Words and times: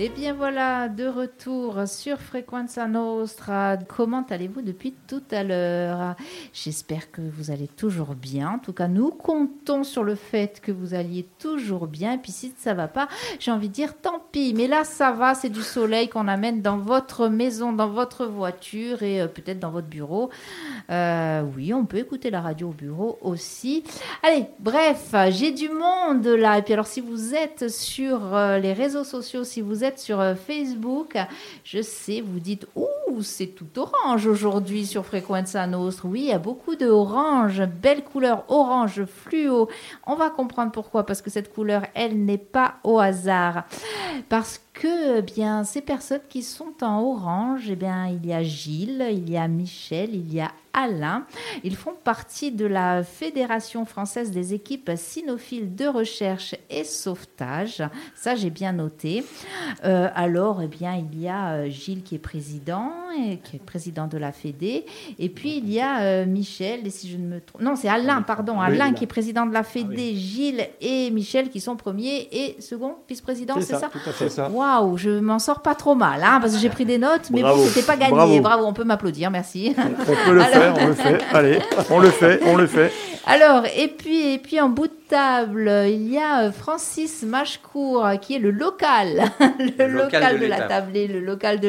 Et 0.00 0.10
bien 0.10 0.32
voilà, 0.32 0.88
de 0.88 1.08
retour 1.08 1.88
sur 1.88 2.20
Frequenza 2.20 2.86
Nostra. 2.86 3.76
Comment 3.78 4.24
allez-vous 4.30 4.62
depuis 4.62 4.94
tout 5.08 5.24
à 5.32 5.42
l'heure? 5.42 6.14
J'espère 6.52 7.10
que 7.10 7.20
vous 7.20 7.50
allez 7.50 7.66
toujours 7.66 8.14
bien. 8.14 8.50
En 8.50 8.58
tout 8.60 8.72
cas, 8.72 8.86
nous 8.86 9.10
comptons 9.10 9.82
sur 9.82 10.04
le 10.04 10.14
fait 10.14 10.60
que 10.60 10.70
vous 10.70 10.94
alliez 10.94 11.26
toujours 11.40 11.88
bien. 11.88 12.12
Et 12.12 12.18
puis 12.18 12.30
si 12.30 12.54
ça 12.56 12.74
va 12.74 12.86
pas, 12.86 13.08
j'ai 13.40 13.50
envie 13.50 13.68
de 13.68 13.74
dire 13.74 13.96
tant 14.00 14.22
pis. 14.30 14.54
Mais 14.54 14.68
là, 14.68 14.84
ça 14.84 15.10
va, 15.10 15.34
c'est 15.34 15.48
du 15.48 15.62
soleil 15.62 16.08
qu'on 16.08 16.28
amène 16.28 16.62
dans 16.62 16.78
votre 16.78 17.26
maison, 17.26 17.72
dans 17.72 17.88
votre 17.88 18.24
voiture 18.24 19.02
et 19.02 19.22
euh, 19.22 19.26
peut-être 19.26 19.58
dans 19.58 19.72
votre 19.72 19.88
bureau. 19.88 20.30
Euh, 20.90 21.42
oui, 21.56 21.74
on 21.74 21.86
peut 21.86 21.98
écouter 21.98 22.30
la 22.30 22.40
radio 22.40 22.68
au 22.68 22.72
bureau 22.72 23.18
aussi. 23.20 23.82
Allez, 24.22 24.46
bref, 24.60 25.12
j'ai 25.30 25.50
du 25.50 25.68
monde 25.70 26.24
là. 26.24 26.56
Et 26.56 26.62
puis 26.62 26.72
alors, 26.72 26.86
si 26.86 27.00
vous 27.00 27.34
êtes 27.34 27.68
sur 27.68 28.36
euh, 28.36 28.58
les 28.58 28.72
réseaux 28.72 29.02
sociaux, 29.02 29.42
si 29.42 29.60
vous 29.60 29.82
êtes 29.82 29.87
sur 29.96 30.20
euh, 30.20 30.34
Facebook. 30.34 31.16
Je 31.64 31.80
sais, 31.80 32.20
vous 32.20 32.40
dites, 32.40 32.66
ouh, 32.76 33.22
c'est 33.22 33.46
tout 33.46 33.66
orange 33.76 34.26
aujourd'hui 34.26 34.86
sur 34.86 35.06
Frequenza 35.06 35.66
Nostra. 35.66 36.08
Oui, 36.08 36.20
il 36.20 36.28
y 36.28 36.32
a 36.32 36.38
beaucoup 36.38 36.76
de 36.76 36.86
orange, 36.86 37.62
belle 37.80 38.04
couleur 38.04 38.44
orange 38.48 39.04
fluo. 39.04 39.68
On 40.06 40.16
va 40.16 40.30
comprendre 40.30 40.72
pourquoi, 40.72 41.06
parce 41.06 41.22
que 41.22 41.30
cette 41.30 41.52
couleur, 41.52 41.82
elle 41.94 42.24
n'est 42.24 42.38
pas 42.38 42.74
au 42.84 42.98
hasard. 42.98 43.64
Parce 44.28 44.60
que 44.78 45.18
eh 45.18 45.22
bien 45.22 45.64
ces 45.64 45.80
personnes 45.80 46.20
qui 46.28 46.42
sont 46.42 46.72
en 46.82 47.02
orange, 47.02 47.68
eh 47.68 47.76
bien 47.76 48.06
il 48.06 48.24
y 48.24 48.32
a 48.32 48.42
Gilles, 48.42 49.06
il 49.10 49.28
y 49.28 49.36
a 49.36 49.48
Michel, 49.48 50.14
il 50.14 50.32
y 50.32 50.40
a 50.40 50.52
Alain. 50.72 51.24
Ils 51.64 51.76
font 51.76 51.94
partie 52.04 52.52
de 52.52 52.64
la 52.66 53.02
Fédération 53.02 53.84
française 53.84 54.30
des 54.30 54.54
équipes 54.54 54.92
cynophiles 54.96 55.74
de 55.74 55.86
recherche 55.86 56.54
et 56.70 56.84
sauvetage. 56.84 57.82
Ça, 58.14 58.36
j'ai 58.36 58.50
bien 58.50 58.72
noté. 58.72 59.24
Euh, 59.84 60.08
alors, 60.14 60.62
eh 60.62 60.68
bien, 60.68 60.94
il 60.94 61.20
y 61.20 61.28
a 61.28 61.52
euh, 61.52 61.68
Gilles 61.68 62.02
qui 62.02 62.14
est 62.14 62.20
président, 62.20 62.92
et 63.18 63.38
qui 63.38 63.56
est 63.56 63.64
président 63.64 64.06
de 64.06 64.18
la 64.18 64.30
Fédé. 64.32 64.84
Et 65.18 65.28
puis, 65.28 65.58
il 65.58 65.70
y 65.70 65.80
a 65.80 66.00
euh, 66.00 66.26
Michel, 66.26 66.86
et 66.86 66.90
si 66.90 67.10
je 67.10 67.16
ne 67.16 67.26
me 67.26 67.40
trompe... 67.40 67.62
Non, 67.62 67.74
c'est 67.74 67.88
Alain, 67.88 68.22
pardon. 68.22 68.60
Alain 68.60 68.92
qui 68.92 69.04
est 69.04 69.08
président 69.08 69.46
de 69.46 69.52
la 69.52 69.64
Fédé, 69.64 70.12
ah 70.14 70.18
Gilles 70.18 70.68
et 70.80 71.10
Michel 71.10 71.48
qui 71.48 71.60
sont 71.60 71.76
premiers 71.76 72.28
et 72.30 72.60
second 72.60 72.96
vice-président, 73.08 73.54
c'est 73.60 73.74
ça, 73.74 73.90
ça, 74.28 74.48
Waouh, 74.68 74.96
je 74.98 75.10
m'en 75.20 75.38
sors 75.38 75.60
pas 75.60 75.74
trop 75.74 75.94
mal, 75.94 76.22
hein, 76.22 76.38
parce 76.40 76.52
que 76.54 76.58
j'ai 76.58 76.68
pris 76.68 76.84
des 76.84 76.98
notes, 76.98 77.30
mais 77.30 77.42
bon, 77.42 77.56
c'était 77.66 77.86
pas 77.86 77.96
gagné. 77.96 78.40
Bravo. 78.40 78.66
on 78.66 78.72
peut 78.72 78.84
m'applaudir, 78.84 79.30
merci. 79.30 79.74
On 79.78 80.04
peut 80.26 80.34
le 80.34 80.40
faire 80.44 80.74
on 80.78 80.86
le 80.88 80.94
fait. 80.94 81.18
Allez, 81.32 81.58
on 81.90 81.98
le 81.98 82.10
fait, 82.10 82.40
on 82.44 82.56
le 82.56 82.66
fait. 82.66 82.92
Alors, 83.26 83.64
et 83.76 83.88
puis, 83.88 84.34
et 84.34 84.38
puis 84.38 84.60
en 84.60 84.68
bout 84.68 84.86
de 84.88 84.92
table, 85.08 85.70
il 85.86 86.12
y 86.12 86.18
a 86.18 86.44
euh, 86.44 86.52
Francis 86.52 87.22
Machecourt, 87.22 88.06
qui 88.20 88.36
est 88.36 88.38
le 88.38 88.50
local, 88.50 89.22
le, 89.58 89.86
local, 89.86 90.38
de, 90.38 90.46
la 90.46 90.68
tablée, 90.68 91.08
le 91.08 91.20
local 91.20 91.60
de 91.60 91.68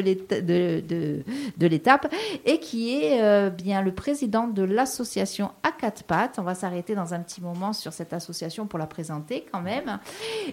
l'étape, 1.67 2.13
et 2.45 2.59
qui 2.59 3.01
est 3.01 3.23
euh, 3.23 3.49
bien 3.49 3.81
le 3.81 3.93
président 3.93 4.47
de 4.47 4.63
l'association 4.63 5.51
à 5.63 5.71
quatre 5.71 6.03
pattes. 6.03 6.35
On 6.37 6.43
va 6.43 6.53
s'arrêter 6.53 6.95
dans 6.95 7.13
un 7.13 7.21
petit 7.21 7.41
moment 7.41 7.71
sur 7.71 7.93
cette 7.93 8.13
association 8.13 8.67
pour 8.67 8.77
la 8.77 8.87
présenter 8.87 9.45
quand 9.51 9.61
même. 9.61 9.99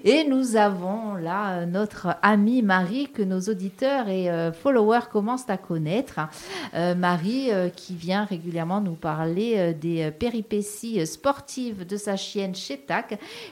Et 0.04 0.24
nous 0.24 0.56
avons 0.56 1.14
là 1.14 1.58
euh, 1.58 1.66
notre 1.66 2.16
amie 2.22 2.62
Marie 2.62 3.08
que 3.08 3.22
nos 3.22 3.40
auditeurs 3.40 4.08
et 4.08 4.30
followers 4.62 5.08
commencent 5.10 5.50
à 5.50 5.56
connaître. 5.56 6.20
Marie 6.74 7.50
qui 7.74 7.94
vient 7.94 8.24
régulièrement 8.24 8.80
nous 8.80 8.94
parler 8.94 9.74
des 9.74 10.10
péripéties 10.10 11.06
sportives 11.06 11.86
de 11.86 11.96
sa 11.96 12.16
chienne 12.16 12.54
chez 12.54 12.75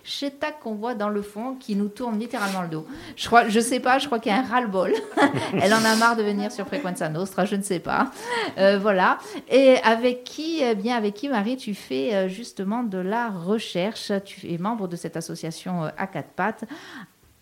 chez 0.03 0.30
Tac 0.30 0.61
qu'on 0.61 0.75
voit 0.75 0.94
dans 0.94 1.08
le 1.08 1.22
fond 1.22 1.56
qui 1.58 1.77
nous 1.77 1.89
tourne 1.89 2.19
littéralement 2.19 2.62
le 2.62 2.69
dos. 2.69 2.86
Je 3.17 3.27
crois, 3.27 3.48
je 3.48 3.61
sais 3.61 3.80
pas, 3.80 3.98
je 3.98 4.06
crois 4.06 4.19
qu'il 4.19 4.33
y 4.33 4.34
a 4.34 4.39
un 4.39 4.44
ras-le-bol. 4.44 4.92
Elle 5.61 5.72
en 5.75 5.84
a 5.84 5.97
marre 5.97 6.17
de 6.17 6.22
venir 6.22 6.53
sur 6.53 6.67
Frequenza 6.67 7.08
Nostra, 7.08 7.45
je 7.45 7.56
ne 7.56 7.62
sais 7.62 7.78
pas. 7.78 8.11
Euh, 8.58 8.78
voilà. 8.78 9.19
Et 9.48 9.77
avec 9.78 10.25
qui, 10.25 10.62
eh 10.62 10.75
bien 10.75 10.97
avec 10.97 11.14
qui 11.14 11.28
Marie, 11.28 11.56
tu 11.56 11.75
fais 11.75 12.14
euh, 12.14 12.29
justement 12.29 12.83
de 12.83 12.98
la 12.98 13.29
recherche? 13.29 14.12
Tu 14.24 14.52
es 14.52 14.58
membre 14.58 14.89
de 14.89 14.96
cette 14.96 15.17
association 15.17 15.85
euh, 15.85 15.89
à 15.96 16.06
quatre 16.06 16.30
pattes, 16.30 16.64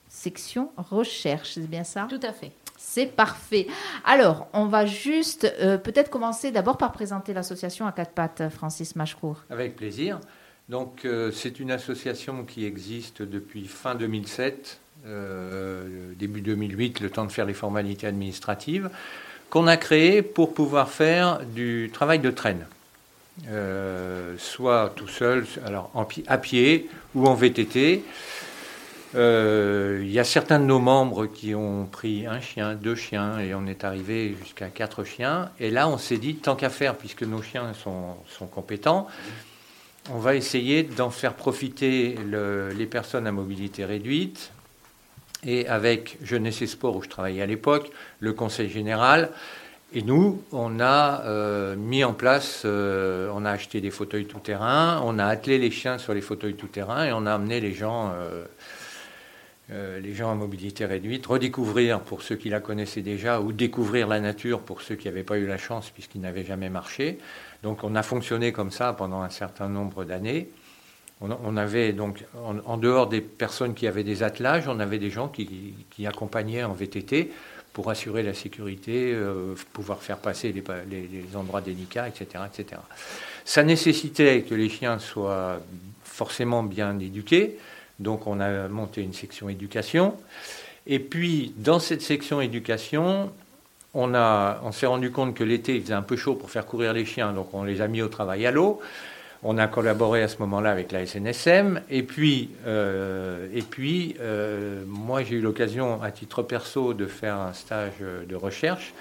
section 0.09 0.71
recherche, 0.77 1.53
c'est 1.55 1.69
bien 1.69 1.85
ça? 1.85 2.07
Tout 2.09 2.21
à 2.23 2.33
fait. 2.33 2.53
C'est 2.77 3.07
parfait. 3.07 3.69
Alors, 4.05 4.49
on 4.53 4.67
va 4.67 4.87
juste 4.87 5.43
peut-être 5.85 6.11
commencer 6.11 6.51
d'abord 6.51 6.77
par 6.77 6.91
présenter 6.91 7.33
l'association 7.33 7.87
à 7.87 7.93
quatre 7.93 8.11
pattes, 8.11 8.49
Francis 8.51 8.97
Machecourt. 8.97 9.45
Avec 9.51 9.77
plaisir. 9.77 10.19
Donc 10.69 11.05
euh, 11.05 11.31
c'est 11.33 11.61
une 11.61 11.71
association 11.71 12.45
qui 12.45 12.65
existe 12.65 13.23
depuis 13.23 13.67
fin 13.67 13.95
2007, 13.95 14.79
euh, 15.07 16.13
début 16.19 16.41
2008, 16.41 17.01
le 17.01 17.11
temps 17.11 17.25
de 17.25 17.33
faire 17.33 17.47
les 17.47 17.55
formalités 17.55 18.07
administratives, 18.07 18.91
qu'on 19.51 19.67
a 19.67 19.77
créée 19.77 20.23
pour 20.23 20.55
pouvoir 20.55 20.89
faire 20.89 21.41
du 21.45 21.91
travail 21.93 22.21
de 22.21 22.31
traîne. 22.31 22.67
Euh, 23.49 24.35
soit 24.39 24.93
tout 24.95 25.09
seul, 25.09 25.47
alors 25.65 25.91
à 26.27 26.39
pied 26.39 26.89
ou 27.15 27.27
en 27.27 27.35
VTT. 27.35 28.05
Il 29.15 30.11
y 30.11 30.19
a 30.19 30.25
certains 30.25 30.59
de 30.59 30.65
nos 30.65 30.79
membres 30.79 31.27
qui 31.27 31.55
ont 31.55 31.87
pris 31.87 32.27
un 32.27 32.41
chien, 32.41 32.75
deux 32.75 32.95
chiens, 32.95 33.39
et 33.41 33.55
on 33.55 33.67
est 33.67 33.85
arrivé 33.85 34.35
jusqu'à 34.43 34.69
quatre 34.69 35.05
chiens. 35.05 35.51
Et 35.61 35.71
là, 35.71 35.87
on 35.89 35.99
s'est 35.99 36.17
dit, 36.17 36.37
tant 36.37 36.57
qu'à 36.57 36.71
faire, 36.71 36.97
puisque 36.97 37.23
nos 37.23 37.43
chiens 37.43 37.73
sont 37.75 38.47
compétents, 38.47 39.07
on 40.11 40.19
va 40.19 40.35
essayer 40.35 40.83
d'en 40.83 41.11
faire 41.11 41.35
profiter 41.35 42.17
les 42.75 42.87
personnes 42.87 43.27
à 43.27 43.33
mobilité 43.33 43.85
réduite. 43.85 44.53
Et 45.45 45.67
avec 45.67 46.19
Jeunesse 46.23 46.63
et 46.63 46.67
Sport, 46.69 46.97
où 46.97 47.03
je 47.03 47.09
travaillais 47.09 47.43
à 47.43 47.47
l'époque, 47.47 47.91
le 48.21 48.33
Conseil 48.33 48.69
général, 48.69 49.31
et 49.95 50.03
nous, 50.03 50.43
on 50.53 50.81
a 50.81 51.23
euh, 51.27 51.77
mis 51.77 52.03
en 52.03 52.15
place, 52.15 52.63
euh, 52.65 53.29
on 53.35 53.45
a 53.45 53.51
acheté 53.51 53.83
des 53.83 53.91
fauteuils 53.91 54.25
tout-terrain, 54.25 55.03
on 55.05 55.19
a 55.19 55.27
attelé 55.27 55.59
les 55.59 55.71
chiens 55.71 55.99
sur 55.99 56.15
les 56.15 56.23
fauteuils 56.23 56.55
tout-terrain 56.55 57.05
et 57.05 57.13
on 57.13 57.27
a 57.27 57.35
amené 57.35 57.61
les 57.61 57.75
gens, 57.75 58.15
euh, 59.71 60.01
les 60.01 60.15
gens 60.15 60.31
à 60.31 60.35
mobilité 60.35 60.87
réduite, 60.87 61.27
redécouvrir 61.27 62.01
pour 62.01 62.23
ceux 62.23 62.37
qui 62.37 62.49
la 62.49 62.61
connaissaient 62.61 63.03
déjà 63.03 63.43
ou 63.43 63.53
découvrir 63.53 64.09
la 64.09 64.19
nature 64.19 64.61
pour 64.61 64.81
ceux 64.81 64.95
qui 64.95 65.09
n'avaient 65.09 65.25
pas 65.25 65.37
eu 65.37 65.47
la 65.47 65.59
chance 65.59 65.91
puisqu'ils 65.91 66.23
n'avaient 66.23 66.45
jamais 66.45 66.71
marché. 66.71 67.19
Donc 67.63 67.85
on 67.85 67.95
a 67.95 68.03
fonctionné 68.03 68.53
comme 68.53 68.71
ça 68.71 68.93
pendant 68.93 69.23
un 69.23 69.31
certain 69.31 69.69
nombre 69.69 70.05
d'années. 70.05 70.49
On, 71.21 71.57
avait 71.57 71.93
donc, 71.93 72.25
en, 72.35 72.77
dehors 72.77 73.09
des 73.09 73.21
personnes 73.21 73.75
qui 73.75 73.87
avaient 73.87 74.03
des 74.03 74.25
attelages, 74.25 74.67
on 74.67 74.81
avait 74.81 74.99
des 74.99 75.11
gens 75.11 75.29
qui, 75.29 75.77
accompagnaient 76.05 76.65
en 76.65 76.73
VTT 76.73 77.31
pour 77.73 77.91
assurer 77.91 78.25
la 78.25 78.35
sécurité, 78.35 79.13
euh, 79.15 79.55
pouvoir 79.73 80.03
faire 80.03 80.19
passer 80.19 80.53
les, 80.53 81.37
endroits 81.37 81.61
délicats, 81.61 82.09
etc., 82.09 82.45
etc. 82.53 82.81
Ça 83.45 83.63
nécessitait 83.63 84.43
que 84.43 84.57
les 84.57 84.69
chiens 84.69 84.99
soient 84.99 85.61
forcément 86.03 86.65
bien 86.65 86.99
éduqués, 86.99 87.57
donc 88.01 88.27
on 88.27 88.41
a 88.41 88.67
monté 88.67 89.01
une 89.01 89.13
section 89.13 89.49
éducation. 89.49 90.17
Et 90.89 90.99
puis, 90.99 91.55
dans 91.57 91.79
cette 91.79 92.03
section 92.03 92.41
éducation, 92.41 93.31
on, 93.95 94.15
on 94.15 94.73
s'est 94.73 94.87
rendu 94.87 95.11
compte 95.11 95.35
que 95.35 95.45
l'été, 95.45 95.77
il 95.77 95.83
faisait 95.83 95.95
un 95.95 96.03
peu 96.03 96.17
chaud 96.17 96.35
pour 96.35 96.51
faire 96.51 96.67
courir 96.67 96.93
les 96.93 97.05
chiens, 97.05 97.33
donc 97.33 97.53
on 97.55 97.65
les 97.65 97.81
a 97.81 97.89
mis 97.89 98.03
au 98.03 98.09
travail 98.09 98.47
à 98.47 98.51
l'eau. 98.51 98.81
On 99.45 99.59
a 99.59 99.67
collaboré 99.67 100.23
à 100.23 100.29
ce 100.29 100.37
moment-là 100.39 100.71
avec 100.71 100.93
la 100.93 101.05
SNSM. 101.05 101.81
Et 101.91 102.05
puis, 102.05 102.51
euh, 102.65 103.49
et 103.53 103.63
puis 103.63 104.15
euh, 104.21 104.85
moi, 104.87 105.25
j'ai 105.25 105.35
eu 105.35 105.41
l'occasion, 105.41 106.01
à 106.01 106.13
titre 106.13 106.43
perso, 106.43 106.95
de 106.95 107.07
faire 107.07 107.35
un 107.37 107.53
stage 107.53 107.95
de 108.01 108.37
recherche. 108.37 108.95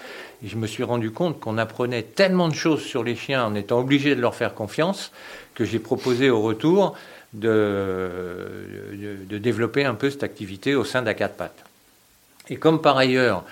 Et 0.43 0.47
je 0.47 0.57
me 0.57 0.65
suis 0.65 0.83
rendu 0.83 1.11
compte 1.11 1.39
qu'on 1.39 1.59
apprenait 1.59 2.01
tellement 2.01 2.49
de 2.49 2.55
choses 2.55 2.81
sur 2.81 3.03
les 3.03 3.15
chiens 3.15 3.45
en 3.45 3.53
étant 3.53 3.79
obligé 3.79 4.15
de 4.15 4.21
leur 4.21 4.33
faire 4.33 4.55
confiance 4.55 5.11
que 5.53 5.63
j'ai 5.63 5.77
proposé 5.77 6.31
au 6.31 6.41
retour 6.41 6.95
de, 7.33 8.09
de, 9.29 9.37
développer 9.37 9.85
un 9.85 9.93
peu 9.93 10.09
cette 10.09 10.23
activité 10.23 10.73
au 10.75 10.83
sein 10.83 11.03
d'A4 11.03 11.29
pattes. 11.29 11.63
Et 12.49 12.57
comme 12.57 12.81
par 12.81 12.97
ailleurs, 12.97 13.45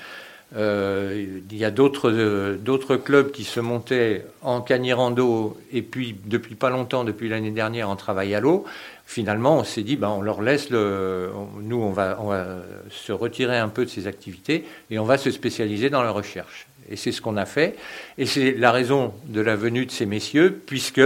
euh, 0.56 1.42
il 1.52 1.58
y 1.58 1.64
a 1.64 1.70
euh, 1.70 2.58
d'autres 2.58 2.96
clubs 2.98 3.32
qui 3.32 3.44
se 3.44 3.60
montaient 3.60 4.26
en 4.42 4.62
canirando 4.62 5.58
et 5.72 5.82
puis 5.82 6.16
depuis 6.26 6.56
pas 6.56 6.70
longtemps, 6.70 7.04
depuis 7.04 7.30
l'année 7.30 7.52
dernière, 7.52 7.90
en 7.90 7.96
travail 7.96 8.34
à 8.34 8.40
l'eau. 8.40 8.66
Finalement, 9.06 9.58
on 9.58 9.64
s'est 9.64 9.84
dit, 9.84 9.96
ben, 9.96 10.10
on 10.10 10.22
leur 10.22 10.42
laisse 10.42 10.70
le. 10.70 11.32
nous, 11.62 11.82
on 11.82 11.92
va, 11.92 12.18
on 12.22 12.28
va 12.28 12.46
se 12.90 13.12
retirer 13.12 13.58
un 13.58 13.70
peu 13.70 13.86
de 13.86 13.90
ces 13.90 14.08
activités 14.08 14.66
et 14.90 15.00
on 15.00 15.06
va 15.06 15.18
se 15.18 15.32
spécialiser 15.32 15.90
dans 15.90 16.04
la 16.04 16.12
recherche. 16.12 16.68
Et 16.92 16.96
c'est 16.96 17.12
ce 17.12 17.22
qu'on 17.22 17.38
a 17.38 17.46
fait. 17.46 17.76
Et 18.18 18.26
c'est 18.26 18.52
la 18.54 18.72
raison 18.72 19.14
de 19.26 19.42
la 19.42 19.56
venue 19.56 19.86
de 19.86 19.92
ces 19.92 20.08
messieurs, 20.08 20.60
puisque 20.66 21.02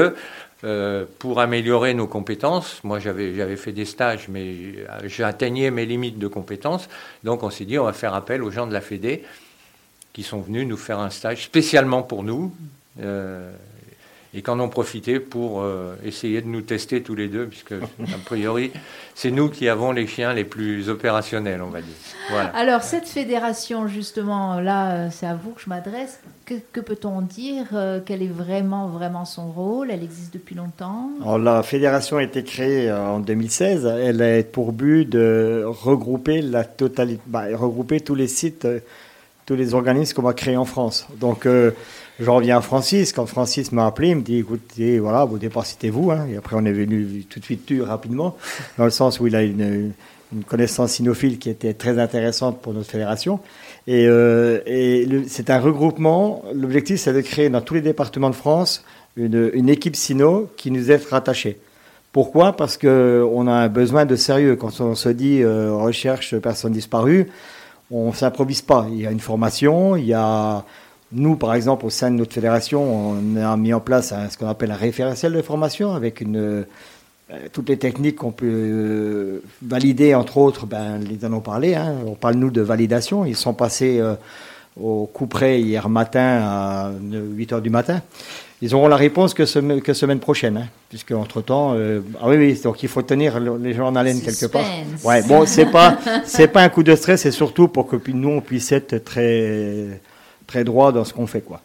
euh, 0.64 1.06
pour 1.20 1.40
améliorer 1.40 1.94
nos 1.94 2.08
compétences. 2.08 2.80
Moi, 2.84 3.00
j'avais 3.00 3.56
fait 3.56 3.72
des 3.72 3.86
stages, 3.86 4.28
mais 4.30 4.56
j'atteignais 5.06 5.72
mes 5.72 5.86
limites 5.86 6.20
de 6.20 6.28
compétences. 6.28 6.88
Donc, 7.24 7.44
on 7.44 7.50
s'est 7.50 7.66
dit, 7.66 7.78
on 7.78 7.84
va 7.84 7.94
faire 7.94 8.14
appel 8.14 8.42
aux 8.44 8.52
gens 8.52 8.68
de 8.68 8.74
la 8.74 8.82
Fédé 8.82 9.24
qui 10.14 10.24
sont 10.24 10.40
venus 10.40 10.68
nous 10.68 10.78
faire 10.78 11.00
un 11.00 11.10
stage 11.10 11.44
spécialement 11.44 12.04
pour 12.04 12.24
nous. 12.24 12.54
Euh, 13.02 13.52
et 14.36 14.42
qu'en 14.42 14.60
ont 14.60 14.70
profité 14.70 15.20
pour 15.20 15.62
euh, 15.62 15.96
essayer 16.04 16.42
de 16.42 16.48
nous 16.48 16.62
tester 16.62 17.04
tous 17.04 17.14
les 17.14 17.28
deux, 17.28 17.46
puisque 17.46 17.74
a 17.74 18.18
priori, 18.26 18.72
c'est 19.14 19.30
nous 19.30 19.50
qui 19.50 19.70
avons 19.70 19.92
les 19.92 20.08
chiens 20.08 20.34
les 20.34 20.44
plus 20.44 20.90
opérationnels, 20.90 21.62
on 21.62 21.70
va 21.70 21.82
dire. 21.82 21.94
Voilà. 22.32 22.50
Alors, 22.56 22.82
cette 22.82 23.08
fédération, 23.08 23.88
justement, 23.88 24.60
là, 24.60 24.92
euh, 24.92 25.08
c'est 25.12 25.28
à 25.28 25.36
vous 25.36 25.52
que 25.52 25.62
je 25.62 25.70
m'adresse. 25.70 26.20
Que, 26.46 26.56
que 26.72 26.80
peut-on 26.80 27.22
dire 27.22 27.68
euh, 27.74 28.00
Quel 28.04 28.24
est 28.24 28.28
vraiment, 28.28 28.88
vraiment 28.88 29.26
son 29.26 29.52
rôle? 29.52 29.92
Elle 29.92 30.04
existe 30.04 30.34
depuis 30.34 30.56
longtemps 30.56 31.12
Alors, 31.22 31.38
La 31.38 31.62
fédération 31.62 32.18
a 32.18 32.24
été 32.24 32.44
créée 32.44 32.92
en 32.92 33.20
2016. 33.20 33.86
Elle 33.86 34.22
a 34.24 34.42
pour 34.42 34.74
but 34.74 35.06
de 35.06 35.64
regrouper 35.64 36.42
la 36.42 36.64
totalité, 36.64 37.22
bah, 37.28 37.46
regrouper 37.54 38.00
tous 38.00 38.16
les 38.16 38.28
sites, 38.28 38.68
tous 39.46 39.56
les 39.56 39.76
organismes 39.76 40.16
qu'on 40.16 40.24
va 40.24 40.34
créer 40.34 40.58
en 40.58 40.66
France. 40.66 41.08
Donc, 41.20 41.48
je 42.20 42.30
reviens 42.30 42.58
à 42.58 42.62
Francis. 42.62 43.12
Quand 43.12 43.26
Francis 43.26 43.72
m'a 43.72 43.88
appelé, 43.88 44.10
il 44.10 44.18
me 44.18 44.22
dit 44.22 44.38
écoutez, 44.40 45.00
voilà, 45.00 45.26
au 45.26 45.38
départ 45.38 45.66
c'était 45.66 45.90
vous. 45.90 46.12
Hein. 46.12 46.28
et 46.32 46.38
après, 46.38 46.56
on 46.58 46.66
est 46.66 46.74
venu 46.74 47.26
tout 47.30 47.40
de 47.40 47.46
suite 47.46 47.66
tu 47.66 47.82
rapidement, 47.82 48.36
dans 48.78 48.86
le 48.86 48.92
sens 48.92 49.20
où 49.20 49.28
il 49.28 49.36
a 49.36 49.42
une, 49.42 49.94
connaissance 50.48 50.94
cynophile 50.94 51.38
qui 51.38 51.52
était 51.52 51.76
très 51.76 52.00
intéressante 52.00 52.60
pour 52.60 52.74
notre 52.74 52.90
fédération. 52.90 53.40
Et, 53.86 54.08
euh, 54.08 54.60
c'est 55.28 55.52
un 55.52 55.60
regroupement. 55.60 56.44
L'objectif, 56.56 57.00
c'est 57.00 57.14
de 57.14 57.22
créer 57.22 57.50
dans 57.50 57.62
tous 57.62 57.76
les 57.76 57.82
départements 57.82 58.32
de 58.32 58.36
France 58.36 58.84
une, 59.16 59.70
équipe 59.70 59.96
sino 59.96 60.50
qui 60.58 60.72
nous 60.72 60.90
est 60.90 61.08
rattachée. 61.08 61.60
Pourquoi? 62.12 62.54
Parce 62.54 62.78
qu'on 62.78 63.48
a 63.48 63.52
un 63.52 63.70
besoin 63.70 64.06
de 64.06 64.16
sérieux. 64.16 64.56
Quand 64.56 64.82
on 64.82 64.96
se 64.96 65.10
dit 65.10 65.44
euh, 65.44 65.72
recherche 65.72 66.36
personnes 66.38 66.74
disparues, 66.74 67.28
on 67.92 68.12
s'improvise 68.12 68.64
pas. 68.64 68.88
Il 68.90 69.02
y 69.02 69.06
a 69.06 69.12
une 69.12 69.20
formation, 69.20 69.96
il 69.96 70.06
y 70.06 70.14
a 70.14 70.66
nous, 71.14 71.36
par 71.36 71.54
exemple, 71.54 71.86
au 71.86 71.90
sein 71.90 72.12
de 72.12 72.16
notre 72.16 72.34
fédération, 72.34 73.12
on 73.12 73.36
a 73.38 73.56
mis 73.58 73.74
en 73.74 73.80
place 73.80 74.14
ce 74.30 74.38
qu'on 74.38 74.48
appelle 74.48 74.72
un 74.72 74.76
référentiel 74.76 75.34
de 75.34 75.42
formation 75.42 75.94
avec 75.94 76.22
une, 76.22 76.66
euh, 77.32 77.38
toutes 77.52 77.70
les 77.70 77.78
techniques 77.78 78.18
qu'on 78.18 78.32
peut 78.32 78.46
euh, 78.46 79.44
valider, 79.62 80.14
entre 80.14 80.38
autres, 80.38 80.66
ben, 80.66 81.00
ils 81.10 81.26
en 81.26 81.34
ont 81.34 81.40
parlé. 81.40 81.74
Hein. 81.74 81.96
on 82.06 82.16
parle, 82.16 82.36
nous, 82.36 82.52
de 82.52 82.62
validation. 82.62 83.26
Ils 83.26 83.36
sont 83.36 83.54
passés 83.54 84.00
euh, 84.00 84.16
au 84.80 85.06
coup 85.06 85.26
près 85.26 85.62
hier 85.62 85.88
matin 85.88 86.42
à 86.44 86.92
8 87.02 87.54
h 87.54 87.62
du 87.62 87.70
matin. 87.70 88.02
Ils 88.62 88.76
auront 88.76 88.88
la 88.88 88.98
réponse 88.98 89.34
que, 89.34 89.46
semaine, 89.46 89.82
que 89.82 89.94
semaine 89.94 90.20
prochaine, 90.20 90.58
hein, 90.58 90.68
puisque 90.90 91.12
entre 91.12 91.42
temps, 91.42 91.74
ah 91.74 92.30
oui, 92.30 92.38
oui, 92.38 92.62
donc 92.64 92.82
il 92.82 92.88
faut 92.88 93.02
tenir 93.02 93.38
les 93.38 93.74
gens 93.74 93.88
en 93.88 93.96
haleine 93.98 94.22
quelque 94.22 94.46
part. 94.46 94.64
Ouais, 95.04 95.22
bon, 95.24 95.46
c'est 95.46 95.66
pas, 95.66 95.98
c'est 96.24 96.48
pas 96.48 96.62
un 96.62 96.70
coup 96.70 96.82
de 96.82 96.96
stress, 96.96 97.24
c'est 97.24 97.32
surtout 97.32 97.68
pour 97.68 97.88
que 97.88 97.98
nous 98.12 98.30
on 98.30 98.40
puisse 98.40 98.72
être 98.72 99.04
très 99.04 100.00
très 100.48 100.64
droit 100.64 100.92
dans 100.92 101.06
ce 101.06 101.14
qu'on 101.14 101.28
fait. 101.28 101.42
Quoi. 101.42 101.62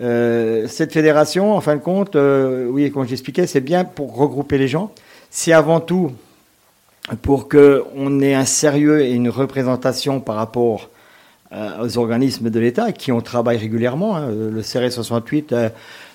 Euh, 0.00 0.66
cette 0.66 0.92
fédération, 0.92 1.54
en 1.54 1.60
fin 1.60 1.76
de 1.76 1.80
compte, 1.80 2.16
euh, 2.16 2.66
oui, 2.66 2.90
comme 2.90 3.06
j'expliquais, 3.06 3.46
c'est 3.46 3.60
bien 3.60 3.84
pour 3.84 4.16
regrouper 4.16 4.56
les 4.56 4.68
gens. 4.68 4.92
C'est 5.30 5.52
avant 5.52 5.80
tout 5.80 6.12
pour 7.22 7.48
qu'on 7.48 8.20
ait 8.20 8.34
un 8.34 8.44
sérieux 8.44 9.02
et 9.02 9.12
une 9.12 9.28
représentation 9.28 10.20
par 10.20 10.36
rapport 10.36 10.88
euh, 11.52 11.84
aux 11.84 11.98
organismes 11.98 12.50
de 12.50 12.60
l'État 12.60 12.92
qui 12.92 13.12
on 13.12 13.20
travaille 13.20 13.58
régulièrement. 13.58 14.16
Hein. 14.16 14.30
Le 14.30 14.62
CRS 14.62 14.92
68, 14.92 15.54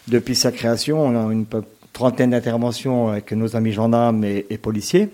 depuis 0.08 0.36
sa 0.36 0.52
création, 0.52 1.06
on 1.06 1.30
a 1.30 1.32
une 1.32 1.46
trentaine 1.94 2.32
d'interventions 2.32 3.10
avec 3.10 3.32
nos 3.32 3.56
amis 3.56 3.72
gendarmes 3.72 4.24
et, 4.24 4.58
policiers. 4.58 5.10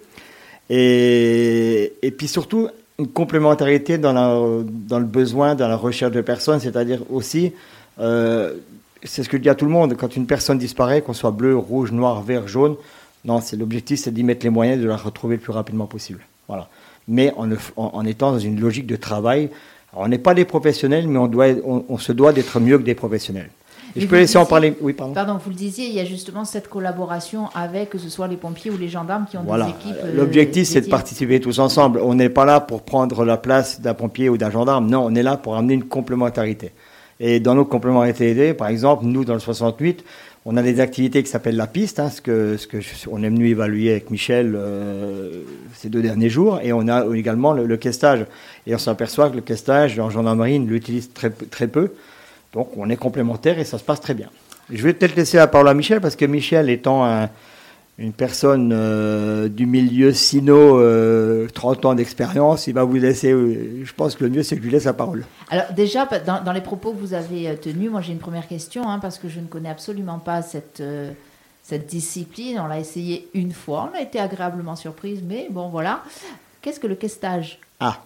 Et, 0.69 2.13
puis 2.17 2.27
surtout, 2.27 2.69
une 3.01 3.07
complémentarité 3.07 3.97
dans, 3.97 4.13
le 4.13 5.05
besoin, 5.05 5.55
dans 5.55 5.67
la 5.67 5.75
recherche 5.75 6.11
de 6.11 6.21
personnes, 6.21 6.59
c'est-à-dire 6.59 7.01
aussi, 7.09 7.51
euh, 7.99 8.53
c'est 9.03 9.23
ce 9.23 9.29
que 9.29 9.37
dis 9.37 9.49
à 9.49 9.55
tout 9.55 9.65
le 9.65 9.71
monde, 9.71 9.95
quand 9.97 10.15
une 10.15 10.27
personne 10.27 10.57
disparaît, 10.57 11.01
qu'on 11.01 11.13
soit 11.13 11.31
bleu, 11.31 11.57
rouge, 11.57 11.91
noir, 11.91 12.21
vert, 12.21 12.47
jaune, 12.47 12.75
non, 13.25 13.41
c'est 13.41 13.57
l'objectif, 13.57 13.99
c'est 13.99 14.13
d'y 14.13 14.23
mettre 14.23 14.45
les 14.45 14.49
moyens 14.49 14.81
de 14.81 14.87
la 14.87 14.97
retrouver 14.97 15.35
le 15.35 15.41
plus 15.41 15.51
rapidement 15.51 15.85
possible. 15.85 16.21
Voilà. 16.47 16.69
Mais 17.07 17.33
en, 17.37 18.05
étant 18.05 18.31
dans 18.31 18.39
une 18.39 18.59
logique 18.59 18.87
de 18.87 18.95
travail, 18.95 19.49
on 19.93 20.07
n'est 20.07 20.17
pas 20.17 20.33
des 20.33 20.45
professionnels, 20.45 21.07
mais 21.07 21.19
on 21.19 21.97
se 21.97 22.11
doit 22.11 22.33
d'être 22.33 22.59
mieux 22.59 22.77
que 22.77 22.83
des 22.83 22.95
professionnels 22.95 23.49
je 23.95 24.05
peux 24.05 24.17
laisser 24.17 24.37
en 24.37 24.45
parler. 24.45 24.75
Oui, 24.81 24.93
pardon. 24.93 25.13
Pardon, 25.13 25.39
vous 25.43 25.49
le 25.49 25.55
disiez, 25.55 25.87
il 25.87 25.93
y 25.93 25.99
a 25.99 26.05
justement 26.05 26.45
cette 26.45 26.67
collaboration 26.67 27.49
avec, 27.53 27.89
que 27.89 27.97
ce 27.97 28.09
soit 28.09 28.27
les 28.27 28.37
pompiers 28.37 28.71
ou 28.71 28.77
les 28.77 28.89
gendarmes 28.89 29.25
qui 29.29 29.37
ont 29.37 29.43
des 29.43 29.69
équipes. 29.69 29.95
Euh, 30.03 30.15
L'objectif, 30.15 30.67
c'est 30.67 30.81
de 30.81 30.89
participer 30.89 31.39
tous 31.39 31.59
ensemble. 31.59 31.99
On 32.03 32.13
n'est 32.13 32.29
pas 32.29 32.45
là 32.45 32.59
pour 32.59 32.83
prendre 32.83 33.25
la 33.25 33.37
place 33.37 33.81
d'un 33.81 33.93
pompier 33.93 34.29
ou 34.29 34.37
d'un 34.37 34.51
gendarme. 34.51 34.89
Non, 34.89 35.05
on 35.05 35.15
est 35.15 35.23
là 35.23 35.37
pour 35.37 35.55
amener 35.55 35.73
une 35.75 35.85
complémentarité. 35.85 36.71
Et 37.19 37.39
dans 37.39 37.53
nos 37.53 37.65
complémentarités, 37.65 38.53
par 38.53 38.67
exemple, 38.67 39.05
nous, 39.05 39.25
dans 39.25 39.33
le 39.35 39.39
68, 39.39 40.03
on 40.45 40.57
a 40.57 40.63
des 40.63 40.79
activités 40.79 41.21
qui 41.21 41.29
s'appellent 41.29 41.55
la 41.55 41.67
piste, 41.67 41.99
hein, 41.99 42.09
ce 42.09 42.19
que, 42.19 42.57
ce 42.57 42.65
que 42.65 42.77
on 43.11 43.21
est 43.21 43.29
venu 43.29 43.47
évaluer 43.49 43.91
avec 43.91 44.09
Michel 44.09 44.53
euh, 44.55 45.43
ces 45.75 45.89
deux 45.89 46.01
derniers 46.01 46.29
jours, 46.29 46.59
et 46.63 46.73
on 46.73 46.87
a 46.87 47.05
également 47.15 47.53
le, 47.53 47.67
le 47.67 47.77
questage. 47.77 48.25
Et 48.65 48.73
on 48.73 48.79
s'aperçoit 48.79 49.29
que 49.29 49.35
le 49.35 49.41
questage 49.41 49.99
en 49.99 50.09
gendarmerie, 50.09 50.59
ne 50.59 50.67
l'utilise 50.67 51.13
très, 51.13 51.29
très 51.29 51.67
peu. 51.67 51.91
Donc 52.53 52.69
on 52.77 52.89
est 52.89 52.97
complémentaires 52.97 53.59
et 53.59 53.63
ça 53.63 53.77
se 53.77 53.83
passe 53.83 54.01
très 54.01 54.13
bien. 54.13 54.29
Je 54.69 54.83
vais 54.83 54.93
peut-être 54.93 55.15
laisser 55.15 55.37
la 55.37 55.47
parole 55.47 55.67
à 55.67 55.73
Michel 55.73 56.01
parce 56.01 56.15
que 56.15 56.25
Michel 56.25 56.69
étant 56.69 57.27
une 57.97 58.13
personne 58.13 58.71
euh, 58.73 59.47
du 59.47 59.65
milieu 59.65 60.13
sino, 60.13 60.55
30 60.73 60.81
euh, 60.81 61.87
ans 61.87 61.93
d'expérience, 61.93 62.67
il 62.67 62.73
va 62.73 62.83
vous 62.83 62.95
laisser, 62.95 63.31
euh, 63.31 63.83
je 63.83 63.93
pense 63.93 64.15
que 64.15 64.23
le 64.23 64.29
mieux 64.29 64.43
c'est 64.43 64.55
que 64.55 64.61
je 64.61 64.65
lui 64.65 64.71
laisse 64.71 64.85
la 64.85 64.93
parole. 64.93 65.25
Alors 65.49 65.71
déjà, 65.75 66.05
dans, 66.05 66.51
les 66.51 66.61
propos 66.61 66.91
que 66.93 66.97
vous 66.97 67.13
avez 67.13 67.55
tenus, 67.57 67.91
moi 67.91 68.01
j'ai 68.01 68.13
une 68.13 68.19
première 68.19 68.47
question 68.47 68.89
hein, 68.89 68.99
parce 68.99 69.17
que 69.17 69.29
je 69.29 69.39
ne 69.39 69.45
connais 69.45 69.69
absolument 69.69 70.19
pas 70.19 70.41
cette, 70.41 70.81
cette 71.63 71.85
discipline. 71.87 72.59
On 72.59 72.67
l'a 72.67 72.79
essayé 72.79 73.29
une 73.33 73.51
fois, 73.51 73.91
on 73.93 73.97
a 73.97 74.01
été 74.01 74.19
agréablement 74.19 74.75
surprise, 74.75 75.21
mais 75.23 75.47
bon 75.49 75.69
voilà. 75.69 76.03
Qu'est-ce 76.61 76.79
que 76.79 76.87
le 76.87 76.95
questage? 76.95 77.59
Ah 77.79 78.01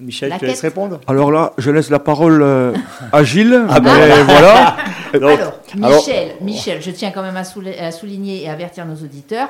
Michel, 0.00 0.34
tu 0.38 0.46
laisses 0.46 0.60
répondre 0.60 1.00
Alors 1.06 1.30
là, 1.30 1.52
je 1.56 1.70
laisse 1.70 1.88
la 1.88 2.00
parole 2.00 2.42
euh, 2.42 2.72
à 3.12 3.22
Gilles. 3.22 3.64
Ah 3.68 3.78
ben, 3.78 4.24
voilà. 4.24 4.76
alors, 5.14 5.60
Michel, 5.76 6.32
Michel, 6.40 6.82
je 6.82 6.90
tiens 6.90 7.12
quand 7.12 7.22
même 7.22 7.36
à, 7.36 7.92
souligner 7.92 8.42
et 8.42 8.48
avertir 8.48 8.86
nos 8.86 8.96
auditeurs. 8.96 9.48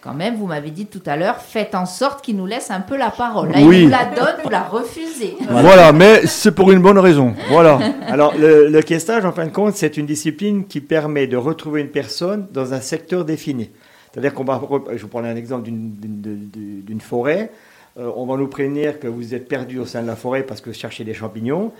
Quand 0.00 0.12
même, 0.12 0.36
vous 0.36 0.46
m'avez 0.46 0.70
dit 0.70 0.86
tout 0.86 1.02
à 1.06 1.16
l'heure, 1.16 1.36
faites 1.36 1.74
en 1.74 1.86
sorte 1.86 2.22
qu'il 2.22 2.36
nous 2.36 2.44
laisse 2.44 2.70
un 2.70 2.80
peu 2.80 2.96
la 2.96 3.10
parole. 3.10 3.52
Là, 3.52 3.60
il 3.60 3.84
vous 3.84 3.88
la 3.88 4.04
donne, 4.04 4.34
vous 4.42 4.50
la 4.50 4.64
refusez. 4.64 5.36
Voilà, 5.48 5.92
mais 5.92 6.26
c'est 6.26 6.52
pour 6.52 6.72
une 6.72 6.82
bonne 6.82 6.98
raison. 6.98 7.34
Voilà. 7.48 7.78
Alors, 8.06 8.34
le, 8.36 8.68
le 8.68 8.82
questage, 8.82 9.24
en 9.24 9.32
fin 9.32 9.46
de 9.46 9.50
compte, 9.50 9.76
c'est 9.76 9.96
une 9.96 10.06
discipline 10.06 10.66
qui 10.66 10.80
permet 10.80 11.26
de 11.26 11.36
retrouver 11.36 11.80
une 11.80 11.88
personne 11.88 12.46
dans 12.52 12.74
un 12.74 12.80
secteur 12.80 13.24
défini. 13.24 13.70
C'est-à-dire 14.14 14.34
qu'on 14.34 14.44
va, 14.44 14.60
je 14.94 15.02
vous 15.02 15.08
prends 15.08 15.24
un 15.24 15.34
exemple 15.34 15.68
d'une 15.68 17.00
forêt. 17.00 17.50
Euh, 17.96 18.10
on 18.16 18.26
va 18.26 18.36
nous 18.36 18.48
prévenir 18.48 18.98
que 18.98 19.06
vous 19.06 19.34
êtes 19.34 19.48
perdu 19.48 19.78
au 19.78 19.86
sein 19.86 20.02
de 20.02 20.06
la 20.06 20.16
forêt 20.16 20.42
parce 20.42 20.60
que 20.60 20.70
vous 20.70 20.76
cherchez 20.76 21.04
des 21.04 21.14
champignons. 21.14 21.72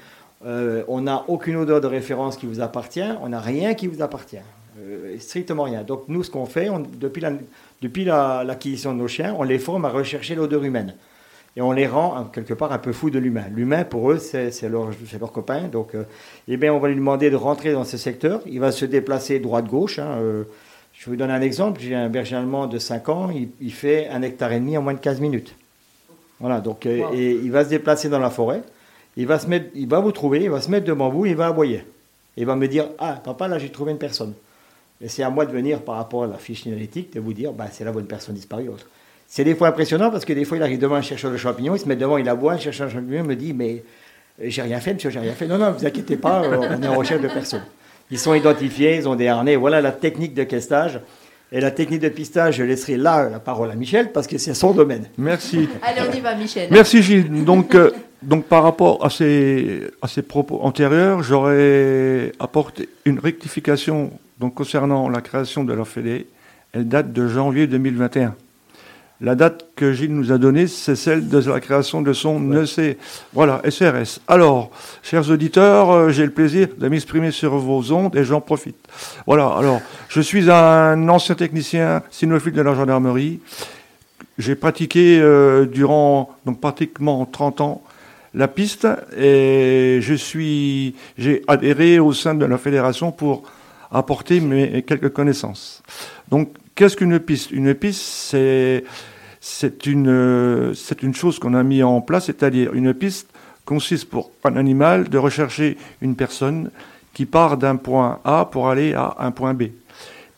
Euh, 0.46 0.84
on 0.88 1.02
n'a 1.02 1.25
aucune 1.28 1.56
odeur 1.56 1.81
de 1.81 1.86
référence 1.86 2.36
qui 2.36 2.46
vous 2.46 2.60
appartient, 2.60 3.08
on 3.22 3.31
n'a 3.31 3.41
rien 3.41 3.74
qui 3.74 3.86
vous 3.86 4.03
appartient, 4.03 4.36
euh, 4.79 5.19
strictement 5.19 5.62
rien. 5.65 5.82
Donc 5.82 6.05
nous, 6.08 6.22
ce 6.22 6.31
qu'on 6.31 6.46
fait, 6.46 6.69
depuis 7.81 8.05
l'acquisition 8.05 8.93
de 8.93 8.98
nos 8.98 9.08
chiens, 9.08 9.34
on 9.38 9.43
les 9.43 9.58
forme 9.58 9.86
à 9.86 9.88
rechercher 9.88 10.34
l'odeur 10.34 10.62
humaine. 10.62 10.94
Et 11.56 11.62
on 11.62 11.70
les 11.70 11.86
rend 11.86 12.24
quelque 12.24 12.53
part 12.53 12.72
un 12.72 12.79
peu 12.79 12.93
fous 12.93 13.10
de 13.10 13.19
l'humain. 13.19 13.44
L'humain, 13.55 13.84
pour 13.84 14.10
eux, 14.10 14.19
c'est 14.19 14.50
leur, 14.69 14.91
leur, 15.20 15.32
copain. 15.32 15.69
Donc, 15.69 15.93
eh 16.48 16.56
bien, 16.56 16.74
on 16.74 16.81
va 16.81 16.88
lui 16.88 16.96
demander 16.96 17.31
de 17.31 17.36
rentrer 17.36 17.72
dans 17.72 17.84
ce 17.84 17.96
secteur. 17.96 18.41
Il 18.46 18.58
va 18.58 18.72
se 18.72 18.84
déplacer 18.84 19.38
droite-gauche. 19.38 20.00
Hein, 20.00 20.19
je 20.93 21.08
vous 21.08 21.15
donne 21.15 21.31
un 21.31 21.41
exemple. 21.41 21.81
J'ai 21.81 21.94
un 21.94 22.08
berger 22.08 22.34
allemand 22.34 22.67
de 22.67 22.81
5 22.81 23.08
ans. 23.08 23.31
Il, 23.31 23.50
il 23.60 23.72
fait 23.72 24.08
un 24.08 24.22
hectare 24.22 24.50
et 24.50 24.58
demi 24.58 24.77
en 24.77 24.82
moins 24.82 24.94
de 24.94 24.98
15 24.98 25.20
minutes. 25.20 25.55
Voilà, 26.44 26.60
donc 26.60 26.84
euh, 26.84 27.06
et 27.15 27.31
il 27.31 27.51
va 27.51 27.65
se 27.65 27.70
déplacer 27.70 28.10
dans 28.10 28.19
la 28.19 28.29
forêt, 28.29 28.60
il 29.17 29.27
va, 29.27 29.39
se 29.39 29.46
mettre, 29.46 29.70
il 29.74 29.89
va 29.89 30.01
vous 30.01 30.13
trouver, 30.13 30.43
il 30.43 30.51
va 30.51 30.60
se 30.60 30.70
mettre 30.70 30.84
devant 30.84 31.08
vous, 31.08 31.24
il 31.24 31.34
va 31.34 31.46
aboyer. 31.46 31.86
Il 32.36 32.44
va 32.44 32.55
me 32.55 32.69
dire 32.69 32.89
Ah, 32.98 33.19
papa, 33.24 33.48
là 33.48 33.58
j'ai 33.58 33.70
trouvé 33.70 33.93
une 33.93 33.98
personne. 33.98 34.34
Et 35.01 35.08
c'est 35.08 35.22
à 35.22 35.31
moi 35.31 35.46
de 35.46 35.53
venir 35.53 35.81
par 35.81 35.94
rapport 35.94 36.24
à 36.24 36.27
la 36.27 36.36
fiche 36.36 36.67
analytique 36.67 37.15
de 37.15 37.20
vous 37.20 37.32
dire 37.32 37.55
bah, 37.55 37.69
c'est 37.72 37.82
la 37.82 37.93
bonne 37.93 38.05
personne 38.05 38.34
disparue. 38.34 38.69
C'est 39.27 39.43
des 39.43 39.55
fois 39.55 39.69
impressionnant 39.69 40.10
parce 40.10 40.27
que 40.27 40.34
des 40.34 40.44
fois 40.44 40.58
il 40.58 40.63
arrive 40.63 40.79
devant 40.79 40.96
un 40.96 41.01
chercheur 41.01 41.32
de 41.32 41.39
champignons, 41.39 41.77
il 41.77 41.79
se 41.79 41.89
met 41.89 41.96
devant, 41.96 42.19
il 42.19 42.29
aboie, 42.29 42.53
un 42.53 42.58
chercheur 42.58 42.89
de 42.89 42.93
champignons 42.93 43.24
me 43.24 43.36
dit 43.36 43.55
Mais 43.55 43.82
euh, 44.43 44.44
j'ai 44.48 44.60
rien 44.60 44.81
fait, 44.81 44.93
monsieur, 44.93 45.08
j'ai 45.08 45.20
rien 45.20 45.32
fait. 45.32 45.46
Non, 45.46 45.56
non, 45.56 45.70
vous 45.70 45.86
inquiétez 45.86 46.19
pas, 46.19 46.44
euh, 46.44 46.77
on 46.77 46.82
est 46.82 46.89
en 46.89 46.96
recherche 46.96 47.22
de 47.22 47.29
personne. 47.29 47.65
Ils 48.10 48.19
sont 48.19 48.34
identifiés, 48.34 48.96
ils 48.96 49.08
ont 49.08 49.15
des 49.15 49.29
harnais. 49.29 49.56
Voilà 49.56 49.81
la 49.81 49.93
technique 49.93 50.34
de 50.34 50.44
questage. 50.44 51.01
Et 51.53 51.60
la 51.60 51.70
technique 51.70 52.01
de 52.01 52.08
pistage, 52.08 52.56
je 52.56 52.65
laisserai 52.65 52.96
là 52.96 53.29
la 53.29 53.39
parole 53.39 53.70
à 53.70 53.74
Michel 53.74 54.13
parce 54.13 54.27
que 54.27 54.39
c'est 54.39 54.55
son 54.55 54.72
domaine. 54.72 55.06
Merci. 55.19 55.69
Allez, 55.82 56.01
on 56.08 56.13
y 56.13 56.20
va, 56.20 56.34
Michel. 56.34 56.69
Merci, 56.70 57.03
Gilles. 57.03 57.44
Donc, 57.44 57.74
euh, 57.74 57.93
donc 58.22 58.46
par 58.46 58.63
rapport 58.63 59.05
à 59.05 59.10
ces, 59.10 59.82
à 60.03 60.08
ces 60.08 60.22
propos 60.22 60.60
antérieurs, 60.63 61.22
j'aurais 61.22 62.32
apporté 62.41 62.89
une 63.05 63.19
rectification 63.19 64.10
donc, 64.41 64.55
concernant 64.55 65.08
la 65.08 65.20
création 65.20 65.65
de 65.65 65.72
la 65.72 65.84
Fédé. 65.84 66.27
Elle 66.72 66.89
date 66.89 67.13
de 67.13 67.29
janvier 67.29 67.67
2021. 67.67 68.34
La 69.20 69.36
date 69.36 69.70
que 69.76 69.92
Gilles 69.92 70.14
nous 70.14 70.32
a 70.32 70.38
donnée, 70.38 70.66
c'est 70.66 70.96
celle 70.96 71.28
de 71.28 71.38
la 71.38 71.60
création 71.60 72.02
de 72.02 72.12
son 72.12 72.52
EC. 72.52 72.98
Voilà, 73.32 73.62
SRS. 73.68 74.20
Alors, 74.26 74.72
chers 75.04 75.30
auditeurs, 75.30 75.90
euh, 75.90 76.10
j'ai 76.10 76.24
le 76.24 76.32
plaisir 76.32 76.68
de 76.76 76.88
m'exprimer 76.88 77.30
sur 77.30 77.56
vos 77.56 77.92
ondes 77.92 78.16
et 78.16 78.24
j'en 78.24 78.40
profite. 78.40 78.76
Voilà, 79.24 79.46
alors, 79.46 79.80
je 80.08 80.20
suis 80.20 80.50
un 80.50 81.08
ancien 81.08 81.36
technicien 81.36 82.02
cynophile 82.10 82.54
de 82.54 82.62
la 82.62 82.74
gendarmerie. 82.74 83.38
J'ai 84.36 84.56
pratiqué 84.56 85.20
euh, 85.20 85.64
durant 85.64 86.34
donc 86.44 86.60
pratiquement 86.60 87.24
30 87.24 87.60
ans 87.60 87.82
la 88.34 88.48
piste 88.48 88.88
et 89.16 90.00
je 90.02 90.14
suis 90.14 90.96
j'ai 91.16 91.44
adhéré 91.46 92.00
au 92.00 92.12
sein 92.12 92.34
de 92.34 92.44
la 92.44 92.58
fédération 92.58 93.12
pour 93.12 93.44
apporter 93.92 94.40
mes 94.40 94.82
quelques 94.82 95.12
connaissances. 95.12 95.84
Donc 96.28 96.48
qu'est-ce 96.74 96.96
qu'une 96.96 97.19
piste? 97.19 97.50
Une 97.50 97.74
piste 97.74 98.02
c'est 98.02 98.84
c'est 99.40 99.86
une 99.86 100.72
c'est 100.74 101.02
une 101.02 101.14
chose 101.14 101.38
qu'on 101.38 101.54
a 101.54 101.62
mis 101.62 101.82
en 101.82 102.00
place, 102.00 102.26
c'est-à-dire 102.26 102.72
une 102.74 102.94
piste 102.94 103.28
consiste 103.64 104.08
pour 104.08 104.31
un 104.44 104.56
animal 104.56 105.08
de 105.08 105.19
rechercher 105.19 105.76
une 106.02 106.16
personne 106.16 106.70
qui 107.14 107.26
part 107.26 107.56
d'un 107.56 107.76
point 107.76 108.20
A 108.24 108.44
pour 108.44 108.69
aller 108.69 108.93
à 108.94 109.16
un 109.20 109.31
point 109.31 109.54
B. 109.54 109.64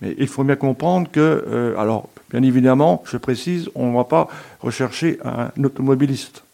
Mais 0.00 0.14
il 0.18 0.28
faut 0.28 0.44
bien 0.44 0.56
comprendre 0.56 1.10
que, 1.10 1.20
euh, 1.20 1.78
alors, 1.78 2.08
bien 2.30 2.42
évidemment, 2.42 3.02
je 3.06 3.16
précise, 3.16 3.70
on 3.74 3.90
ne 3.90 3.96
va 3.96 4.04
pas 4.04 4.28
rechercher 4.60 5.18
un 5.24 5.50
automobiliste. 5.64 6.44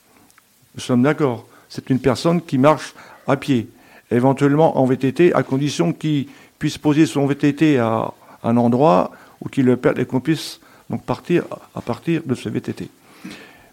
Nous 0.75 0.81
sommes 0.81 1.03
d'accord. 1.03 1.47
C'est 1.69 1.91
une 1.91 1.99
personne 1.99 2.41
qui 2.41 2.57
marche 2.57 2.95
à 3.27 3.37
pied, 3.37 3.69
éventuellement 4.11 4.79
en 4.79 4.85
VTT, 4.85 5.35
à 5.35 5.43
condition 5.43 5.93
qu'il 5.93 6.29
puisse 6.59 6.79
poser 6.79 7.07
son 7.07 7.27
VTT 7.27 7.79
à 7.79 8.13
un 8.45 8.57
endroit 8.57 9.11
où 9.43 9.49
qu'il 9.49 9.67
le 9.67 9.77
perde 9.77 9.99
et 9.99 10.05
qu'on 10.05 10.21
puisse 10.21 10.61
donc 10.91 11.05
partir 11.05 11.45
à 11.75 11.81
partir 11.81 12.23
de 12.25 12.35
ce 12.35 12.49
VTT. 12.49 12.89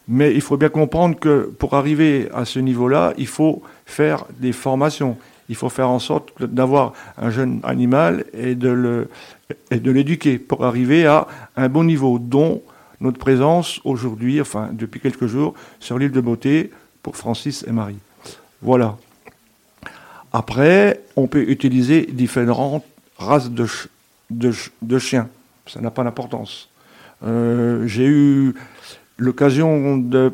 Mais 0.07 0.33
il 0.33 0.41
faut 0.41 0.57
bien 0.57 0.69
comprendre 0.69 1.19
que 1.19 1.53
pour 1.59 1.75
arriver 1.75 2.29
à 2.33 2.45
ce 2.45 2.59
niveau-là, 2.59 3.13
il 3.17 3.27
faut 3.27 3.61
faire 3.85 4.25
des 4.39 4.53
formations. 4.53 5.17
Il 5.49 5.55
faut 5.55 5.69
faire 5.69 5.89
en 5.89 5.99
sorte 5.99 6.43
d'avoir 6.43 6.93
un 7.17 7.29
jeune 7.29 7.59
animal 7.63 8.25
et 8.33 8.55
de 8.55 9.07
et 9.71 9.79
de 9.79 9.91
l'éduquer 9.91 10.37
pour 10.37 10.65
arriver 10.65 11.05
à 11.05 11.27
un 11.55 11.69
bon 11.69 11.83
niveau, 11.83 12.19
dont 12.19 12.61
notre 13.01 13.17
présence 13.17 13.79
aujourd'hui, 13.83 14.41
enfin 14.41 14.69
depuis 14.73 14.99
quelques 14.99 15.27
jours, 15.27 15.53
sur 15.79 15.97
l'île 15.97 16.11
de 16.11 16.21
Beauté 16.21 16.71
pour 17.01 17.15
Francis 17.15 17.65
et 17.67 17.71
Marie. 17.71 17.99
Voilà. 18.61 18.97
Après, 20.31 21.01
on 21.15 21.27
peut 21.27 21.49
utiliser 21.49 22.05
différentes 22.05 22.85
races 23.17 23.49
de, 23.49 23.65
de, 24.29 24.99
chiens. 24.99 25.27
Ça 25.69 25.79
n'a 25.81 25.91
pas 25.91 26.03
d'importance. 26.03 26.69
Euh, 27.23 27.85
j'ai 27.85 28.05
eu 28.05 28.53
l'occasion 29.17 29.97
de 29.97 30.33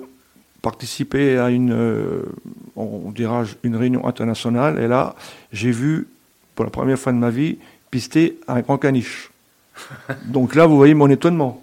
participer 0.61 1.37
à 1.37 1.49
une, 1.49 1.73
euh, 1.73 2.23
on 2.75 3.11
dira, 3.11 3.43
une 3.63 3.75
réunion 3.75 4.07
internationale, 4.07 4.79
et 4.79 4.87
là, 4.87 5.15
j'ai 5.51 5.71
vu, 5.71 6.07
pour 6.55 6.65
la 6.65 6.71
première 6.71 6.97
fois 6.97 7.11
de 7.11 7.17
ma 7.17 7.29
vie, 7.29 7.57
pister 7.91 8.39
un 8.47 8.61
grand 8.61 8.77
caniche. 8.77 9.29
Donc 10.25 10.55
là, 10.55 10.65
vous 10.65 10.77
voyez 10.77 10.93
mon 10.93 11.09
étonnement. 11.09 11.61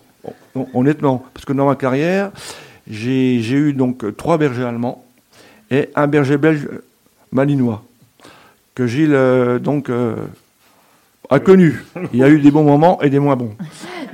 Honnêtement, 0.74 1.24
parce 1.34 1.44
que 1.44 1.52
dans 1.52 1.66
ma 1.66 1.74
carrière, 1.74 2.30
j'ai 2.88 3.40
eu 3.40 3.72
donc 3.72 4.16
trois 4.16 4.38
bergers 4.38 4.64
allemands 4.64 5.04
et 5.70 5.88
un 5.96 6.06
berger 6.06 6.36
belge 6.36 6.68
malinois 7.32 7.82
que 8.74 8.86
Gilles 8.86 9.14
euh, 9.14 9.58
donc 9.58 9.90
euh, 11.32 11.36
a 11.36 11.40
connu. 11.40 11.84
Il 12.12 12.18
y 12.18 12.22
a 12.22 12.28
eu 12.28 12.40
des 12.40 12.50
bons 12.50 12.62
moments 12.64 13.00
et 13.02 13.10
des 13.10 13.18
moins 13.18 13.36
bons. 13.36 13.54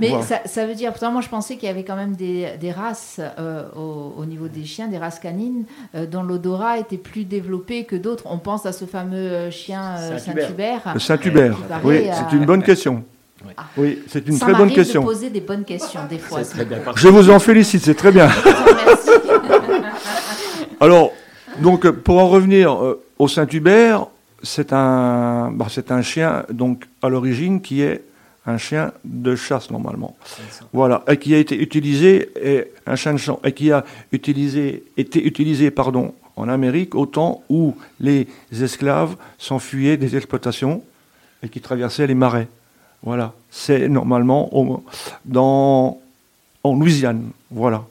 Mais 0.01 0.13
ça, 0.47 0.67
veut 0.67 0.75
dire, 0.75 0.93
pourtant 0.93 1.11
moi 1.11 1.21
je 1.21 1.29
pensais 1.29 1.57
qu'il 1.57 1.69
y 1.69 1.71
avait 1.71 1.83
quand 1.83 1.97
même 1.97 2.15
des, 2.15 2.73
races 2.75 3.21
euh, 3.39 3.65
au, 3.75 4.25
niveau 4.25 4.49
des 4.49 4.65
chiens, 4.65 4.87
des 4.87 4.99
races 4.99 5.19
canines, 5.19 5.65
dont 6.11 6.23
l'odorat 6.23 6.79
était 6.79 6.99
plus 6.99 7.25
développé 7.25 7.85
que 7.85 7.97
d'autres. 7.97 8.25
On 8.27 8.39
pense 8.39 8.65
à 8.67 8.73
ce 8.73 8.85
fameux 8.85 9.51
chien 9.51 9.97
Saint-Hubert. 10.19 10.95
Saint-Hubert, 10.99 11.57
oui, 11.85 12.07
c'est 12.13 12.37
une 12.37 12.45
bonne 12.45 12.63
question. 12.63 13.05
Oui, 13.77 14.01
c'est 14.09 14.27
une 14.27 14.39
très 14.39 14.53
bonne 14.53 14.73
question. 14.73 15.01
de 15.01 15.07
poser 15.07 15.31
des 15.31 15.41
bonnes 15.41 15.65
questions 15.65 16.01
des 16.09 16.19
fois. 16.19 16.41
Je 16.97 17.09
vous 17.09 17.31
en 17.31 17.39
félicite, 17.39 17.83
c'est 17.83 17.95
très 17.95 18.13
bien. 18.13 18.29
Alors, 20.81 21.13
donc, 21.61 21.89
pour 21.91 22.19
en 22.19 22.29
revenir 22.29 22.73
euh, 22.73 23.03
au 23.19 23.29
Saint-Hubert, 23.29 24.07
c'est 24.43 24.73
un, 24.73 25.51
bah, 25.53 25.67
c'est 25.69 25.91
un 25.91 26.03
chien, 26.03 26.45
donc, 26.51 26.85
à 27.03 27.09
l'origine, 27.09 27.61
qui 27.61 27.83
est 27.83 28.03
un 28.47 28.59
chien 28.59 28.93
de 29.05 29.37
chasse, 29.37 29.71
normalement. 29.71 30.17
Voilà, 30.73 31.05
et 31.09 31.17
qui 31.19 31.35
a 31.35 31.39
été 31.39 31.61
utilisé, 31.61 32.31
et 32.43 32.73
un 32.87 32.97
chien 32.97 33.13
de 33.13 33.19
chasse, 33.19 33.37
et 33.45 33.53
qui 33.53 33.71
a 33.71 33.85
utilisé, 34.13 34.85
été 34.97 35.25
utilisé, 35.25 35.71
pardon, 35.71 36.15
en 36.37 36.49
Amérique, 36.49 36.95
au 36.95 37.07
temps 37.07 37.43
où 37.49 37.75
les 38.01 38.29
esclaves 38.53 39.17
s'enfuyaient 39.39 39.97
des 39.97 40.17
exploitations 40.17 40.83
et 41.43 41.49
qui 41.49 41.61
traversaient 41.61 42.07
les 42.07 42.15
marais. 42.15 42.49
Voilà, 43.03 43.33
c'est 43.51 43.89
normalement 43.89 44.83
dans, 45.25 45.99
en 46.63 46.75
Louisiane. 46.75 47.31
Voilà. 47.51 47.85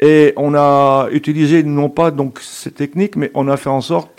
Et 0.00 0.32
on 0.36 0.54
a 0.54 1.08
utilisé 1.12 1.62
non 1.62 1.88
pas 1.88 2.10
donc 2.10 2.40
ces 2.40 2.70
techniques, 2.70 3.16
mais 3.16 3.30
on 3.34 3.48
a 3.48 3.56
fait 3.56 3.70
en 3.70 3.80
sorte 3.80 4.10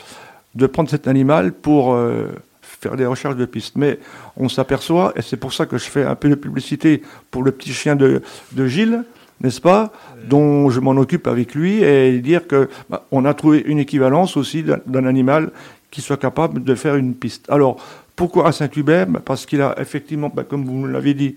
de 0.55 0.67
prendre 0.67 0.89
cet 0.89 1.07
animal 1.07 1.51
pour 1.51 1.93
euh, 1.93 2.27
faire 2.62 2.95
des 2.95 3.05
recherches 3.05 3.35
de 3.35 3.45
pistes. 3.45 3.75
Mais 3.75 4.00
on 4.38 4.50
s'aperçoit, 4.50 5.13
et 5.15 5.21
c'est 5.21 5.38
pour 5.38 5.53
ça 5.53 5.65
que 5.65 5.77
je 5.77 5.85
fais 5.85 6.03
un 6.03 6.15
peu 6.15 6.29
de 6.29 6.35
publicité 6.35 7.01
pour 7.31 7.43
le 7.43 7.51
petit 7.51 7.74
chien 7.74 7.95
de, 7.95 8.21
de 8.53 8.67
Gilles, 8.67 9.03
n'est-ce 9.41 9.62
pas, 9.62 9.91
dont 10.27 10.69
je 10.69 10.79
m'en 10.79 10.91
occupe 10.91 11.27
avec 11.27 11.55
lui, 11.55 11.83
et 11.83 12.19
dire 12.19 12.47
que 12.47 12.69
bah, 12.89 13.05
on 13.12 13.25
a 13.25 13.33
trouvé 13.33 13.63
une 13.65 13.79
équivalence 13.79 14.38
aussi 14.38 14.63
d'un 14.63 15.05
animal 15.05 15.51
qui 15.91 16.01
soit 16.01 16.17
capable 16.17 16.63
de 16.63 16.75
faire 16.75 16.95
une 16.95 17.13
piste. 17.13 17.50
Alors, 17.50 17.77
pourquoi 18.15 18.47
à 18.47 18.51
Saint-Hubert? 18.51 19.07
Parce 19.25 19.45
qu'il 19.45 19.62
a 19.62 19.75
effectivement, 19.79 20.31
bah, 20.33 20.43
comme 20.47 20.65
vous 20.65 20.88
l'avez 20.88 21.13
dit, 21.13 21.35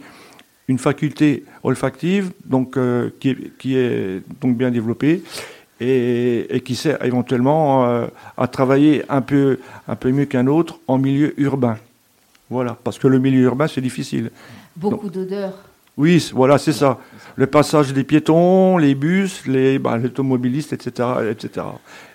une 0.69 0.79
faculté 0.79 1.45
olfactive 1.63 2.31
donc, 2.45 2.77
euh, 2.77 3.11
qui, 3.21 3.31
est, 3.31 3.57
qui, 3.59 3.77
est, 3.77 4.23
donc 4.41 4.57
bien 4.57 4.71
développée 4.71 5.23
et, 5.81 6.63
qui 6.65 6.75
sert 6.75 7.05
éventuellement 7.05 7.87
euh, 7.87 8.07
à 8.37 8.49
travailler 8.49 9.05
un 9.09 9.21
peu, 9.21 9.59
un 9.87 9.97
peu 9.97 10.11
mieux 10.11 10.25
qu'un 10.25 10.47
autre 10.47 10.79
en 10.89 10.99
milieu 10.99 11.39
urbain. 11.41 11.77
Voilà, 12.51 12.77
parce 12.83 12.99
que 12.99 13.09
le 13.09 13.19
milieu 13.19 13.43
urbain, 13.43 13.69
c'est 13.69 13.81
difficile. 13.81 14.31
Beaucoup 14.77 15.11
d'odeurs. 15.11 15.55
Oui, 15.97 16.31
voilà, 16.33 16.59
c'est 16.59 16.73
ça. 16.73 16.99
Le 17.35 17.47
passage 17.47 17.93
des 17.93 18.05
piétons, 18.05 18.79
les 18.79 18.95
bus, 18.95 19.47
les, 19.47 19.79
bah, 19.79 19.99
automobilistes, 20.03 20.73
etc., 20.73 21.09
etc. 21.31 21.67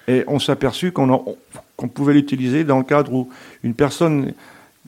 Et 0.07 0.23
on 0.27 0.39
s'est 0.39 0.53
aperçu 0.53 0.91
qu'on 0.91 1.37
pouvait 1.93 2.13
l'utiliser 2.13 2.63
dans 2.63 2.77
le 2.77 2.85
cadre 2.85 3.13
où 3.13 3.29
une 3.61 3.73
personne 3.73 4.33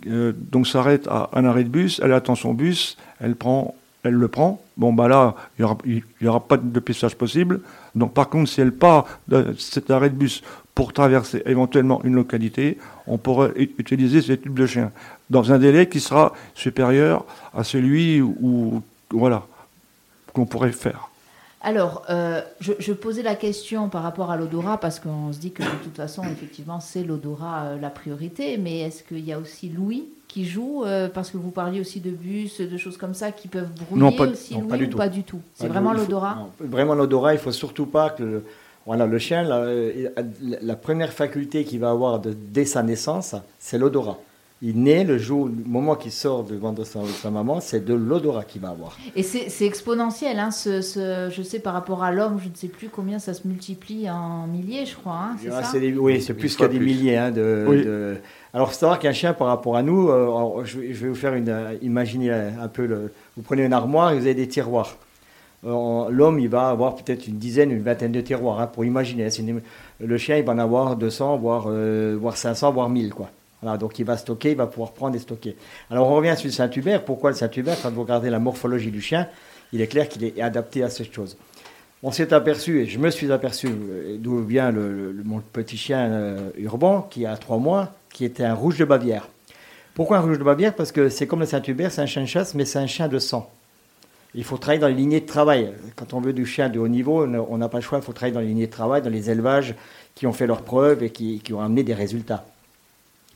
euh, 0.07 0.33
donc 0.51 0.67
s'arrête 0.67 1.07
à 1.07 1.29
un 1.33 1.45
arrêt 1.45 1.63
de 1.63 1.69
bus, 1.69 2.01
elle 2.03 2.13
attend 2.13 2.35
son 2.35 2.53
bus, 2.53 2.97
elle 3.19 3.35
prend, 3.35 3.75
elle 4.05 4.15
le 4.15 4.27
prend. 4.27 4.61
Bon 4.77 4.93
bah 4.93 5.07
là, 5.07 5.35
il 5.57 6.03
n'y 6.21 6.27
aura, 6.27 6.39
pas 6.39 6.57
de 6.57 6.79
pissage 6.79 7.15
possible. 7.15 7.61
Donc 7.95 8.13
par 8.13 8.29
contre, 8.29 8.49
si 8.49 8.61
elle 8.61 8.73
part 8.73 9.05
de 9.27 9.55
cet 9.57 9.91
arrêt 9.91 10.09
de 10.09 10.15
bus 10.15 10.41
pour 10.73 10.93
traverser 10.93 11.41
éventuellement 11.45 12.01
une 12.03 12.15
localité, 12.15 12.77
on 13.07 13.17
pourrait 13.17 13.53
utiliser 13.55 14.21
ce 14.21 14.33
type 14.33 14.53
de 14.53 14.65
chien 14.65 14.91
dans 15.29 15.51
un 15.51 15.59
délai 15.59 15.87
qui 15.87 15.99
sera 15.99 16.33
supérieur 16.53 17.25
à 17.53 17.63
celui 17.63 18.21
où 18.21 18.81
voilà 19.11 19.43
qu'on 20.33 20.45
pourrait 20.45 20.71
faire. 20.71 21.09
Alors, 21.65 22.03
euh, 22.11 22.41
je, 22.59 22.93
posais 22.93 23.23
la 23.23 23.33
question 23.33 23.89
par 23.89 24.03
rapport 24.03 24.29
à 24.29 24.37
l'odorat 24.37 24.79
parce 24.79 24.99
qu'on 24.99 25.33
se 25.33 25.39
dit 25.39 25.51
que 25.51 25.63
de 25.63 25.83
toute 25.83 25.95
façon, 25.95 26.21
effectivement, 26.25 26.79
c'est 26.79 27.01
l'odorat 27.01 27.63
euh, 27.63 27.79
la 27.79 27.89
priorité. 27.89 28.57
Mais 28.57 28.81
est-ce 28.81 29.01
qu'il 29.01 29.25
y 29.25 29.33
a 29.33 29.39
aussi 29.39 29.69
l'ouïe? 29.69 30.05
Qui 30.35 30.43
joue 30.43 30.83
euh, 30.83 31.07
Parce 31.07 31.29
que 31.31 31.37
vous 31.37 31.51
parliez 31.51 31.79
aussi 31.79 32.01
de 32.01 32.11
bus, 32.11 32.59
de 32.59 32.77
choses 32.77 32.97
comme 32.97 33.13
ça 33.13 33.31
qui 33.31 33.47
peuvent 33.47 33.71
brouiller 33.87 34.03
non, 34.03 34.11
pas, 34.11 34.27
aussi. 34.27 34.53
l'ouïe 34.53 34.63
ou 34.63 34.97
pas 34.97 35.07
du 35.07 35.23
tout. 35.23 35.39
C'est 35.53 35.67
vraiment 35.67 35.93
l'odorat. 35.93 36.49
Vraiment 36.59 36.93
l'odorat, 36.93 37.33
il 37.33 37.39
faut 37.39 37.53
surtout 37.53 37.85
pas 37.85 38.09
que 38.09 38.23
le, 38.23 38.43
voilà, 38.85 39.05
le 39.05 39.17
chien, 39.17 39.43
la, 39.43 39.65
la 40.61 40.75
première 40.75 41.13
faculté 41.13 41.63
qu'il 41.63 41.79
va 41.79 41.89
avoir 41.89 42.19
de, 42.19 42.33
dès 42.33 42.65
sa 42.65 42.83
naissance, 42.83 43.33
c'est 43.59 43.77
l'odorat 43.77 44.19
il 44.61 44.81
naît 44.81 45.03
le 45.03 45.17
jour, 45.17 45.47
le 45.47 45.63
moment 45.65 45.95
qu'il 45.95 46.13
sort 46.13 46.45
de 46.45 46.55
ventre 46.55 46.79
de 46.79 46.85
sa, 46.85 47.29
maman, 47.29 47.59
c'est 47.59 47.83
de 47.83 47.93
l'odorat 47.93 48.45
qu'il 48.45 48.61
va 48.61 48.69
avoir. 48.69 48.97
Et 49.15 49.21
c'est 49.21 49.65
exponentiel, 49.65 50.39
hein, 50.39 50.49
ce, 50.49 51.29
je 51.29 51.41
sais 51.43 51.59
par 51.59 51.73
rapport 51.73 52.03
à 52.03 52.11
l'homme, 52.11 52.39
je 52.41 52.47
ne 52.47 52.55
sais 52.55 52.69
plus 52.69 52.87
combien 52.87 53.19
ça 53.19 53.33
se 53.33 53.47
multiplie 53.47 54.09
en 54.09 54.47
milliers, 54.47 54.85
je 54.85 54.95
crois. 54.95 55.31
Hein, 55.33 55.35
ah, 55.51 55.63
ça 55.63 55.77
oui, 55.77 56.21
c'est 56.21 56.33
plus 56.33 56.55
qu'à 56.55 56.69
des 56.69 56.79
milliers. 56.79 57.17
Hein, 57.17 57.31
de, 57.31 58.17
Alors, 58.53 58.71
c'est 58.71 58.79
savoir 58.79 58.99
qu'un 58.99 59.11
chien, 59.11 59.33
par 59.33 59.47
rapport 59.47 59.75
à 59.75 59.83
nous, 59.83 60.09
euh, 60.09 60.63
je, 60.63 60.79
vais 60.79 61.09
vous 61.09 61.15
faire 61.15 61.33
une. 61.33 61.49
Euh, 61.49 61.75
imaginez 61.81 62.31
un 62.31 62.69
peu 62.69 62.85
le. 62.85 63.11
Vous 63.35 63.43
prenez 63.43 63.65
une 63.65 63.73
armoire 63.73 64.11
et 64.11 64.15
vous 64.15 64.25
avez 64.25 64.35
des 64.35 64.47
tiroirs. 64.47 64.95
Euh, 65.65 66.07
l'homme, 66.09 66.39
il 66.39 66.47
va 66.47 66.69
avoir 66.69 66.95
peut-être 66.95 67.27
une 67.27 67.37
dizaine, 67.37 67.71
une 67.71 67.83
vingtaine 67.83 68.13
de 68.13 68.21
tiroirs, 68.21 68.61
hein, 68.61 68.67
pour 68.67 68.85
imaginer. 68.85 69.27
Le 69.99 70.17
chien, 70.17 70.37
il 70.37 70.45
va 70.45 70.53
en 70.53 70.59
avoir 70.59 70.95
200, 70.95 71.37
voire, 71.37 71.67
voire 72.17 72.37
500, 72.37 72.71
voire 72.71 72.87
1000, 72.87 73.13
quoi 73.13 73.29
donc 73.77 73.99
il 73.99 74.05
va 74.05 74.17
stocker, 74.17 74.51
il 74.51 74.57
va 74.57 74.67
pouvoir 74.67 74.91
prendre 74.93 75.15
et 75.15 75.19
stocker. 75.19 75.55
Alors 75.89 76.07
on 76.07 76.15
revient 76.15 76.35
sur 76.37 76.47
le 76.47 76.53
Saint-Hubert. 76.53 77.03
Pourquoi 77.03 77.31
le 77.31 77.35
Saint-Hubert? 77.35 77.77
Quand 77.81 77.91
vous 77.91 78.03
regardez 78.03 78.29
la 78.29 78.39
morphologie 78.39 78.91
du 78.91 79.01
chien, 79.01 79.27
il 79.73 79.81
est 79.81 79.87
clair 79.87 80.07
qu'il 80.07 80.23
est 80.23 80.39
adapté 80.41 80.83
à 80.83 80.89
cette 80.89 81.13
chose. 81.13 81.35
On 82.03 82.11
s'est 82.11 82.33
aperçu, 82.33 82.81
et 82.81 82.85
je 82.85 82.99
me 82.99 83.09
suis 83.09 83.31
aperçu, 83.31 83.67
euh, 83.67 84.17
d'où 84.19 84.43
vient 84.43 84.71
mon 84.71 85.41
petit 85.51 85.77
chien 85.77 86.07
euh, 86.11 86.49
urbain, 86.57 87.05
qui 87.09 87.25
a 87.25 87.35
trois 87.35 87.57
mois, 87.57 87.93
qui 88.11 88.25
était 88.25 88.43
un 88.43 88.53
rouge 88.53 88.77
de 88.77 88.85
Bavière. 88.85 89.27
Pourquoi 89.95 90.17
un 90.17 90.21
rouge 90.21 90.37
de 90.37 90.43
Bavière? 90.43 90.75
Parce 90.75 90.91
que 90.91 91.09
c'est 91.09 91.25
comme 91.25 91.39
le 91.39 91.47
Saint-Hubert, 91.47 91.91
c'est 91.91 92.01
un 92.01 92.05
chien 92.05 92.21
de 92.21 92.27
chasse, 92.27 92.53
mais 92.53 92.65
c'est 92.65 92.79
un 92.79 92.85
chien 92.85 93.07
de 93.07 93.17
sang. 93.17 93.49
Il 94.35 94.43
faut 94.43 94.57
travailler 94.57 94.81
dans 94.81 94.89
les 94.89 94.93
lignées 94.93 95.21
de 95.21 95.25
travail. 95.25 95.71
Quand 95.95 96.13
on 96.13 96.19
veut 96.19 96.33
du 96.33 96.45
chien 96.45 96.69
de 96.69 96.77
haut 96.77 96.89
niveau, 96.89 97.25
on 97.25 97.57
n'a 97.57 97.69
pas 97.69 97.77
le 97.77 97.83
choix, 97.83 97.99
il 97.99 98.03
faut 98.03 98.11
travailler 98.11 98.33
dans 98.33 98.41
les 98.41 98.47
lignées 98.47 98.67
de 98.67 98.71
travail, 98.71 99.01
dans 99.01 99.09
les 99.09 99.31
élevages 99.31 99.73
qui 100.13 100.27
ont 100.27 100.33
fait 100.33 100.45
leurs 100.45 100.61
preuves 100.61 101.01
et 101.01 101.09
qui 101.09 101.53
ont 101.53 101.61
amené 101.61 101.83
des 101.83 101.93
résultats. 101.93 102.45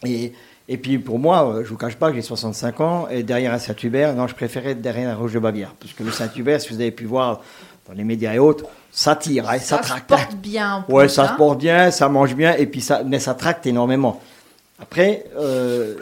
Et 0.06 0.34
et 0.72 0.78
puis 0.78 1.00
pour 1.00 1.18
moi, 1.18 1.50
euh, 1.50 1.54
je 1.56 1.60
ne 1.62 1.66
vous 1.66 1.78
cache 1.78 1.96
pas 1.96 2.10
que 2.10 2.16
j'ai 2.16 2.22
65 2.22 2.80
ans 2.80 3.08
et 3.10 3.24
derrière 3.24 3.52
un 3.52 3.58
Saint-Hubert, 3.58 4.14
non, 4.14 4.28
je 4.28 4.36
préférais 4.36 4.72
être 4.72 4.82
derrière 4.82 5.10
un 5.10 5.16
Rouge 5.16 5.34
de 5.34 5.40
Bavière. 5.40 5.74
Parce 5.80 5.94
que 5.94 6.04
le 6.04 6.12
Saint-Hubert, 6.12 6.62
si 6.62 6.70
vous 6.70 6.80
avez 6.80 6.92
pu 6.92 7.06
voir 7.06 7.42
dans 7.88 7.96
les 7.96 8.04
médias 8.04 8.36
et 8.36 8.40
autres, 8.40 8.66
ça 8.92 9.16
tire, 9.16 9.50
hein, 9.50 9.58
ça, 9.58 9.78
ça 9.78 9.80
tracte. 9.80 10.12
Ça 10.12 10.18
se 10.18 10.26
porte 10.26 10.36
bien. 10.38 10.86
Ouais, 10.88 11.10
ça 11.10 11.30
se 11.30 11.34
porte 11.34 11.58
bien, 11.58 11.90
ça 11.90 12.08
mange 12.08 12.36
bien, 12.36 12.56
et 12.56 12.68
puis 12.68 12.82
ça, 12.82 13.02
mais 13.04 13.20
ça 13.20 13.34
tracte 13.34 13.66
énormément. 13.66 14.22
Après, 14.80 15.26
euh, 15.40 15.96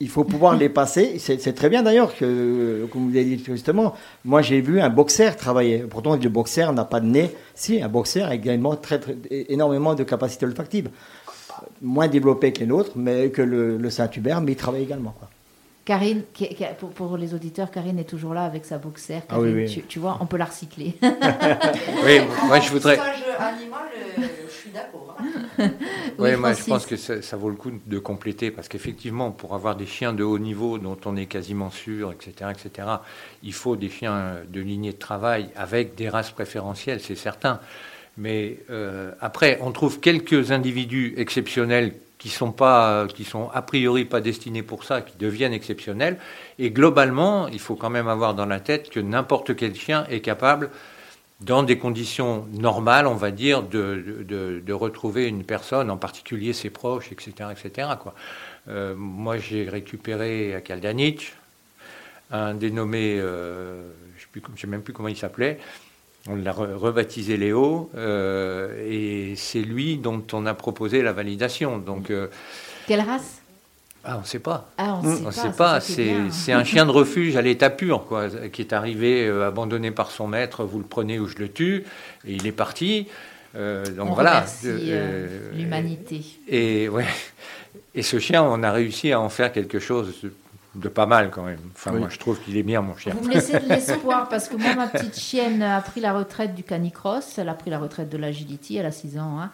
il 0.00 0.08
faut 0.08 0.24
pouvoir 0.24 0.56
les 0.56 0.68
passer. 0.68 1.18
C'est 1.18 1.54
très 1.54 1.68
bien 1.68 1.82
d'ailleurs 1.84 2.16
que, 2.16 2.88
comme 2.90 3.10
vous 3.10 3.16
avez 3.16 3.24
dit 3.24 3.44
justement, 3.44 3.94
moi 4.24 4.42
j'ai 4.42 4.60
vu 4.60 4.80
un 4.80 4.88
boxeur 4.88 5.36
travailler. 5.36 5.84
Pourtant, 5.88 6.16
le 6.16 6.28
boxeur 6.28 6.72
n'a 6.72 6.84
pas 6.84 7.00
de 7.00 7.06
nez. 7.06 7.30
Si, 7.54 7.80
un 7.80 7.88
boxeur 7.88 8.28
a 8.28 8.34
également 8.34 8.74
très, 8.76 8.98
très, 8.98 9.16
énormément 9.30 9.94
de 9.94 10.02
capacité 10.02 10.46
olfactive 10.46 10.88
moins 11.82 12.08
développé 12.08 12.52
que 12.52 12.60
les 12.60 12.66
nôtres, 12.66 12.92
mais 12.96 13.30
que 13.30 13.42
le, 13.42 13.90
Saint-Hubert, 13.90 14.40
mais 14.40 14.52
il 14.52 14.56
travaille 14.56 14.82
également. 14.82 15.14
Quoi. 15.18 15.28
Karine, 15.84 16.22
pour, 16.94 17.16
les 17.16 17.34
auditeurs, 17.34 17.70
Karine 17.70 17.98
est 17.98 18.08
toujours 18.08 18.34
là 18.34 18.44
avec 18.44 18.64
sa 18.64 18.78
boxer. 18.78 19.22
Ah 19.28 19.40
oui, 19.40 19.84
Tu, 19.88 19.98
vois, 19.98 20.18
on 20.20 20.26
peut 20.26 20.36
la 20.36 20.44
recycler. 20.44 20.94
oui, 21.02 22.20
moi 22.46 22.60
je 22.60 22.70
voudrais. 22.70 22.98
animal, 22.98 23.88
je 24.16 24.52
suis 24.52 24.70
d'accord. 24.70 25.16
Hein. 25.18 25.70
oui, 26.18 26.36
moi 26.36 26.52
je 26.52 26.64
pense 26.64 26.86
que 26.86 26.96
ça, 26.96 27.36
vaut 27.36 27.48
le 27.48 27.56
coup 27.56 27.72
de 27.84 27.98
compléter 27.98 28.50
parce 28.50 28.68
qu'effectivement, 28.68 29.30
pour 29.30 29.54
avoir 29.54 29.74
des 29.74 29.86
chiens 29.86 30.12
de 30.12 30.22
haut 30.22 30.38
niveau 30.38 30.78
dont 30.78 30.98
on 31.06 31.16
est 31.16 31.26
quasiment 31.26 31.70
sûr, 31.70 32.12
etc., 32.12 32.52
etc., 32.52 32.88
il 33.42 33.52
faut 33.52 33.74
des 33.74 33.88
chiens 33.88 34.36
de 34.48 34.60
lignée 34.60 34.92
de 34.92 34.98
travail 34.98 35.48
avec 35.56 35.94
des 35.94 36.08
races 36.08 36.30
préférentielles, 36.30 37.00
c'est 37.00 37.16
certain. 37.16 37.58
Mais 38.16 38.58
euh, 38.70 39.12
après, 39.20 39.58
on 39.60 39.72
trouve 39.72 40.00
quelques 40.00 40.52
individus 40.52 41.14
exceptionnels 41.16 41.94
qui 42.18 42.28
sont 42.28 42.52
pas, 42.52 43.06
qui 43.06 43.24
sont 43.24 43.48
a 43.54 43.62
priori 43.62 44.04
pas 44.04 44.20
destinés 44.20 44.62
pour 44.62 44.84
ça, 44.84 45.00
qui 45.00 45.16
deviennent 45.16 45.54
exceptionnels. 45.54 46.18
Et 46.58 46.70
globalement, 46.70 47.48
il 47.48 47.58
faut 47.58 47.76
quand 47.76 47.88
même 47.88 48.08
avoir 48.08 48.34
dans 48.34 48.46
la 48.46 48.60
tête 48.60 48.90
que 48.90 49.00
n'importe 49.00 49.56
quel 49.56 49.74
chien 49.74 50.06
est 50.10 50.20
capable, 50.20 50.70
dans 51.40 51.62
des 51.62 51.78
conditions 51.78 52.46
normales, 52.52 53.06
on 53.06 53.14
va 53.14 53.30
dire, 53.30 53.62
de, 53.62 54.24
de, 54.62 54.72
retrouver 54.74 55.26
une 55.26 55.44
personne, 55.44 55.90
en 55.90 55.96
particulier 55.96 56.52
ses 56.52 56.68
proches, 56.68 57.10
etc., 57.12 57.48
etc. 57.50 57.88
Euh, 58.68 58.94
moi, 58.94 59.38
j'ai 59.38 59.66
récupéré 59.66 60.54
à 60.54 60.60
Kaldanich 60.60 61.32
un 62.30 62.54
dénommé, 62.54 63.16
euh, 63.18 63.90
je 64.16 64.26
ne 64.38 64.56
sais 64.56 64.66
même 64.66 64.82
plus 64.82 64.92
comment 64.92 65.08
il 65.08 65.16
s'appelait, 65.16 65.58
on 66.28 66.36
l'a 66.36 66.52
rebaptisé 66.52 67.36
Léo, 67.36 67.90
euh, 67.96 68.86
et 68.86 69.34
c'est 69.36 69.62
lui 69.62 69.96
dont 69.96 70.22
on 70.32 70.46
a 70.46 70.54
proposé 70.54 71.02
la 71.02 71.12
validation. 71.12 71.78
Donc, 71.78 72.10
euh, 72.10 72.28
Quelle 72.86 73.00
race? 73.00 73.40
Ah, 74.04 74.16
on 74.16 74.20
ne 74.20 74.26
sait 74.26 74.38
pas. 74.38 74.70
Ah, 74.78 74.98
on 75.02 75.26
ne 75.26 75.30
sait 75.30 75.52
pas. 75.52 75.80
C'est 75.80 76.52
un 76.52 76.64
chien 76.64 76.86
de 76.86 76.90
refuge 76.90 77.36
à 77.36 77.42
l'état 77.42 77.70
pur, 77.70 78.04
quoi, 78.06 78.28
qui 78.52 78.62
est 78.62 78.72
arrivé 78.72 79.26
euh, 79.26 79.48
abandonné 79.48 79.90
par 79.90 80.10
son 80.10 80.26
maître. 80.26 80.64
Vous 80.64 80.78
le 80.78 80.84
prenez 80.84 81.18
ou 81.18 81.26
je 81.26 81.36
le 81.36 81.50
tue, 81.50 81.84
et 82.26 82.32
il 82.32 82.46
est 82.46 82.52
parti. 82.52 83.06
donc 83.54 84.10
on 84.10 84.14
voilà. 84.14 84.44
l'humanité. 85.54 86.22
Et 86.48 86.88
ouais. 86.88 87.06
Et 87.94 88.02
ce 88.02 88.18
chien, 88.18 88.42
on 88.42 88.62
a 88.62 88.72
réussi 88.72 89.12
à 89.12 89.20
en 89.20 89.28
faire 89.28 89.52
quelque 89.52 89.78
chose 89.78 90.14
de 90.74 90.88
pas 90.88 91.06
mal 91.06 91.30
quand 91.30 91.42
même. 91.42 91.58
Enfin, 91.74 91.92
moi, 91.92 92.08
je 92.10 92.18
trouve 92.18 92.38
qu'il 92.40 92.56
est 92.56 92.62
bien, 92.62 92.80
mon 92.80 92.96
chien. 92.96 93.14
Vous 93.18 93.28
me 93.28 93.34
laissez 93.34 93.58
de 93.58 93.68
l'espoir 93.68 94.28
parce 94.28 94.48
que 94.48 94.56
moi, 94.56 94.74
ma 94.74 94.86
petite 94.86 95.18
chienne 95.18 95.62
a 95.62 95.80
pris 95.80 96.00
la 96.00 96.12
retraite 96.12 96.54
du 96.54 96.62
canicross, 96.62 97.38
elle 97.38 97.48
a 97.48 97.54
pris 97.54 97.70
la 97.70 97.78
retraite 97.78 98.08
de 98.08 98.16
l'agility, 98.16 98.76
elle 98.76 98.86
a 98.86 98.92
6 98.92 99.18
ans. 99.18 99.40
Hein. 99.40 99.50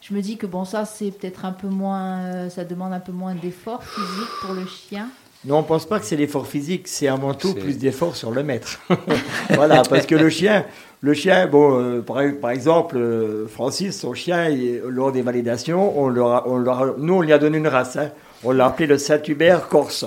Je 0.00 0.14
me 0.14 0.22
dis 0.22 0.36
que 0.36 0.46
bon, 0.46 0.64
ça, 0.64 0.84
c'est 0.84 1.10
peut-être 1.10 1.44
un 1.44 1.52
peu 1.52 1.68
moins, 1.68 2.18
euh, 2.20 2.48
ça 2.48 2.64
demande 2.64 2.92
un 2.92 3.00
peu 3.00 3.12
moins 3.12 3.34
d'effort 3.34 3.82
physique 3.82 4.30
pour 4.42 4.54
le 4.54 4.66
chien. 4.66 5.08
Non, 5.44 5.56
on 5.56 5.62
ne 5.62 5.66
pense 5.66 5.86
pas 5.86 5.98
que 5.98 6.04
c'est 6.04 6.16
l'effort 6.16 6.46
physique, 6.46 6.86
c'est 6.86 7.08
avant 7.08 7.32
tout 7.32 7.54
plus 7.54 7.78
d'effort 7.78 8.14
sur 8.14 8.30
le 8.30 8.42
maître. 8.42 8.78
voilà, 9.50 9.82
parce 9.88 10.04
que 10.04 10.14
le 10.14 10.28
chien, 10.28 10.66
le 11.00 11.14
chien, 11.14 11.46
bon, 11.46 11.80
euh, 11.80 12.02
par, 12.02 12.50
exemple, 12.50 12.98
euh, 12.98 13.46
Francis, 13.48 13.98
son 13.98 14.12
chien, 14.12 14.48
lors 14.86 15.12
des 15.12 15.22
validations, 15.22 15.98
on 15.98 16.08
leur 16.08 16.46
on 16.46 16.58
leur 16.58 16.98
nous, 16.98 17.14
on 17.14 17.20
lui 17.22 17.32
a 17.32 17.38
donné 17.38 17.56
une 17.56 17.68
race. 17.68 17.96
Hein. 17.96 18.10
On 18.42 18.52
l'a 18.52 18.66
appelé 18.66 18.86
le 18.86 18.96
Saint-Hubert 18.96 19.68
corse, 19.68 20.06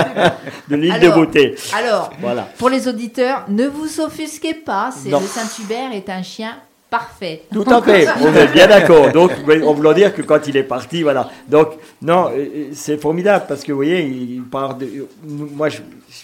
de 0.68 0.76
l'île 0.76 1.00
de 1.00 1.08
Beauté. 1.08 1.54
Alors, 1.74 2.10
voilà. 2.20 2.48
pour 2.58 2.68
les 2.68 2.86
auditeurs, 2.86 3.44
ne 3.48 3.66
vous 3.66 4.00
offusquez 4.00 4.52
pas, 4.52 4.90
c'est 4.94 5.08
le 5.08 5.18
Saint-Hubert 5.20 5.92
est 5.92 6.10
un 6.10 6.22
chien 6.22 6.56
parfait. 6.90 7.42
Tout 7.50 7.64
à 7.66 7.80
fait, 7.82 8.06
on 8.20 8.34
est 8.34 8.48
bien 8.48 8.66
d'accord. 8.66 9.10
Donc, 9.10 9.30
on 9.64 9.72
voulait 9.72 9.94
dire 9.94 10.14
que 10.14 10.20
quand 10.22 10.46
il 10.46 10.56
est 10.56 10.62
parti, 10.64 11.02
voilà. 11.02 11.30
Donc, 11.48 11.68
non, 12.02 12.26
euh, 12.28 12.36
euh, 12.36 12.64
c'est 12.74 12.98
formidable 12.98 13.46
parce 13.48 13.62
que 13.62 13.72
vous 13.72 13.78
voyez, 13.78 14.02
il 14.04 14.42
part 14.42 14.74
de. 14.76 15.08
Moi, 15.24 15.70
je, 15.70 15.78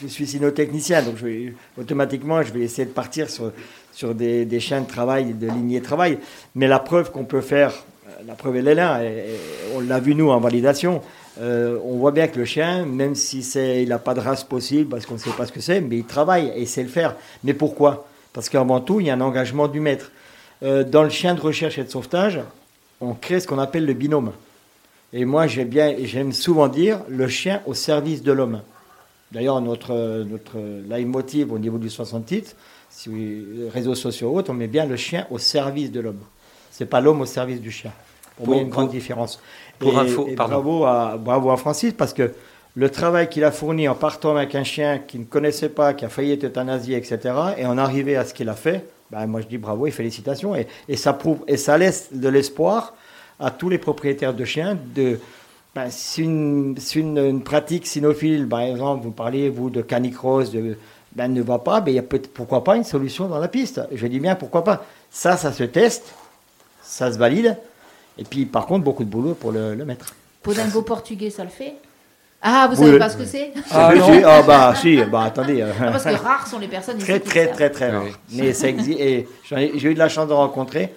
suis 0.06 0.26
cynotechnicien, 0.26 1.02
donc 1.02 1.16
je 1.16 1.26
vais, 1.26 1.54
automatiquement, 1.78 2.42
je 2.42 2.52
vais 2.52 2.60
essayer 2.60 2.86
de 2.86 2.92
partir 2.92 3.28
sur, 3.30 3.52
sur 3.92 4.14
des, 4.14 4.44
des 4.44 4.60
chiens 4.60 4.80
de 4.80 4.86
travail, 4.86 5.32
de 5.34 5.46
lignées 5.46 5.80
de 5.80 5.84
travail. 5.84 6.18
Mais 6.54 6.66
la 6.66 6.78
preuve 6.78 7.10
qu'on 7.10 7.24
peut 7.24 7.40
faire, 7.40 7.72
la 8.26 8.34
preuve 8.34 8.56
elle 8.56 8.68
est 8.68 8.74
là, 8.74 9.00
on 9.74 9.80
l'a 9.80 9.98
vu 9.98 10.14
nous 10.14 10.30
en 10.30 10.40
validation. 10.40 11.02
Euh, 11.40 11.78
on 11.84 11.96
voit 11.96 12.12
bien 12.12 12.28
que 12.28 12.38
le 12.38 12.44
chien, 12.44 12.84
même 12.84 13.14
si 13.14 13.42
c'est, 13.42 13.82
il 13.82 13.88
n'a 13.88 13.98
pas 13.98 14.14
de 14.14 14.20
race 14.20 14.44
possible 14.44 14.90
parce 14.90 15.06
qu'on 15.06 15.14
ne 15.14 15.18
sait 15.18 15.30
pas 15.30 15.46
ce 15.46 15.52
que 15.52 15.60
c'est, 15.60 15.80
mais 15.80 15.98
il 15.98 16.04
travaille 16.04 16.52
et 16.54 16.62
il 16.62 16.68
sait 16.68 16.82
le 16.82 16.88
faire. 16.88 17.16
Mais 17.42 17.54
pourquoi? 17.54 18.06
Parce 18.32 18.48
qu'avant 18.48 18.80
tout, 18.80 19.00
il 19.00 19.06
y 19.06 19.10
a 19.10 19.14
un 19.14 19.20
engagement 19.20 19.68
du 19.68 19.80
maître. 19.80 20.12
Euh, 20.62 20.84
dans 20.84 21.02
le 21.02 21.10
chien 21.10 21.34
de 21.34 21.40
recherche 21.40 21.78
et 21.78 21.84
de 21.84 21.90
sauvetage, 21.90 22.40
on 23.00 23.14
crée 23.14 23.40
ce 23.40 23.46
qu'on 23.46 23.58
appelle 23.58 23.86
le 23.86 23.94
binôme. 23.94 24.32
Et 25.12 25.24
moi, 25.24 25.46
j'aime 25.46 25.68
bien, 25.68 25.94
j'aime 26.04 26.32
souvent 26.32 26.68
dire 26.68 27.00
le 27.08 27.28
chien 27.28 27.62
au 27.66 27.74
service 27.74 28.22
de 28.22 28.32
l'homme. 28.32 28.62
D'ailleurs, 29.30 29.60
notre, 29.60 30.24
notre 30.24 30.58
leitmotiv 30.88 31.52
au 31.52 31.58
niveau 31.58 31.78
du 31.78 31.90
68, 31.90 32.54
si 32.90 33.44
réseaux 33.72 33.94
sociaux 33.94 34.34
autres, 34.34 34.50
on 34.50 34.54
met 34.54 34.68
bien 34.68 34.86
le 34.86 34.96
chien 34.96 35.26
au 35.30 35.38
service 35.38 35.90
de 35.90 36.00
l'homme. 36.00 36.20
C'est 36.70 36.86
pas 36.86 37.00
l'homme 37.00 37.22
au 37.22 37.26
service 37.26 37.60
du 37.60 37.70
chien. 37.70 37.92
Pour, 38.36 38.46
moi, 38.46 38.56
il 38.56 38.58
y 38.58 38.62
a 38.62 38.64
une 38.64 38.70
grande 38.70 38.90
différence. 38.90 39.40
Pour 39.82 39.98
info, 39.98 40.28
bravo, 40.36 40.84
à, 40.84 41.16
bravo 41.18 41.50
à 41.50 41.56
Francis 41.56 41.92
parce 41.92 42.12
que 42.12 42.32
le 42.74 42.90
travail 42.90 43.28
qu'il 43.28 43.44
a 43.44 43.50
fourni 43.50 43.86
en 43.88 43.94
partant 43.94 44.36
avec 44.36 44.54
un 44.54 44.64
chien 44.64 44.98
qu'il 44.98 45.20
ne 45.20 45.24
connaissait 45.26 45.68
pas, 45.68 45.92
qui 45.92 46.04
a 46.04 46.08
failli 46.08 46.32
être 46.32 46.44
euthanasié, 46.44 46.96
etc., 46.96 47.34
et 47.58 47.66
en 47.66 47.76
arriver 47.76 48.16
à 48.16 48.24
ce 48.24 48.32
qu'il 48.32 48.48
a 48.48 48.54
fait, 48.54 48.86
ben 49.10 49.26
moi 49.26 49.42
je 49.42 49.46
dis 49.46 49.58
bravo 49.58 49.86
et 49.86 49.90
félicitations. 49.90 50.56
Et, 50.56 50.66
et, 50.88 50.96
ça 50.96 51.12
prouve 51.12 51.40
et 51.46 51.58
ça 51.58 51.76
laisse 51.76 52.08
de 52.12 52.28
l'espoir 52.28 52.94
à 53.38 53.50
tous 53.50 53.68
les 53.68 53.78
propriétaires 53.78 54.34
de 54.34 54.44
chiens 54.44 54.78
de. 54.94 55.18
Ben, 55.74 55.88
si 55.90 56.22
une, 56.22 56.76
une, 56.96 57.42
pratique 57.42 57.86
cynophile, 57.86 58.46
par 58.46 58.60
exemple, 58.60 59.04
vous 59.04 59.10
parliez 59.10 59.48
vous 59.48 59.70
de 59.70 59.80
canicross, 59.80 60.50
de, 60.50 60.76
ben, 61.14 61.28
ne 61.28 61.42
va 61.42 61.58
pas, 61.58 61.80
ben, 61.80 61.92
il 61.92 61.94
y 61.94 61.98
a 61.98 62.02
peut 62.02 62.20
pourquoi 62.32 62.62
pas 62.62 62.76
une 62.76 62.84
solution 62.84 63.26
dans 63.26 63.38
la 63.38 63.48
piste? 63.48 63.80
Je 63.92 64.06
dis 64.06 64.20
bien 64.20 64.34
pourquoi 64.34 64.64
pas. 64.64 64.84
Ça, 65.10 65.36
ça 65.36 65.50
se 65.52 65.64
teste, 65.64 66.12
ça 66.82 67.10
se 67.12 67.18
valide. 67.18 67.56
Et 68.18 68.24
puis, 68.24 68.44
par 68.46 68.66
contre, 68.66 68.84
beaucoup 68.84 69.04
de 69.04 69.10
boulot 69.10 69.34
pour 69.34 69.52
le, 69.52 69.74
le 69.74 69.84
mettre. 69.84 70.14
Podingo 70.42 70.82
portugais, 70.82 71.30
ça 71.30 71.44
le 71.44 71.50
fait? 71.50 71.74
Ah, 72.44 72.66
vous 72.68 72.76
savez 72.76 72.98
pas 72.98 73.08
ce 73.08 73.16
que 73.16 73.24
c'est? 73.24 73.52
Ah, 73.70 73.92
ah, 74.26 74.42
bah 74.42 74.74
si, 74.74 75.00
bah 75.04 75.22
attendez. 75.22 75.62
Ah, 75.62 75.92
parce 75.92 76.04
que 76.04 76.14
rares 76.14 76.48
sont 76.48 76.58
les 76.58 76.66
personnes 76.66 76.98
Très, 76.98 77.20
très, 77.20 77.46
très, 77.46 77.70
très 77.70 77.90
rares. 77.90 78.18
Mais 78.32 78.52
ça 78.52 78.68
existe. 78.68 78.98
Et 78.98 79.28
j'ai 79.48 79.90
eu 79.90 79.94
de 79.94 79.98
la 79.98 80.08
chance 80.08 80.26
de 80.26 80.32
rencontrer. 80.32 80.92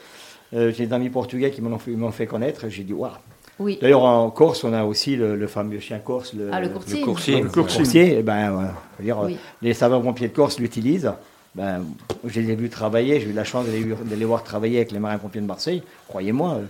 Euh, 0.53 0.71
j'ai 0.75 0.87
des 0.87 0.93
amis 0.93 1.09
portugais 1.09 1.51
qui 1.51 1.61
m'ont 1.61 1.77
fait, 1.77 1.95
fait, 2.11 2.25
connaître. 2.25 2.65
J'ai 2.69 2.83
dit, 2.83 2.93
waouh. 2.93 3.11
Oui. 3.59 3.77
D'ailleurs, 3.79 4.03
en 4.03 4.31
Corse, 4.31 4.63
on 4.63 4.73
a 4.73 4.83
aussi 4.83 5.15
le, 5.15 5.47
fameux 5.47 5.79
chien 5.79 5.99
corse. 5.99 6.33
Le, 6.33 6.49
ah, 6.51 6.59
le 6.59 6.69
coursier. 6.69 6.99
Le 6.99 7.05
coursier. 7.05 7.41
Le 7.41 7.49
coursier. 7.49 8.07
Et 8.07 8.17
eh 8.19 8.23
ben, 8.23 8.73
dire, 8.99 9.17
Les 9.61 9.73
savants-pompiers 9.75 10.29
de 10.29 10.33
Corse 10.33 10.59
l'utilisent. 10.59 11.11
Ben, 11.53 11.85
je 12.25 12.41
les 12.41 12.51
ai 12.51 12.55
vus 12.55 12.69
travailler. 12.69 13.21
J'ai 13.21 13.29
eu 13.29 13.33
la 13.33 13.43
chance 13.43 13.65
de 13.67 14.15
les 14.15 14.25
voir 14.25 14.43
travailler 14.43 14.77
avec 14.77 14.91
les 14.91 14.99
marins-pompiers 14.99 15.41
de 15.41 15.45
Marseille. 15.45 15.83
Croyez-moi, 16.07 16.61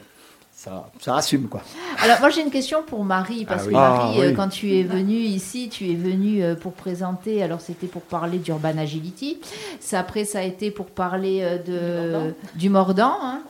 ça, 0.55 0.89
ça 1.01 1.17
assume 1.17 1.49
quoi. 1.49 1.61
Alors 1.99 2.21
moi 2.21 2.29
j'ai 2.29 2.41
une 2.41 2.49
question 2.49 2.81
pour 2.81 3.03
Marie 3.03 3.43
parce 3.43 3.63
ah 3.63 3.65
que 3.65 3.71
Marie, 3.71 4.17
ah 4.19 4.21
euh, 4.21 4.33
quand 4.33 4.47
tu 4.47 4.73
es 4.73 4.83
venue 4.83 5.13
ici, 5.13 5.67
tu 5.67 5.91
es 5.91 5.95
venue 5.95 6.41
euh, 6.41 6.55
pour 6.55 6.71
présenter. 6.71 7.43
Alors 7.43 7.59
c'était 7.59 7.87
pour 7.87 8.01
parler 8.01 8.37
d'Urban 8.37 8.77
Agility. 8.77 9.37
Ça, 9.81 9.99
après 9.99 10.23
ça 10.23 10.39
a 10.39 10.43
été 10.43 10.71
pour 10.71 10.85
parler 10.85 11.41
euh, 11.43 12.29
de 12.29 12.33
du 12.55 12.69
Mordant. 12.69 13.17
Hein. 13.21 13.41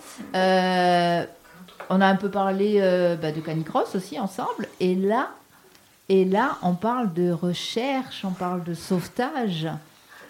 on 1.91 2.01
a 2.01 2.07
un 2.07 2.15
peu 2.15 2.31
parlé 2.31 2.79
bah, 3.21 3.31
de 3.31 3.39
Canicross 3.39 3.93
aussi 3.93 4.19
ensemble. 4.19 4.67
Et 4.79 4.95
là, 4.95 5.29
et 6.09 6.25
là 6.25 6.57
on 6.63 6.73
parle 6.73 7.13
de 7.13 7.31
recherche, 7.31 8.25
on 8.25 8.31
parle 8.31 8.63
de 8.63 8.73
sauvetage. 8.73 9.67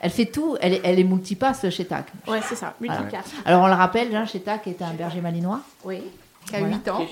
Elle 0.01 0.11
fait 0.11 0.25
tout, 0.25 0.57
elle 0.59 0.73
est, 0.73 0.81
elle 0.83 0.99
est 0.99 1.05
multipasse 1.05 1.69
chez 1.69 1.85
TAC. 1.85 2.07
Ouais, 2.27 2.41
c'est 2.43 2.55
ça, 2.55 2.73
multiclasse. 2.81 3.31
Alors 3.45 3.63
on 3.63 3.67
le 3.67 3.73
rappelle, 3.73 4.13
hein, 4.13 4.25
chez 4.25 4.41
TAC 4.41 4.67
est 4.67 4.81
un 4.81 4.93
berger 4.93 5.21
malinois. 5.21 5.61
Oui, 5.85 6.01
qui 6.47 6.55
a 6.55 6.59
Voilà. 6.59 6.75
8 6.75 6.89
ans. 6.89 7.07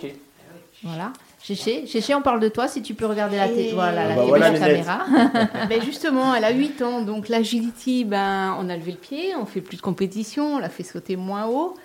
Voilà. 0.83 1.13
Chéché, 1.41 1.85
Chéché, 1.87 2.15
on 2.15 2.21
parle 2.21 2.39
de 2.39 2.47
toi 2.47 2.69
si 2.69 2.81
tu 2.81 2.93
peux 2.93 3.05
regarder 3.05 3.35
la, 3.35 3.47
voilà, 3.47 4.07
Bah 4.07 4.15
télé, 4.15 4.27
voilà 4.27 4.49
la 4.49 4.51
les 4.51 4.59
caméra. 4.59 5.05
ben 5.69 5.81
justement, 5.81 6.33
elle 6.33 6.45
a 6.45 6.51
8 6.51 6.81
ans, 6.81 7.01
donc 7.01 7.27
l'agility, 7.27 8.05
ben, 8.05 8.55
on 8.59 8.69
a 8.69 8.77
levé 8.77 8.91
le 8.91 8.97
pied, 8.97 9.35
on 9.35 9.45
fait 9.45 9.59
plus 9.59 9.75
de 9.75 9.81
compétition, 9.81 10.55
on 10.55 10.59
l'a 10.59 10.69
fait 10.69 10.83
sauter 10.83 11.17
moins 11.17 11.47
haut. 11.47 11.75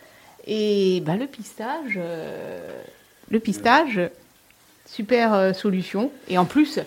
Et 0.47 1.03
ben, 1.05 1.17
le 1.17 1.27
pistage, 1.27 1.95
euh, 1.97 2.81
le 3.31 3.41
pistage, 3.41 4.01
super 4.87 5.35
euh, 5.35 5.53
solution. 5.53 6.13
Et 6.29 6.39
en 6.39 6.45
plus, 6.45 6.79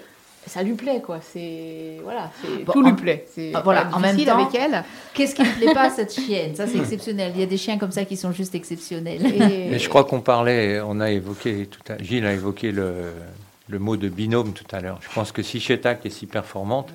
ça 0.48 0.64
lui 0.64 0.74
plaît, 0.74 1.02
quoi. 1.06 1.20
C'est 1.22 1.98
voilà, 2.04 2.32
Bon, 2.66 2.74
tout 2.74 2.84
en- 2.84 2.90
lui 2.90 2.94
plaît. 2.94 3.26
C'est 3.34 3.52
Ah, 3.54 3.62
voilà, 3.64 3.90
en 3.94 4.00
même 4.00 4.18
temps- 4.24 4.38
avec 4.40 4.54
elle. 4.60 4.84
Qu'est-ce 5.14 5.36
qui 5.36 5.44
ne 5.44 5.48
plaît 5.54 5.74
pas 5.74 5.84
à 5.84 5.90
cette 5.96 6.14
chienne? 6.14 6.56
Ça, 6.56 6.68
c'est 6.68 6.78
exceptionnel. 6.80 7.32
Il 7.36 7.40
y 7.42 7.44
a 7.44 7.48
des 7.48 7.58
chiens 7.58 7.78
comme 7.78 7.92
ça 7.92 8.06
qui 8.06 8.18
sont 8.18 8.32
juste 8.32 8.56
exceptionnels. 8.56 9.26
Et, 9.26 9.74
Et 9.76 9.80
je 9.80 9.90
crois 9.90 10.04
qu'on 10.04 10.22
parlait, 10.22 10.82
on 10.82 11.00
a 11.00 11.12
évoqué, 11.12 11.68
tout 11.68 11.82
à, 11.92 11.98
Gilles 12.02 12.26
a 12.26 12.34
évoqué 12.34 12.72
le, 12.72 13.12
le 13.70 13.80
mot 13.80 13.98
de 13.98 14.10
binôme 14.10 14.54
tout 14.54 14.66
à 14.72 14.80
l'heure. 14.82 15.00
Je 15.02 15.14
pense 15.14 15.32
que 15.32 15.44
si 15.44 15.60
Chetak 15.60 16.06
est 16.06 16.10
si 16.10 16.26
performante, 16.26 16.90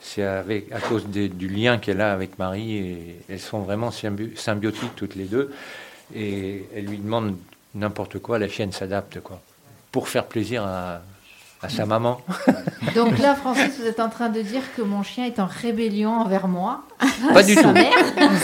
c'est 0.00 0.22
avec, 0.22 0.70
à 0.72 0.80
cause 0.80 1.06
des- 1.06 1.28
du 1.28 1.48
lien 1.48 1.78
qu'elle 1.78 2.00
a 2.00 2.12
avec 2.12 2.38
Marie. 2.38 2.76
Et 2.78 3.16
elles 3.28 3.40
sont 3.40 3.60
vraiment 3.60 3.90
symbi- 3.90 4.36
symbiotiques 4.36 4.94
toutes 4.96 5.14
les 5.16 5.24
deux. 5.24 5.52
Et 6.14 6.64
elle 6.74 6.86
lui 6.86 6.98
demande 6.98 7.36
n'importe 7.74 8.18
quoi, 8.20 8.38
la 8.38 8.48
chienne 8.48 8.72
s'adapte, 8.72 9.20
quoi. 9.20 9.40
Pour 9.92 10.08
faire 10.08 10.24
plaisir 10.24 10.64
à, 10.64 11.02
à 11.62 11.68
sa 11.68 11.86
maman. 11.86 12.20
Donc 12.94 13.18
là, 13.18 13.34
Francis, 13.34 13.78
vous 13.80 13.86
êtes 13.86 14.00
en 14.00 14.08
train 14.08 14.28
de 14.28 14.40
dire 14.42 14.60
que 14.76 14.82
mon 14.82 15.02
chien 15.02 15.24
est 15.24 15.38
en 15.40 15.46
rébellion 15.46 16.10
envers 16.12 16.48
moi. 16.48 16.82
Pas 17.32 17.42
du 17.42 17.54
Sa 17.54 17.62
tout, 17.62 17.72
mère 17.72 17.92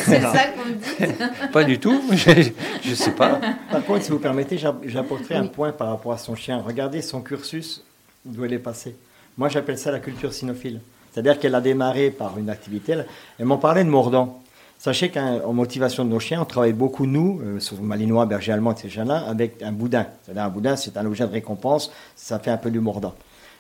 C'est 0.05 0.20
ça 0.20 0.44
qu'on 0.48 0.64
me 0.68 0.75
dit 0.75 1.51
pas 1.53 1.64
du 1.64 1.79
tout. 1.79 2.01
Je, 2.12 2.51
je 2.83 2.94
sais 2.94 3.12
pas. 3.12 3.38
Par 3.70 3.85
contre, 3.85 4.05
si 4.05 4.11
vous 4.11 4.18
permettez, 4.18 4.59
j'app- 4.59 4.83
j'apporterai 4.87 5.37
un 5.37 5.46
point 5.46 5.72
par 5.72 5.88
rapport 5.88 6.12
à 6.12 6.18
son 6.18 6.35
chien. 6.35 6.62
Regardez 6.66 7.03
son 7.03 7.20
cursus, 7.20 7.83
d'où 8.25 8.44
elle 8.44 8.53
est 8.55 8.59
passée. 8.59 8.96
Moi, 9.38 9.48
j'appelle 9.48 9.79
ça 9.79 9.90
la 9.90 10.01
culture 10.01 10.33
cynophile. 10.33 10.81
C'est-à-dire 11.12 11.38
qu'elle 11.38 11.55
a 11.55 11.61
démarré 11.61 12.11
par 12.11 12.38
une 12.38 12.48
activité. 12.51 12.92
Elle, 12.92 13.07
elle 13.38 13.44
m'en 13.46 13.59
parlait 13.59 13.85
de 13.85 13.88
mordant. 13.90 14.41
Sachez 14.83 15.11
qu'en 15.11 15.53
motivation 15.53 16.05
de 16.05 16.11
nos 16.11 16.18
chiens, 16.18 16.42
on 16.42 16.45
travaille 16.45 16.73
beaucoup, 16.73 17.07
nous, 17.07 17.40
euh, 17.45 17.61
sur 17.61 17.81
malinois, 17.81 18.27
berger 18.27 18.51
allemand, 18.51 18.75
ces 18.75 18.88
chiens-là, 18.88 19.18
avec 19.29 19.62
un 19.62 19.71
boudin. 19.71 20.09
C'est-à-dire 20.25 20.42
un 20.42 20.49
boudin, 20.49 20.75
c'est 20.75 20.97
un 20.97 21.07
objet 21.07 21.25
de 21.25 21.31
récompense, 21.31 21.92
ça 22.16 22.40
fait 22.40 22.51
un 22.51 22.57
peu 22.57 22.68
du 22.68 22.81
mordant. 22.81 23.14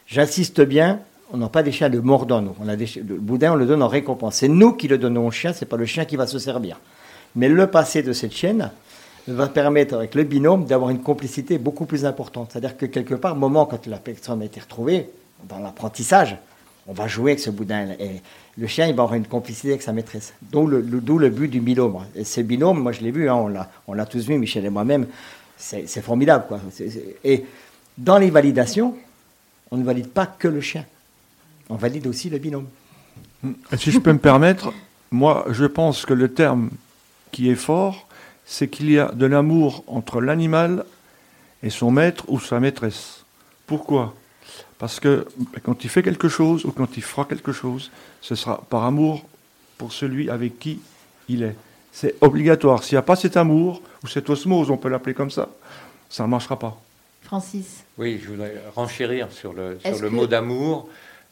J'insiste 0.08 0.62
bien, 0.62 0.98
on 1.32 1.36
n'a 1.36 1.48
pas 1.48 1.62
des 1.62 1.70
chiens 1.70 1.90
de 1.90 2.00
mordant, 2.00 2.42
nous. 2.42 2.56
On 2.60 2.68
a 2.68 2.74
des 2.74 2.86
le 2.96 3.14
boudin, 3.20 3.52
on 3.52 3.54
le 3.54 3.66
donne 3.66 3.84
en 3.84 3.86
récompense. 3.86 4.34
C'est 4.34 4.48
nous 4.48 4.72
qui 4.72 4.88
le 4.88 4.98
donnons 4.98 5.28
au 5.28 5.30
chien, 5.30 5.52
c'est 5.52 5.64
pas 5.64 5.76
le 5.76 5.86
chien 5.86 6.06
qui 6.06 6.16
va 6.16 6.26
se 6.26 6.40
servir. 6.40 6.80
Mais 7.36 7.48
le 7.48 7.68
passé 7.68 8.02
de 8.02 8.12
cette 8.12 8.32
chienne 8.32 8.72
va 9.28 9.46
permettre 9.46 9.94
avec 9.94 10.16
le 10.16 10.24
binôme 10.24 10.64
d'avoir 10.64 10.90
une 10.90 11.02
complicité 11.02 11.56
beaucoup 11.56 11.86
plus 11.86 12.04
importante. 12.04 12.50
C'est-à-dire 12.50 12.76
que 12.76 12.86
quelque 12.86 13.14
part, 13.14 13.34
au 13.34 13.38
moment 13.38 13.64
quand 13.66 13.86
la 13.86 13.98
personne 13.98 14.42
a 14.42 14.44
été 14.44 14.58
retrouvée, 14.58 15.08
dans 15.48 15.60
l'apprentissage, 15.60 16.36
on 16.88 16.92
va 16.92 17.06
jouer 17.06 17.30
avec 17.30 17.40
ce 17.40 17.50
boudin. 17.50 17.90
Le 18.58 18.66
chien, 18.66 18.86
il 18.86 18.94
va 18.94 19.04
avoir 19.04 19.14
une 19.14 19.26
complicité 19.26 19.70
avec 19.70 19.82
sa 19.82 19.92
maîtresse. 19.92 20.34
D'où 20.42 20.66
le, 20.66 21.30
but 21.30 21.48
du 21.48 21.60
binôme. 21.60 22.04
Et 22.14 22.24
ce 22.24 22.40
binôme, 22.40 22.80
moi 22.80 22.92
je 22.92 23.00
l'ai 23.00 23.10
vu, 23.10 23.28
hein, 23.28 23.36
on, 23.86 23.94
l'a, 23.94 24.06
tous 24.06 24.26
vu, 24.26 24.36
Michel 24.36 24.64
et 24.64 24.70
moi-même, 24.70 25.06
c'est, 25.56 25.86
formidable. 26.02 26.44
Quoi. 26.48 26.60
Et 27.24 27.44
dans 27.96 28.18
les 28.18 28.30
validations, 28.30 28.94
on 29.70 29.76
ne 29.76 29.84
valide 29.84 30.08
pas 30.08 30.26
que 30.26 30.48
le 30.48 30.60
chien. 30.60 30.84
On 31.70 31.76
valide 31.76 32.06
aussi 32.06 32.28
le 32.28 32.38
binôme. 32.38 32.66
Si 33.76 33.90
je 33.90 33.98
peux 33.98 34.12
me 34.12 34.18
permettre, 34.18 34.72
moi, 35.10 35.46
je 35.50 35.64
pense 35.64 36.04
que 36.04 36.12
le 36.12 36.32
terme 36.32 36.70
qui 37.30 37.48
est 37.48 37.56
fort, 37.56 38.06
c'est 38.44 38.68
qu'il 38.68 38.90
y 38.90 38.98
a 38.98 39.10
de 39.12 39.24
l'amour 39.24 39.82
entre 39.86 40.20
l'animal 40.20 40.84
et 41.62 41.70
son 41.70 41.90
maître 41.90 42.24
ou 42.28 42.38
sa 42.38 42.60
maîtresse. 42.60 43.24
Pourquoi? 43.66 44.14
Parce 44.82 44.98
que 44.98 45.28
ben, 45.36 45.60
quand 45.62 45.84
il 45.84 45.90
fait 45.90 46.02
quelque 46.02 46.28
chose 46.28 46.64
ou 46.64 46.72
quand 46.72 46.96
il 46.96 47.04
fera 47.04 47.24
quelque 47.24 47.52
chose, 47.52 47.92
ce 48.20 48.34
sera 48.34 48.60
par 48.68 48.82
amour 48.82 49.24
pour 49.78 49.92
celui 49.92 50.28
avec 50.28 50.58
qui 50.58 50.80
il 51.28 51.44
est. 51.44 51.54
C'est 51.92 52.16
obligatoire. 52.20 52.82
S'il 52.82 52.96
n'y 52.96 52.98
a 52.98 53.02
pas 53.02 53.14
cet 53.14 53.36
amour, 53.36 53.80
ou 54.02 54.08
cette 54.08 54.28
osmose, 54.28 54.70
on 54.72 54.76
peut 54.76 54.88
l'appeler 54.88 55.14
comme 55.14 55.30
ça, 55.30 55.48
ça 56.10 56.24
ne 56.24 56.28
marchera 56.28 56.58
pas. 56.58 56.80
Francis, 57.22 57.84
Oui, 57.96 58.20
je 58.20 58.28
voudrais 58.30 58.60
renchérir 58.74 59.30
sur 59.30 59.52
le, 59.52 59.78
sur 59.84 59.92
le 60.02 60.08
que- 60.08 60.14
mot 60.14 60.26
d'amour. 60.26 60.88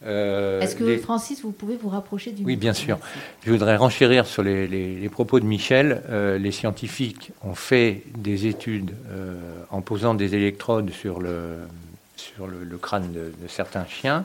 Euh, 0.06 0.60
est-ce 0.60 0.76
que 0.76 0.84
les- 0.84 0.98
Francis, 0.98 1.42
vous 1.42 1.50
pouvez 1.50 1.76
vous 1.76 1.88
rapprocher 1.88 2.30
du 2.30 2.44
Oui, 2.44 2.54
bien 2.54 2.72
sûr. 2.72 2.98
Merci. 2.98 3.18
Je 3.46 3.50
voudrais 3.50 3.76
renchérir 3.76 4.26
sur 4.26 4.44
les, 4.44 4.68
les- 4.68 4.94
les 4.94 5.08
propos 5.08 5.40
de 5.40 5.44
Michel. 5.44 6.02
Euh, 6.08 6.38
les 6.38 6.52
scientifiques 6.52 7.32
ont 7.42 7.56
fait 7.56 8.04
des 8.16 8.46
études 8.46 8.92
euh, 9.10 9.34
en 9.70 9.80
posant 9.80 10.14
des 10.14 10.36
électrodes 10.36 10.90
sur 10.92 11.20
le, 11.20 11.56
sur 12.20 12.46
le, 12.46 12.78
crâne 12.78 13.12
de, 13.12 13.32
certains 13.48 13.86
chiens 13.86 14.24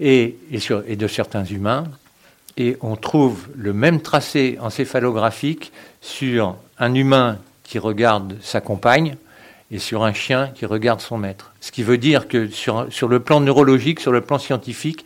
et 0.00 0.36
de 0.50 1.06
certains 1.08 1.44
humains. 1.44 1.84
Et 2.56 2.76
on 2.80 2.96
trouve 2.96 3.48
le 3.54 3.72
même 3.72 4.00
tracé 4.00 4.58
encéphalographique 4.60 5.72
sur 6.00 6.56
un 6.78 6.94
humain 6.94 7.38
qui 7.64 7.78
regarde 7.78 8.36
sa 8.40 8.60
compagne 8.60 9.16
et 9.70 9.78
sur 9.78 10.04
un 10.04 10.12
chien 10.12 10.48
qui 10.54 10.64
regarde 10.64 11.00
son 11.00 11.18
maître. 11.18 11.52
Ce 11.60 11.72
qui 11.72 11.82
veut 11.82 11.98
dire 11.98 12.28
que 12.28 12.48
sur, 12.48 12.86
sur 12.90 13.08
le 13.08 13.20
plan 13.20 13.40
neurologique, 13.40 14.00
sur 14.00 14.12
le 14.12 14.20
plan 14.20 14.38
scientifique, 14.38 15.04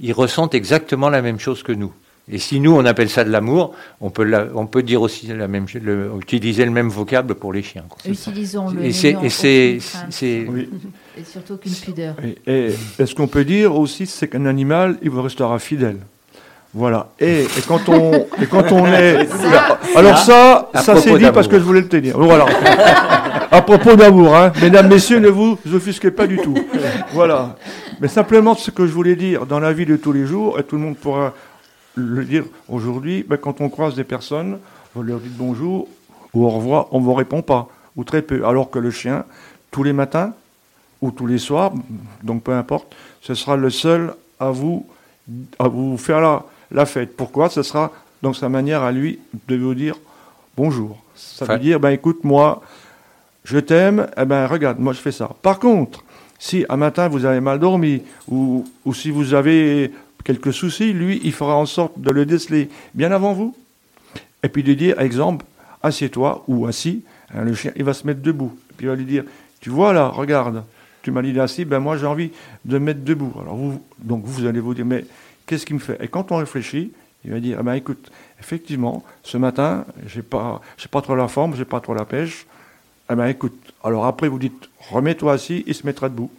ils 0.00 0.12
ressentent 0.12 0.54
exactement 0.54 1.10
la 1.10 1.22
même 1.22 1.40
chose 1.40 1.62
que 1.62 1.72
nous. 1.72 1.92
Et 2.30 2.38
si 2.38 2.58
nous, 2.58 2.72
on 2.72 2.84
appelle 2.84 3.08
ça 3.08 3.22
de 3.22 3.30
l'amour, 3.30 3.72
on 4.00 4.10
peut, 4.10 4.24
la- 4.24 4.46
on 4.54 4.66
peut 4.66 4.82
dire 4.82 5.00
aussi 5.00 5.28
la 5.28 5.46
même, 5.46 5.66
le, 5.80 6.10
utiliser 6.20 6.64
le 6.64 6.72
même 6.72 6.88
vocable 6.88 7.36
pour 7.36 7.52
les 7.52 7.62
chiens. 7.62 7.84
quoi. 7.88 7.98
C'est, 8.02 8.32
n'ayons 8.32 8.72
et 8.82 8.92
c'est, 9.30 10.46
Oui. 10.48 10.68
Et 11.18 11.24
surtout 11.24 11.54
aucune 11.54 11.72
pudeur. 11.72 12.14
Et, 12.46 12.72
ce 12.98 13.14
qu'on 13.14 13.28
peut 13.28 13.44
dire 13.44 13.74
aussi, 13.74 14.06
c'est 14.06 14.28
qu'un 14.28 14.44
animal, 14.44 14.98
il 15.02 15.08
vous 15.08 15.22
restera 15.22 15.58
fidèle. 15.58 15.98
Voilà. 16.74 17.08
Et, 17.18 17.42
et 17.44 17.62
quand 17.66 17.88
on, 17.88 18.26
et 18.42 18.46
quand 18.50 18.70
on 18.70 18.86
est, 18.86 19.26
alors 19.96 20.18
ça, 20.18 20.68
ça 20.74 21.00
c'est 21.00 21.16
dit 21.16 21.30
parce 21.32 21.48
que 21.48 21.58
je 21.58 21.64
voulais 21.64 21.80
le 21.80 21.88
tenir. 21.88 22.18
Voilà. 22.18 22.44
À 23.50 23.62
propos 23.62 23.96
d'amour, 23.96 24.36
hein. 24.36 24.52
mesdames, 24.60 24.88
messieurs, 24.88 25.20
ne 25.20 25.28
vous 25.28 25.56
offusquez 25.72 26.10
pas 26.10 26.26
du 26.26 26.36
tout. 26.36 26.54
Voilà. 27.14 27.56
Mais 28.00 28.08
simplement 28.08 28.54
ce 28.54 28.70
que 28.70 28.86
je 28.86 28.92
voulais 28.92 29.16
dire 29.16 29.46
dans 29.46 29.60
la 29.60 29.72
vie 29.72 29.86
de 29.86 29.96
tous 29.96 30.12
les 30.12 30.26
jours, 30.26 30.58
et 30.58 30.64
tout 30.64 30.76
le 30.76 30.82
monde 30.82 30.96
pourra 30.96 31.32
le 31.96 32.24
dire 32.24 32.44
aujourd'hui, 32.68 33.24
ben, 33.28 33.36
quand 33.36 33.60
on 33.60 33.68
croise 33.68 33.94
des 33.94 34.04
personnes, 34.04 34.58
vous 34.94 35.02
leur 35.02 35.18
dites 35.18 35.36
bonjour 35.36 35.88
ou 36.32 36.44
au 36.44 36.50
revoir, 36.50 36.88
on 36.92 37.00
ne 37.00 37.04
vous 37.04 37.14
répond 37.14 37.42
pas, 37.42 37.68
ou 37.96 38.04
très 38.04 38.22
peu. 38.22 38.46
Alors 38.46 38.70
que 38.70 38.78
le 38.78 38.90
chien, 38.90 39.24
tous 39.70 39.82
les 39.82 39.92
matins 39.92 40.34
ou 41.00 41.10
tous 41.10 41.26
les 41.26 41.38
soirs, 41.38 41.72
donc 42.22 42.42
peu 42.42 42.52
importe, 42.52 42.94
ce 43.22 43.34
sera 43.34 43.56
le 43.56 43.70
seul 43.70 44.14
à 44.38 44.50
vous, 44.50 44.86
à 45.58 45.68
vous 45.68 45.96
faire 45.96 46.20
la, 46.20 46.44
la 46.70 46.86
fête. 46.86 47.16
Pourquoi? 47.16 47.48
Ce 47.48 47.62
sera 47.62 47.90
dans 48.22 48.34
sa 48.34 48.48
manière 48.48 48.82
à 48.82 48.92
lui 48.92 49.18
de 49.48 49.56
vous 49.56 49.74
dire 49.74 49.96
bonjour. 50.56 50.98
Ça 51.14 51.46
veut 51.46 51.58
dire, 51.58 51.80
ben 51.80 51.90
écoute, 51.90 52.24
moi, 52.24 52.62
je 53.44 53.58
t'aime, 53.58 54.06
eh 54.16 54.24
ben 54.24 54.46
regarde, 54.46 54.78
moi 54.78 54.92
je 54.92 55.00
fais 55.00 55.12
ça. 55.12 55.30
Par 55.40 55.58
contre, 55.58 56.04
si 56.38 56.66
un 56.68 56.76
matin 56.76 57.08
vous 57.08 57.24
avez 57.24 57.40
mal 57.40 57.58
dormi, 57.58 58.02
ou, 58.28 58.66
ou 58.84 58.92
si 58.92 59.10
vous 59.10 59.32
avez 59.32 59.92
quelques 60.26 60.52
soucis, 60.52 60.92
lui, 60.92 61.20
il 61.22 61.32
fera 61.32 61.54
en 61.54 61.66
sorte 61.66 62.00
de 62.00 62.10
le 62.10 62.26
déceler 62.26 62.68
bien 62.94 63.12
avant 63.12 63.32
vous, 63.32 63.54
et 64.42 64.48
puis 64.48 64.64
de 64.64 64.74
dire, 64.74 65.00
exemple, 65.00 65.46
assieds-toi 65.84 66.42
ou 66.48 66.66
assis, 66.66 67.04
hein, 67.32 67.44
le 67.44 67.54
chien, 67.54 67.70
il 67.76 67.84
va 67.84 67.94
se 67.94 68.04
mettre 68.04 68.22
debout. 68.22 68.52
Et 68.70 68.74
puis 68.76 68.86
il 68.86 68.88
va 68.88 68.96
lui 68.96 69.04
dire, 69.04 69.22
tu 69.60 69.70
vois 69.70 69.92
là, 69.92 70.08
regarde, 70.08 70.64
tu 71.02 71.12
m'as 71.12 71.22
dit 71.22 71.38
assis, 71.38 71.64
ben 71.64 71.78
moi 71.78 71.96
j'ai 71.96 72.06
envie 72.06 72.32
de 72.64 72.76
me 72.76 72.86
mettre 72.86 73.04
debout. 73.04 73.32
Alors 73.40 73.54
vous, 73.54 73.80
donc 73.98 74.24
vous 74.24 74.46
allez 74.46 74.58
vous 74.58 74.74
dire, 74.74 74.84
mais 74.84 75.04
qu'est-ce 75.46 75.64
qui 75.64 75.74
me 75.74 75.78
fait? 75.78 75.96
Et 76.02 76.08
quand 76.08 76.32
on 76.32 76.38
réfléchit, 76.38 76.90
il 77.24 77.30
va 77.30 77.38
dire, 77.38 77.58
ah 77.60 77.62
ben 77.62 77.74
écoute, 77.74 78.10
effectivement, 78.40 79.04
ce 79.22 79.36
matin, 79.36 79.84
j'ai 80.08 80.22
pas, 80.22 80.60
pas 80.90 81.02
trop 81.02 81.14
la 81.14 81.28
forme, 81.28 81.54
j'ai 81.54 81.64
pas 81.64 81.78
trop 81.78 81.94
la 81.94 82.04
pêche. 82.04 82.46
Eh 83.08 83.14
ben 83.14 83.26
écoute, 83.28 83.56
alors 83.84 84.06
après 84.06 84.26
vous 84.26 84.40
dites, 84.40 84.68
remets-toi 84.90 85.34
assis, 85.34 85.62
il 85.68 85.74
se 85.74 85.86
mettra 85.86 86.08
debout. 86.08 86.32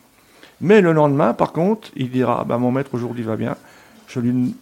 Mais 0.59 0.81
le 0.81 0.91
lendemain, 0.91 1.33
par 1.33 1.53
contre, 1.53 1.89
il 1.95 2.11
dira, 2.11 2.39
ah 2.41 2.43
ben 2.43 2.57
mon 2.57 2.71
maître 2.71 2.93
aujourd'hui 2.93 3.23
va 3.23 3.37
bien. 3.37 3.55
Je 4.07 4.19
lui, 4.19 4.55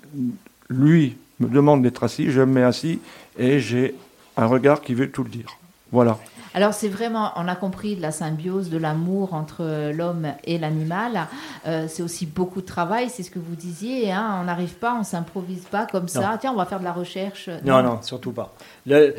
lui 0.70 1.18
me 1.40 1.48
demande 1.48 1.84
d'être 1.84 2.04
assis, 2.04 2.32
je 2.32 2.42
me 2.42 2.46
mets 2.46 2.64
assis 2.64 3.00
et 3.38 3.60
j'ai 3.60 3.96
un 4.38 4.46
regard 4.46 4.82
qui 4.82 4.94
veut 4.94 5.12
tout 5.12 5.24
le 5.24 5.30
dire. 5.30 5.48
Voilà. 5.92 6.18
Alors 6.54 6.74
c'est 6.74 6.88
vraiment, 6.88 7.32
on 7.36 7.48
a 7.50 7.56
compris 7.56 7.98
de 7.98 8.02
la 8.02 8.12
symbiose, 8.12 8.70
de 8.70 8.78
l'amour 8.78 9.34
entre 9.34 9.92
l'homme 9.92 10.28
et 10.46 10.58
l'animal. 10.58 11.28
Euh, 11.68 11.88
c'est 11.90 12.02
aussi 12.02 12.26
beaucoup 12.26 12.62
de 12.62 12.66
travail, 12.66 13.10
c'est 13.10 13.24
ce 13.24 13.32
que 13.32 13.40
vous 13.40 13.56
disiez. 13.56 14.12
Hein, 14.12 14.40
on 14.42 14.46
n'arrive 14.46 14.76
pas, 14.76 14.96
on 14.98 15.04
s'improvise 15.04 15.66
pas 15.66 15.86
comme 15.86 16.08
ça. 16.08 16.22
Non. 16.22 16.38
Tiens, 16.40 16.52
on 16.54 16.58
va 16.58 16.66
faire 16.66 16.80
de 16.80 16.86
la 16.86 16.94
recherche. 16.94 17.50
Non, 17.66 17.84
non, 17.84 18.00
surtout 18.02 18.32
pas. 18.32 18.54
Le- 18.86 19.16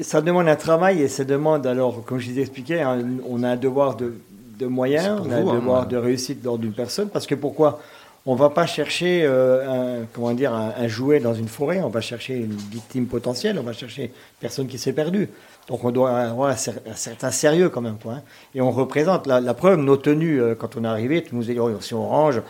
ça 0.00 0.20
demande 0.20 0.48
un 0.48 0.56
travail 0.56 1.00
et 1.02 1.08
ça 1.08 1.24
demande, 1.24 1.66
alors, 1.66 2.04
comme 2.04 2.18
je 2.18 2.30
vous 2.30 2.38
ai 2.38 2.42
expliqué, 2.42 2.80
hein, 2.80 2.98
on 3.28 3.42
a 3.42 3.50
un 3.50 3.56
devoir 3.56 3.96
de, 3.96 4.14
de 4.58 4.66
moyens, 4.66 5.20
on 5.22 5.30
a 5.30 5.40
vous, 5.40 5.48
un 5.48 5.52
hein, 5.52 5.58
devoir 5.58 5.86
de 5.86 5.96
réussite 5.96 6.44
lors 6.44 6.58
d'une 6.58 6.72
personne. 6.72 7.08
Parce 7.08 7.26
que 7.26 7.34
pourquoi 7.34 7.80
on 8.30 8.34
va 8.34 8.50
pas 8.50 8.66
chercher 8.66 9.22
euh, 9.24 10.02
un, 10.02 10.06
comment 10.12 10.32
dire, 10.34 10.52
un, 10.52 10.72
un 10.78 10.86
jouet 10.88 11.18
dans 11.18 11.32
une 11.34 11.48
forêt, 11.48 11.80
on 11.82 11.88
va 11.88 12.00
chercher 12.02 12.34
une 12.36 12.52
victime 12.52 13.06
potentielle, 13.06 13.58
on 13.58 13.62
va 13.62 13.72
chercher 13.72 14.02
une 14.04 14.10
personne 14.38 14.66
qui 14.66 14.76
s'est 14.78 14.92
perdue. 14.92 15.28
Donc 15.68 15.82
on 15.84 15.90
doit 15.90 16.10
avoir 16.18 16.50
un, 16.50 16.54
cer- 16.54 16.82
un 16.90 16.94
certain 16.94 17.30
sérieux 17.30 17.68
quand 17.70 17.80
même. 17.80 17.96
Quoi, 18.02 18.14
hein. 18.14 18.22
Et 18.54 18.60
on 18.60 18.70
représente, 18.70 19.26
la, 19.26 19.40
la 19.40 19.54
preuve, 19.54 19.78
nos 19.78 19.96
tenues, 19.96 20.40
euh, 20.42 20.54
quand 20.54 20.76
on 20.76 20.84
est 20.84 20.88
arrivé, 20.88 21.22
tous 21.22 21.34
nous 21.36 21.50
étions 21.50 21.64
aussi 21.64 21.94
orange. 21.94 22.42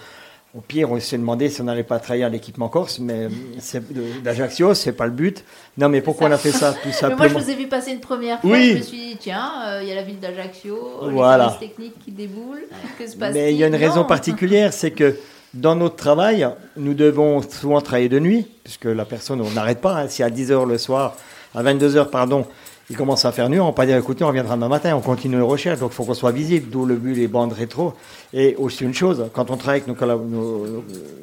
Au 0.57 0.61
pire, 0.63 0.91
on 0.91 0.99
s'est 0.99 1.19
demandé 1.19 1.51
si 1.51 1.61
on 1.61 1.65
n'allait 1.65 1.83
pas 1.85 1.99
trahir 2.01 2.31
l'équipement 2.31 2.69
corse, 2.69 2.99
mais 2.99 3.25
euh, 3.27 3.29
c'est- 3.61 3.83
d'Ajaccio, 4.23 4.73
pas 4.97 5.05
le 5.07 5.13
but. 5.13 5.45
Non, 5.77 5.89
mais 5.89 6.01
pourquoi 6.01 6.29
on 6.29 6.33
a 6.33 6.39
fait 6.39 6.51
ça 6.53 6.73
Tout 6.83 6.91
simplement. 6.91 7.19
moi, 7.19 7.29
je 7.29 7.45
vous 7.45 7.51
ai 7.51 7.55
vu 7.55 7.69
passer 7.69 7.93
une 7.93 8.01
première 8.01 8.41
fois. 8.41 8.51
Oui. 8.51 8.73
Je 8.73 8.79
me 8.79 8.83
suis 8.83 8.97
dit, 9.11 9.17
tiens, 9.21 9.51
euh, 9.67 9.81
il 9.83 9.89
y 9.89 9.93
a 9.93 9.95
la 9.95 10.03
ville 10.03 10.19
d'Ajaccio, 10.19 10.77
Voilà. 11.13 11.45
les 11.45 11.51
services 11.51 11.69
techniques 11.69 11.99
qui 12.05 12.11
déboulent. 12.13 12.65
Que 12.99 13.07
se 13.07 13.17
passe-t-il 13.17 13.45
Mais 13.45 13.53
il 13.53 13.59
y 13.59 13.63
a 13.63 13.67
une 13.69 13.77
raison 13.77 14.05
particulière, 14.05 14.73
c'est 14.73 14.91
que 14.91 15.17
dans 15.55 15.75
notre 15.75 15.97
travail, 15.97 16.47
nous 16.77 16.95
devons 16.95 17.41
souvent 17.43 17.81
travailler 17.81 18.09
de 18.09 18.19
nuit, 18.19 18.47
puisque 18.65 18.85
la 18.85 19.05
personne, 19.05 19.41
on 19.41 19.51
n'arrête 19.51 19.81
pas. 19.81 19.97
hein. 19.97 20.09
si 20.09 20.23
à 20.23 20.29
10h 20.31 20.67
le 20.69 20.79
soir, 20.79 21.17
à 21.55 21.63
22h, 21.63 22.11
pardon, 22.11 22.47
il 22.91 22.97
commence 22.97 23.25
à 23.25 23.33
faire 23.33 23.49
nuit, 23.51 23.61
on 23.61 23.67
ne 23.69 23.73
pas 23.73 23.85
dire 23.87 23.97
écoutez, 23.97 24.25
on 24.25 24.29
reviendra 24.29 24.55
demain 24.57 24.69
matin, 24.69 24.95
on 24.97 25.01
continue 25.01 25.37
les 25.37 25.43
recherches, 25.43 25.79
donc 25.81 25.91
il 25.93 25.95
faut 25.95 26.05
qu'on 26.05 26.15
soit 26.15 26.33
visible, 26.33 26.71
d'où 26.71 26.87
le 26.87 26.97
but 26.97 27.15
des 27.15 27.29
bandes 27.29 27.53
rétro. 27.53 27.93
Et 28.33 28.57
aussi 28.57 28.85
une 28.85 28.95
chose, 28.95 29.27
quand 29.35 29.51
on 29.51 29.57
travaille 29.57 29.83
avec 29.87 29.89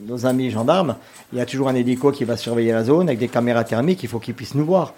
nos, 0.08 0.26
amis 0.26 0.52
gendarmes, 0.52 0.96
il 1.34 1.40
y 1.40 1.42
a 1.42 1.46
toujours 1.46 1.70
un 1.70 1.76
hélico 1.76 2.12
qui 2.12 2.24
va 2.24 2.38
surveiller 2.38 2.72
la 2.72 2.84
zone 2.84 3.08
avec 3.10 3.20
des 3.20 3.28
caméras 3.28 3.64
thermiques, 3.64 4.02
il 4.04 4.10
faut 4.10 4.20
qu'ils 4.20 4.36
puissent 4.36 4.56
nous 4.56 4.66
voir. 4.66 4.94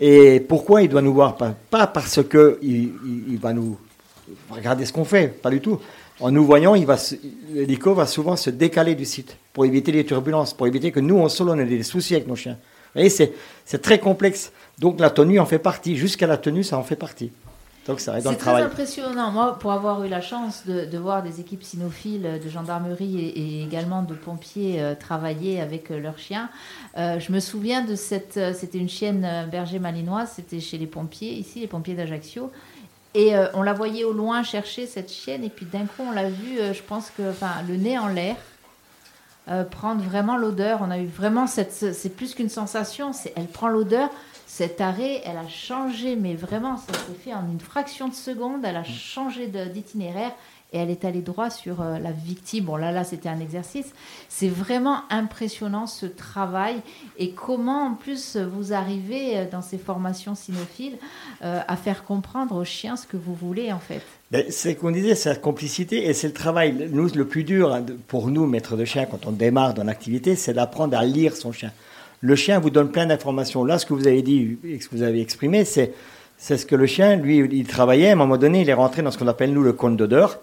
Et 0.00 0.40
pourquoi 0.40 0.82
il 0.82 0.88
doit 0.88 1.02
nous 1.02 1.14
voir? 1.14 1.36
Pas, 1.36 1.86
parce 1.86 2.20
que 2.24 2.58
il, 2.62 2.74
il- 3.06 3.24
il 3.30 3.38
va 3.38 3.52
nous 3.52 3.76
regarder 4.50 4.84
ce 4.84 4.92
qu'on 4.92 5.04
fait, 5.04 5.28
pas 5.28 5.50
du 5.50 5.60
tout. 5.60 5.78
En 6.20 6.30
nous 6.30 6.44
voyant, 6.44 6.74
il 6.74 6.86
va 6.86 6.96
se- 6.96 7.16
l'hélico 7.52 7.92
va 7.94 8.06
souvent 8.06 8.36
se 8.36 8.50
décaler 8.50 8.94
du 8.94 9.04
site 9.04 9.36
pour 9.52 9.64
éviter 9.64 9.90
les 9.92 10.04
turbulences, 10.06 10.54
pour 10.54 10.66
éviter 10.66 10.92
que 10.92 11.00
nous, 11.00 11.18
en 11.18 11.28
solo, 11.28 11.52
on 11.52 11.58
ait 11.58 11.64
des 11.64 11.82
soucis 11.82 12.14
avec 12.14 12.28
nos 12.28 12.36
chiens. 12.36 12.52
Vous 12.94 13.00
voyez, 13.00 13.10
c'est, 13.10 13.32
très 13.82 13.98
complexe. 13.98 14.52
Donc 14.78 15.00
la 15.00 15.10
tenue 15.10 15.40
en 15.40 15.46
fait 15.46 15.58
partie. 15.58 15.96
Jusqu'à 15.96 16.28
la 16.28 16.36
tenue, 16.36 16.62
ça 16.62 16.78
en 16.78 16.84
fait 16.84 16.94
partie. 16.96 17.32
Donc 17.88 18.00
ça 18.00 18.12
reste 18.12 18.24
dans 18.24 18.30
C'est 18.30 18.38
très 18.38 18.62
impressionnant. 18.62 19.30
Moi, 19.32 19.58
pour 19.58 19.72
avoir 19.72 20.04
eu 20.04 20.08
la 20.08 20.20
chance 20.22 20.62
de, 20.66 20.84
de 20.86 20.98
voir 20.98 21.22
des 21.22 21.40
équipes 21.40 21.62
cynophiles 21.64 22.40
de 22.42 22.48
gendarmerie 22.48 23.18
et, 23.20 23.58
et 23.58 23.62
également 23.62 24.02
de 24.02 24.14
pompiers 24.14 24.80
euh, 24.80 24.94
travailler 24.94 25.60
avec 25.60 25.90
euh, 25.90 26.00
leurs 26.00 26.18
chiens, 26.18 26.48
euh, 26.96 27.18
je 27.18 27.30
me 27.32 27.40
souviens 27.40 27.84
de 27.84 27.94
cette. 27.96 28.38
c'était 28.54 28.78
une 28.78 28.88
chienne 28.88 29.28
berger 29.50 29.80
malinoise, 29.80 30.30
c'était 30.36 30.60
chez 30.60 30.78
les 30.78 30.86
pompiers, 30.86 31.32
ici, 31.32 31.60
les 31.60 31.66
pompiers 31.66 31.94
d'Ajaccio. 31.94 32.50
Et 33.14 33.36
euh, 33.36 33.46
on 33.54 33.62
la 33.62 33.72
voyait 33.72 34.04
au 34.04 34.12
loin 34.12 34.42
chercher 34.42 34.86
cette 34.86 35.10
chienne, 35.12 35.44
et 35.44 35.48
puis 35.50 35.66
d'un 35.66 35.86
coup, 35.86 36.02
on 36.06 36.10
l'a 36.10 36.28
vue, 36.30 36.58
euh, 36.58 36.72
je 36.74 36.82
pense 36.82 37.10
que. 37.10 37.30
Enfin, 37.30 37.52
le 37.68 37.76
nez 37.76 37.98
en 37.98 38.08
l'air. 38.08 38.36
euh, 39.50 39.62
prendre 39.64 40.02
vraiment 40.02 40.36
l'odeur. 40.36 40.80
On 40.82 40.90
a 40.90 40.98
eu 40.98 41.06
vraiment 41.06 41.46
cette. 41.46 41.72
C'est 41.72 42.08
plus 42.16 42.34
qu'une 42.34 42.48
sensation, 42.48 43.12
c'est 43.12 43.32
elle 43.36 43.46
prend 43.46 43.68
l'odeur. 43.68 44.08
Cet 44.46 44.80
arrêt, 44.80 45.20
elle 45.24 45.36
a 45.36 45.48
changé, 45.48 46.16
mais 46.16 46.34
vraiment, 46.34 46.76
ça 46.76 46.92
s'est 46.94 47.14
fait 47.24 47.34
en 47.34 47.44
une 47.50 47.60
fraction 47.60 48.08
de 48.08 48.14
seconde. 48.14 48.64
Elle 48.64 48.76
a 48.76 48.84
changé 48.84 49.46
de- 49.48 49.64
d'itinéraire 49.66 50.32
et 50.74 50.78
elle 50.78 50.90
est 50.90 51.04
allée 51.04 51.22
droit 51.22 51.50
sur 51.50 51.80
euh, 51.80 51.98
la 51.98 52.10
victime. 52.10 52.64
Bon, 52.64 52.76
là, 52.76 52.90
là, 52.90 53.04
c'était 53.04 53.28
un 53.28 53.38
exercice. 53.38 53.92
C'est 54.28 54.48
vraiment 54.48 55.02
impressionnant 55.08 55.86
ce 55.86 56.04
travail 56.04 56.76
et 57.16 57.30
comment, 57.30 57.86
en 57.86 57.94
plus, 57.94 58.36
vous 58.36 58.72
arrivez 58.72 59.38
euh, 59.38 59.44
dans 59.50 59.62
ces 59.62 59.78
formations 59.78 60.34
cynophiles 60.34 60.98
euh, 61.42 61.60
à 61.66 61.76
faire 61.76 62.04
comprendre 62.04 62.56
aux 62.56 62.64
chiens 62.64 62.96
ce 62.96 63.06
que 63.06 63.16
vous 63.16 63.34
voulez, 63.34 63.72
en 63.72 63.78
fait? 63.78 64.02
Ben, 64.32 64.44
c'est 64.50 64.74
qu'on 64.74 64.90
disait, 64.90 65.14
c'est 65.14 65.28
la 65.28 65.36
complicité 65.36 66.08
et 66.08 66.12
c'est 66.12 66.26
le 66.26 66.32
travail. 66.34 66.88
Nous, 66.90 67.08
le 67.14 67.24
plus 67.24 67.44
dur 67.44 67.72
hein, 67.72 67.84
pour 68.08 68.28
nous, 68.28 68.46
maîtres 68.46 68.76
de 68.76 68.84
chien, 68.84 69.06
quand 69.06 69.26
on 69.26 69.32
démarre 69.32 69.74
dans 69.74 69.84
l'activité, 69.84 70.34
c'est 70.34 70.54
d'apprendre 70.54 70.98
à 70.98 71.04
lire 71.04 71.36
son 71.36 71.52
chien. 71.52 71.70
Le 72.20 72.34
chien 72.34 72.58
vous 72.58 72.70
donne 72.70 72.90
plein 72.90 73.06
d'informations. 73.06 73.64
Là, 73.64 73.78
ce 73.78 73.86
que 73.86 73.94
vous 73.94 74.08
avez 74.08 74.22
dit 74.22 74.58
et 74.64 74.80
ce 74.80 74.88
que 74.88 74.96
vous 74.96 75.02
avez 75.02 75.20
exprimé, 75.20 75.64
c'est, 75.64 75.92
c'est 76.36 76.56
ce 76.56 76.66
que 76.66 76.74
le 76.74 76.86
chien, 76.86 77.14
lui, 77.14 77.38
il 77.38 77.66
travaillait. 77.68 78.08
À 78.08 78.12
un 78.12 78.16
moment 78.16 78.38
donné, 78.38 78.62
il 78.62 78.68
est 78.68 78.74
rentré 78.74 79.02
dans 79.02 79.12
ce 79.12 79.18
qu'on 79.18 79.28
appelle, 79.28 79.52
nous, 79.52 79.62
le 79.62 79.72
compte 79.72 79.96
d'odeur. 79.96 80.40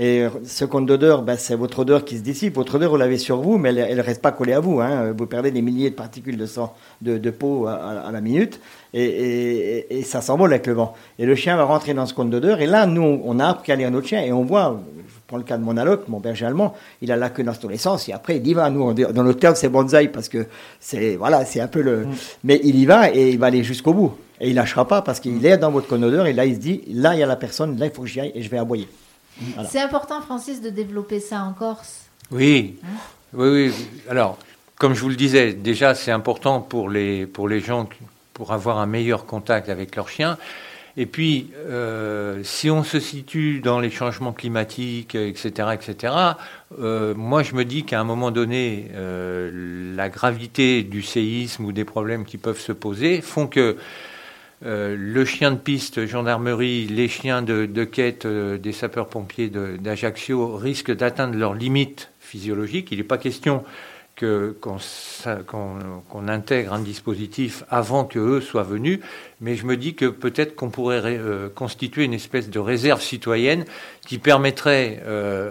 Et 0.00 0.26
ce 0.44 0.64
compte 0.64 0.86
d'odeur, 0.86 1.22
ben, 1.22 1.36
c'est 1.36 1.56
votre 1.56 1.80
odeur 1.80 2.04
qui 2.04 2.16
se 2.18 2.22
dissipe. 2.22 2.54
Votre 2.54 2.76
odeur, 2.76 2.90
vous 2.92 2.96
l'avez 2.96 3.18
sur 3.18 3.38
vous, 3.40 3.58
mais 3.58 3.74
elle 3.74 3.96
ne 3.96 4.02
reste 4.02 4.22
pas 4.22 4.30
collée 4.30 4.52
à 4.52 4.60
vous. 4.60 4.80
Hein. 4.80 5.12
Vous 5.16 5.26
perdez 5.26 5.50
des 5.50 5.60
milliers 5.60 5.90
de 5.90 5.96
particules 5.96 6.36
de 6.36 6.46
sang, 6.46 6.72
de, 7.02 7.18
de 7.18 7.30
peau 7.30 7.66
à, 7.66 8.08
la 8.12 8.20
minute, 8.20 8.60
et, 8.94 9.02
et- 9.04 9.98
et 9.98 10.02
ça 10.04 10.20
s'envole 10.20 10.52
avec 10.52 10.68
le 10.68 10.74
vent. 10.74 10.94
Et 11.18 11.26
le 11.26 11.34
chien 11.34 11.56
va 11.56 11.64
rentrer 11.64 11.94
dans 11.94 12.06
ce 12.06 12.14
compte 12.14 12.30
d'odeur, 12.30 12.60
et 12.60 12.66
là, 12.66 12.86
nous, 12.86 13.20
on 13.24 13.40
a 13.40 13.46
appris 13.48 13.72
à 13.72 13.76
lire 13.76 13.90
notre 13.90 14.06
chien, 14.06 14.22
et 14.22 14.32
on 14.32 14.44
voit, 14.44 14.80
je 15.08 15.14
prends 15.26 15.36
le 15.36 15.42
cas 15.42 15.58
de 15.58 15.64
mon 15.64 15.76
alloc, 15.76 16.06
mon 16.06 16.20
berger 16.20 16.46
allemand, 16.46 16.74
il 17.02 17.10
a 17.10 17.16
la 17.16 17.28
queue 17.30 17.42
dans 17.42 17.52
tous 17.54 17.68
les 17.68 17.76
sens, 17.76 18.08
et 18.08 18.12
après, 18.12 18.36
il 18.36 18.46
y 18.46 18.54
va. 18.54 18.70
Nous, 18.70 18.80
on 18.82 18.92
dans 18.94 19.24
notre 19.24 19.40
terme, 19.40 19.56
c'est 19.56 19.68
bonsaï, 19.68 20.08
parce 20.12 20.28
que 20.28 20.46
c'est, 20.78 21.16
voilà, 21.16 21.44
c'est 21.44 21.58
un 21.60 21.66
peu 21.66 21.82
le... 21.82 22.06
Mais 22.44 22.60
il 22.62 22.76
y 22.78 22.86
va, 22.86 23.12
et 23.12 23.30
il 23.30 23.38
va 23.40 23.46
aller 23.46 23.64
jusqu'au 23.64 23.92
bout. 23.94 24.12
Et 24.40 24.50
il 24.50 24.54
lâchera 24.54 24.86
pas, 24.86 25.02
parce 25.02 25.18
qu'il 25.18 25.44
est 25.44 25.58
dans 25.58 25.72
votre 25.72 25.88
compte 25.88 26.02
d'odeur, 26.02 26.26
et 26.26 26.32
là, 26.32 26.44
il 26.44 26.54
se 26.54 26.60
dit, 26.60 26.82
là, 26.92 27.14
il 27.14 27.18
y 27.18 27.22
a 27.24 27.26
la 27.26 27.34
personne, 27.34 27.76
là, 27.80 27.86
il 27.86 27.92
faut 27.92 28.02
que 28.02 28.08
j'y 28.08 28.20
aille, 28.20 28.30
et 28.36 28.42
je 28.42 28.48
vais 28.48 28.58
aboyer. 28.58 28.86
Voilà. 29.40 29.68
C'est 29.68 29.80
important, 29.80 30.20
Francis, 30.20 30.60
de 30.60 30.70
développer 30.70 31.20
ça 31.20 31.42
en 31.42 31.52
Corse. 31.52 32.06
Oui, 32.30 32.76
oui, 33.32 33.48
oui. 33.48 33.74
Alors, 34.08 34.38
comme 34.76 34.94
je 34.94 35.00
vous 35.00 35.08
le 35.08 35.16
disais, 35.16 35.52
déjà, 35.52 35.94
c'est 35.94 36.10
important 36.12 36.60
pour 36.60 36.88
les, 36.88 37.26
pour 37.26 37.48
les 37.48 37.60
gens 37.60 37.88
pour 38.34 38.52
avoir 38.52 38.78
un 38.78 38.86
meilleur 38.86 39.26
contact 39.26 39.68
avec 39.68 39.96
leurs 39.96 40.08
chiens. 40.08 40.38
Et 40.96 41.06
puis, 41.06 41.50
euh, 41.56 42.40
si 42.42 42.70
on 42.70 42.82
se 42.82 42.98
situe 42.98 43.60
dans 43.60 43.78
les 43.78 43.90
changements 43.90 44.32
climatiques, 44.32 45.14
etc., 45.14 45.68
etc., 45.72 46.14
euh, 46.80 47.14
moi, 47.14 47.44
je 47.44 47.54
me 47.54 47.64
dis 47.64 47.84
qu'à 47.84 48.00
un 48.00 48.04
moment 48.04 48.32
donné, 48.32 48.90
euh, 48.94 49.94
la 49.94 50.08
gravité 50.08 50.82
du 50.82 51.02
séisme 51.02 51.64
ou 51.64 51.72
des 51.72 51.84
problèmes 51.84 52.24
qui 52.24 52.36
peuvent 52.36 52.58
se 52.58 52.72
poser 52.72 53.20
font 53.20 53.46
que 53.46 53.76
euh, 54.66 54.96
le 54.98 55.24
chien 55.24 55.52
de 55.52 55.56
piste, 55.56 56.04
gendarmerie, 56.06 56.86
les 56.86 57.08
chiens 57.08 57.42
de, 57.42 57.84
quête 57.84 58.26
euh, 58.26 58.58
des 58.58 58.72
sapeurs-pompiers 58.72 59.50
d'Ajaccio 59.50 60.56
risquent 60.56 60.94
d'atteindre 60.94 61.36
leurs 61.36 61.54
limites 61.54 62.10
physiologiques. 62.20 62.88
Il 62.90 62.98
n'est 62.98 63.04
pas 63.04 63.18
question 63.18 63.64
que- 64.16 64.56
qu'on 64.60 66.28
intègre 66.28 66.72
un 66.72 66.80
dispositif 66.80 67.62
avant 67.70 68.04
que 68.04 68.18
eux 68.18 68.40
soient 68.40 68.64
venus, 68.64 68.98
mais 69.40 69.54
je 69.54 69.64
me 69.64 69.76
dis 69.76 69.94
que 69.94 70.06
peut-être 70.06 70.56
qu'on 70.56 70.70
pourrait 70.70 71.02
euh, 71.04 71.48
constituer 71.48 72.02
une 72.02 72.14
espèce 72.14 72.50
de 72.50 72.58
réserve 72.58 73.00
citoyenne 73.00 73.64
qui 74.04 74.18
permettrait, 74.18 75.02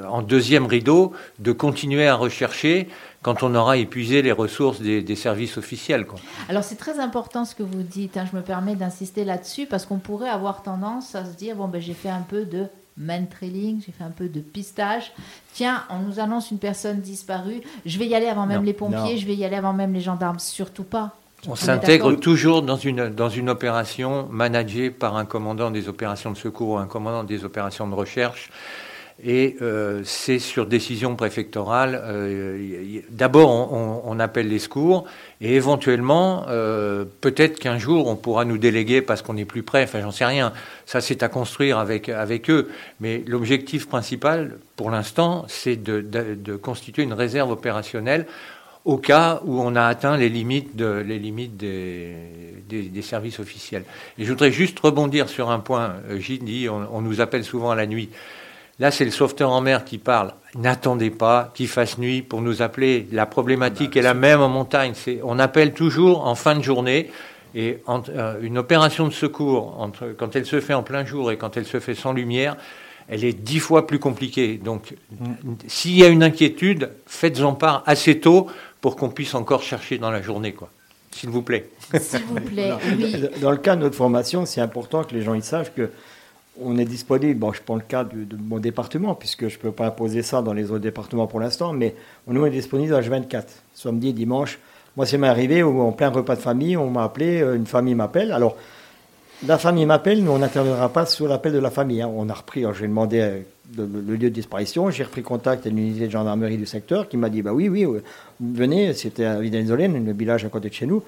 en 0.09 0.21
deuxième 0.21 0.65
rideau, 0.65 1.13
de 1.39 1.53
continuer 1.53 2.07
à 2.07 2.15
rechercher 2.15 2.87
quand 3.27 3.43
on 3.43 3.53
aura 3.55 3.75
épuisé 3.75 4.21
les 4.21 4.31
ressources 4.31 4.79
des, 4.79 5.01
des 5.01 5.17
services 5.17 5.57
officiels. 5.57 6.05
Quoi. 6.05 6.17
Alors 6.47 6.63
c'est 6.63 6.77
très 6.77 6.97
important 6.97 7.43
ce 7.43 7.55
que 7.55 7.63
vous 7.63 7.83
dites, 7.83 8.15
hein, 8.15 8.25
je 8.31 8.37
me 8.37 8.41
permets 8.41 8.75
d'insister 8.75 9.25
là-dessus 9.25 9.65
parce 9.65 9.85
qu'on 9.85 9.97
pourrait 9.97 10.29
avoir 10.29 10.63
tendance 10.63 11.13
à 11.13 11.25
se 11.25 11.31
dire, 11.35 11.57
bon 11.57 11.67
ben 11.67 11.81
j'ai 11.81 11.93
fait 11.93 12.07
un 12.07 12.21
peu 12.21 12.45
de 12.45 12.67
man 12.95 13.27
trailing, 13.27 13.81
j'ai 13.85 13.91
fait 13.91 14.05
un 14.05 14.11
peu 14.11 14.29
de 14.29 14.39
pistage, 14.39 15.11
tiens 15.53 15.83
on 15.89 15.99
nous 15.99 16.21
annonce 16.21 16.51
une 16.51 16.57
personne 16.57 17.01
disparue, 17.01 17.59
je 17.85 17.99
vais 17.99 18.07
y 18.07 18.15
aller 18.15 18.27
avant 18.27 18.45
même 18.45 18.59
Non, 18.59 18.65
les 18.65 18.71
pompiers, 18.71 19.15
non. 19.15 19.17
je 19.17 19.25
vais 19.25 19.35
y 19.35 19.43
aller 19.43 19.57
avant 19.57 19.73
même 19.73 19.93
les 19.93 19.99
gendarmes, 19.99 20.39
surtout 20.39 20.85
pas. 20.85 21.13
On 21.49 21.53
est 21.53 21.57
s'intègre 21.57 22.13
toujours 22.13 22.61
dans 22.61 22.77
une, 22.77 23.09
dans 23.09 23.29
une 23.29 23.49
opération 23.49 24.29
managée 24.31 24.89
par 24.89 25.17
un 25.17 25.25
commandant 25.25 25.69
des 25.69 25.89
opérations 25.89 26.31
de 26.31 26.37
secours 26.37 26.69
ou 26.69 26.77
un 26.77 26.87
commandant 26.87 27.25
des 27.25 27.43
opérations 27.43 27.89
de 27.89 27.93
recherche. 27.93 28.51
Et 29.23 29.57
euh, 29.63 30.01
c'est 30.03 30.37
sur 30.37 30.67
décision 30.67 31.15
préfectorale. 31.15 31.99
euh, 32.03 33.01
D'abord, 33.09 33.49
on, 33.73 34.19
appelle 34.19 34.47
les 34.47 34.59
secours 34.59 35.05
et 35.41 35.55
éventuellement, 35.55 36.45
euh, 36.49 37.05
peut-être 37.21 37.59
qu'un 37.59 37.79
jour, 37.79 38.07
on 38.07 38.15
pourra 38.15 38.45
nous 38.45 38.59
déléguer 38.59 39.01
parce 39.01 39.23
qu'on 39.23 39.33
n'est 39.33 39.45
plus 39.45 39.63
prêt. 39.63 39.83
Enfin, 39.83 40.01
j'en 40.01 40.11
sais 40.11 40.25
rien. 40.25 40.53
Ça, 40.85 41.01
c'est 41.01 41.23
à 41.23 41.29
construire 41.29 41.79
avec, 41.79 42.09
avec 42.09 42.49
eux. 42.51 42.69
Mais 42.99 43.23
l'objectif 43.25 43.87
principal, 43.87 44.57
pour 44.75 44.91
l'instant, 44.91 45.45
c'est 45.47 45.81
de, 45.81 46.01
de- 46.01 46.55
constituer 46.55 47.03
une 47.03 47.13
réserve 47.13 47.51
opérationnelle 47.51 48.27
au 48.85 48.97
cas 48.97 49.41
où 49.45 49.59
on 49.59 49.75
a 49.75 49.83
atteint 49.83 50.15
les 50.15 50.29
limites, 50.29 50.75
de, 50.75 51.03
les 51.05 51.19
limites 51.19 51.57
des, 51.57 52.15
des, 52.69 53.01
services 53.01 53.39
officiels. 53.39 53.83
Et 54.17 54.23
je 54.25 54.29
voudrais 54.29 54.51
juste 54.51 54.79
rebondir 54.79 55.27
sur 55.27 55.49
un 55.49 55.59
point. 55.59 55.95
Gilles 56.19 56.43
dit 56.45 56.69
on, 56.69 56.87
on 56.91 57.01
nous 57.01 57.19
appelle 57.19 57.43
souvent 57.43 57.71
à 57.71 57.75
la 57.75 57.85
nuit. 57.85 58.09
Là, 58.79 58.91
c'est 58.91 59.05
le 59.05 59.11
sauveteur 59.11 59.49
en 59.51 59.61
mer 59.61 59.85
qui 59.85 59.97
parle. 59.97 60.33
N'attendez 60.55 61.09
pas 61.09 61.51
qu'il 61.55 61.67
fasse 61.67 61.97
nuit 61.97 62.21
pour 62.21 62.41
nous 62.41 62.61
appeler. 62.61 63.07
La 63.11 63.25
problématique 63.25 63.97
est 63.97 64.03
la 64.03 64.13
même 64.13 64.39
en 64.39 64.49
montagne. 64.49 64.93
On 65.23 65.39
appelle 65.39 65.73
toujours 65.73 66.27
en 66.27 66.35
fin 66.35 66.55
de 66.55 66.61
journée. 66.61 67.09
Et 67.55 67.81
euh, 67.89 68.35
une 68.41 68.57
opération 68.59 69.07
de 69.07 69.13
secours, 69.13 69.79
entre, 69.79 70.13
quand 70.15 70.35
elle 70.35 70.45
se 70.45 70.59
fait 70.59 70.75
en 70.75 70.83
plein 70.83 71.05
jour 71.05 71.31
et 71.31 71.37
quand 71.37 71.57
elle 71.57 71.65
se 71.65 71.79
fait 71.79 71.95
sans 71.95 72.13
lumière, 72.13 72.55
elle 73.07 73.23
est 73.23 73.33
dix 73.33 73.59
fois 73.59 73.87
plus 73.87 73.97
compliquée. 73.97 74.59
Donc, 74.63 74.95
s'il 75.65 75.97
y 75.97 76.03
a 76.03 76.07
une 76.07 76.21
inquiétude, 76.21 76.91
faites-en 77.07 77.53
part 77.53 77.81
assez 77.87 78.19
tôt 78.19 78.47
pour 78.79 78.95
qu'on 78.95 79.09
puisse 79.09 79.33
encore 79.33 79.63
chercher 79.63 79.97
dans 79.97 80.11
la 80.11 80.21
journée, 80.21 80.53
quoi. 80.53 80.69
S'il 81.11 81.29
vous 81.29 81.41
plaît. 81.41 81.69
S'il 81.99 82.21
vous 82.25 82.35
plaît, 82.35 82.73
oui. 82.97 83.15
Dans 83.41 83.49
le 83.49 83.57
cas 83.57 83.75
de 83.75 83.81
notre 83.81 83.95
formation, 83.95 84.45
c'est 84.45 84.61
important 84.61 85.03
que 85.03 85.15
les 85.15 85.23
gens 85.23 85.33
ils 85.33 85.41
sachent 85.41 85.73
que 85.73 85.89
on 86.61 86.77
est 86.77 86.85
disponible. 86.85 87.39
Bon, 87.39 87.53
je 87.53 87.61
prends 87.61 87.75
le 87.75 87.81
cas 87.81 88.03
de, 88.03 88.35
mon 88.37 88.59
département, 88.59 89.15
puisque 89.15 89.47
je 89.47 89.57
ne 89.57 89.61
peux 89.61 89.71
pas 89.71 89.87
imposer 89.87 90.23
ça 90.23 90.41
dans 90.41 90.53
les 90.53 90.71
autres 90.71 90.79
départements 90.79 91.27
pour 91.27 91.39
l'instant, 91.39 91.73
mais 91.73 91.95
nous, 92.27 92.41
on 92.41 92.45
est 92.45 92.51
disponible 92.51 92.93
à 92.93 93.01
H24, 93.01 93.43
samedi, 93.73 94.13
dimanche. 94.13 94.59
Moi, 94.95 95.05
c'est 95.05 95.17
m'est 95.17 95.27
arrivé 95.27 95.63
où, 95.63 95.81
en 95.81 95.91
plein 95.91 96.09
repas 96.09 96.35
de 96.35 96.41
famille, 96.41 96.75
on 96.75 96.89
m'a 96.89 97.03
appelé, 97.03 97.41
euh, 97.41 97.55
une 97.55 97.67
famille 97.67 97.95
m'appelle. 97.95 98.31
Alors, 98.31 98.57
la 99.45 99.59
famille 99.59 99.85
m'appelle, 99.85 100.23
mais 100.23 100.29
on 100.29 100.39
n'interviendra 100.39 100.89
pas 100.89 101.05
sur 101.05 101.27
l'appel 101.27 101.53
de 101.53 101.59
la 101.59 101.69
famille. 101.69 102.01
hein. 102.01 102.11
On 102.11 102.27
a 102.29 102.33
repris, 102.33 102.61
alors, 102.61 102.73
j'ai 102.73 102.87
demandé 102.87 103.19
euh, 103.19 103.39
le, 103.77 103.85
le 103.85 104.15
lieu 104.15 104.29
de 104.29 104.35
disparition, 104.35 104.89
j'ai 104.89 105.03
repris 105.03 105.21
contact 105.21 105.67
avec 105.67 105.77
l'unité 105.77 106.07
de 106.07 106.11
gendarmerie 106.11 106.57
du 106.57 106.65
secteur 106.65 107.07
qui 107.07 107.17
m'a 107.17 107.29
dit 107.29 107.43
bah 107.43 107.53
oui, 107.53 107.69
oui, 107.69 107.85
euh, 107.85 108.01
venez, 108.39 108.93
c'était 108.93 109.25
à 109.25 109.39
Videnzolen, 109.39 110.03
le 110.03 110.13
village 110.13 110.45
à 110.45 110.49
côté 110.49 110.69
de 110.69 110.73
chez 110.73 110.87
nous. 110.87 111.03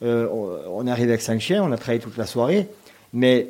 On, 0.00 0.86
est 0.86 0.90
arrivé 0.90 1.10
avec 1.10 1.22
cinq 1.22 1.40
chiens, 1.40 1.62
on 1.62 1.72
a 1.72 1.78
travaillé 1.78 1.98
toute 1.98 2.18
la 2.18 2.26
soirée, 2.26 2.68
mais 3.14 3.48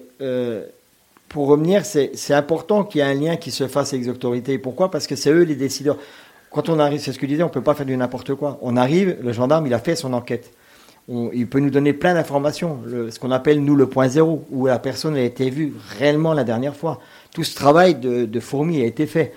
pour 1.28 1.48
revenir, 1.48 1.84
c'est 1.84 2.34
important 2.34 2.84
qu'il 2.84 3.00
y 3.00 3.02
ait 3.02 3.06
un 3.08 3.14
lien 3.14 3.36
qui 3.36 3.50
se 3.50 3.66
fasse 3.66 3.92
avec 3.92 4.04
les 4.06 4.10
autorités. 4.10 4.58
Pourquoi? 4.58 4.90
Parce 4.90 5.06
que 5.06 5.16
c'est 5.16 5.30
eux 5.30 5.42
les 5.42 5.56
décideurs. 5.56 5.98
Quand 6.50 6.68
on 6.68 6.78
arrive, 6.78 7.00
c'est 7.00 7.12
ce 7.12 7.18
que 7.18 7.26
je 7.26 7.32
disais, 7.32 7.42
on 7.42 7.48
ne 7.48 7.52
peut 7.52 7.62
pas 7.62 7.74
faire 7.74 7.86
du 7.86 7.96
n'importe 7.96 8.34
quoi. 8.34 8.58
On 8.62 8.76
arrive, 8.76 9.16
le 9.20 9.32
gendarme, 9.32 9.66
il 9.66 9.74
a 9.74 9.80
fait 9.80 9.96
son 9.96 10.12
enquête. 10.12 10.52
Il 11.08 11.48
peut 11.48 11.58
nous 11.58 11.70
donner 11.70 11.92
plein 11.92 12.14
d'informations, 12.14 12.78
ce 13.10 13.18
qu'on 13.18 13.30
appelle 13.30 13.62
nous 13.62 13.76
le 13.76 13.86
point 13.86 14.08
zéro, 14.08 14.44
où 14.50 14.66
la 14.66 14.78
personne 14.78 15.16
a 15.16 15.22
été 15.22 15.50
vue 15.50 15.74
réellement 15.98 16.32
la 16.32 16.44
dernière 16.44 16.76
fois. 16.76 17.00
Tout 17.34 17.44
ce 17.44 17.54
travail 17.54 17.96
de, 17.96 18.24
de 18.24 18.40
fourmi 18.40 18.80
a 18.80 18.86
été 18.86 19.06
fait. 19.06 19.34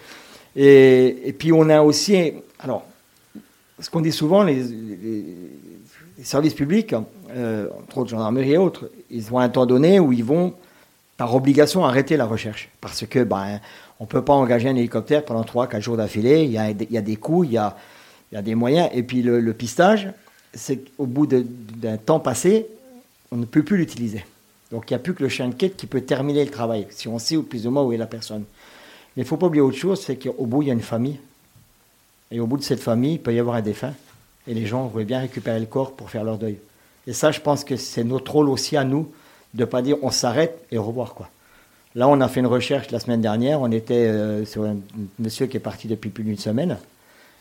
Et, 0.55 1.35
puis 1.37 1.51
on 1.51 1.69
a 1.69 1.81
aussi, 1.81 2.33
alors, 2.59 2.85
ce 3.79 3.89
qu'on 3.89 4.01
dit 4.01 4.11
souvent, 4.11 4.43
les 4.43 4.63
services 6.23 6.53
publics, 6.53 6.95
euh, 7.35 7.67
entre 7.83 7.99
autres 7.99 8.09
gendarmerie 8.09 8.53
et 8.53 8.57
autres, 8.57 8.89
ils 9.11 9.31
ont 9.31 9.39
un 9.39 9.49
temps 9.49 9.65
donné 9.65 9.99
où 9.99 10.13
ils 10.13 10.23
vont, 10.23 10.53
par 11.17 11.33
obligation, 11.35 11.83
arrêter 11.83 12.15
la 12.15 12.25
recherche. 12.25 12.69
Parce 12.79 13.05
que 13.05 13.23
ben, 13.23 13.59
on 13.99 14.03
ne 14.03 14.07
peut 14.07 14.23
pas 14.23 14.33
engager 14.33 14.69
un 14.69 14.75
hélicoptère 14.75 15.25
pendant 15.25 15.41
3-4 15.41 15.81
jours 15.81 15.97
d'affilée, 15.97 16.43
il 16.43 16.51
y 16.51 16.57
a, 16.57 17.01
des 17.01 17.15
coûts, 17.15 17.43
il 17.43 17.53
y 17.53 17.57
a, 17.57 17.75
des 18.31 18.55
moyens. 18.55 18.89
Et 18.93 19.03
puis 19.03 19.23
le, 19.23 19.39
le 19.39 19.53
pistage, 19.53 20.09
c'est 20.53 20.77
qu'au 20.77 21.07
bout 21.07 21.25
d'un 21.27 21.97
temps 21.97 22.19
passé, 22.19 22.67
on 23.31 23.37
ne 23.37 23.45
peut 23.45 23.63
plus 23.63 23.77
l'utiliser. 23.77 24.23
Donc 24.71 24.89
il 24.89 24.93
n'y 24.93 24.95
a 24.95 24.99
plus 24.99 25.13
que 25.13 25.23
le 25.23 25.29
chien 25.29 25.47
de 25.47 25.55
quête 25.55 25.75
qui 25.75 25.87
peut 25.87 26.01
terminer 26.01 26.45
le 26.45 26.51
travail, 26.51 26.87
si 26.91 27.07
on 27.07 27.19
sait 27.19 27.37
plus 27.37 27.65
ou 27.67 27.71
moins 27.71 27.83
où 27.83 27.93
est 27.93 27.97
la 27.97 28.05
personne. 28.05 28.43
Mais 29.15 29.23
il 29.23 29.25
ne 29.25 29.27
faut 29.27 29.37
pas 29.37 29.47
oublier 29.47 29.61
autre 29.61 29.77
chose, 29.77 30.01
c'est 30.01 30.17
qu'au 30.17 30.45
bout, 30.45 30.61
il 30.61 30.67
y 30.67 30.71
a 30.71 30.73
une 30.73 30.81
famille. 30.81 31.19
Et 32.29 32.39
au 32.39 32.45
bout 32.45 32.57
de 32.57 32.63
cette 32.63 32.81
famille, 32.81 33.13
il 33.13 33.19
peut 33.19 33.33
y 33.33 33.39
avoir 33.39 33.55
un 33.55 33.61
défunt. 33.61 33.93
Et 34.47 34.53
les 34.53 34.65
gens 34.65 34.85
voudraient 34.85 35.05
bien 35.05 35.21
récupérer 35.21 35.59
le 35.59 35.65
corps 35.65 35.93
pour 35.93 36.09
faire 36.09 36.23
leur 36.23 36.37
deuil. 36.37 36.57
Et 37.07 37.13
ça, 37.13 37.31
je 37.31 37.39
pense 37.39 37.63
que 37.63 37.77
c'est 37.77 38.03
notre 38.03 38.33
rôle 38.33 38.49
aussi 38.49 38.77
à 38.77 38.83
nous 38.83 39.09
de 39.53 39.65
pas 39.65 39.81
dire 39.81 39.97
on 40.01 40.11
s'arrête 40.11 40.65
et 40.71 40.77
revoir. 40.77 41.13
Quoi. 41.13 41.29
Là, 41.95 42.07
on 42.07 42.21
a 42.21 42.27
fait 42.27 42.39
une 42.39 42.47
recherche 42.47 42.91
la 42.91 42.99
semaine 42.99 43.21
dernière. 43.21 43.61
On 43.61 43.71
était 43.71 43.95
euh, 43.95 44.45
sur 44.45 44.63
un 44.63 44.77
monsieur 45.19 45.47
qui 45.47 45.57
est 45.57 45.61
parti 45.61 45.87
depuis 45.87 46.09
plus 46.09 46.23
d'une 46.23 46.37
semaine. 46.37 46.77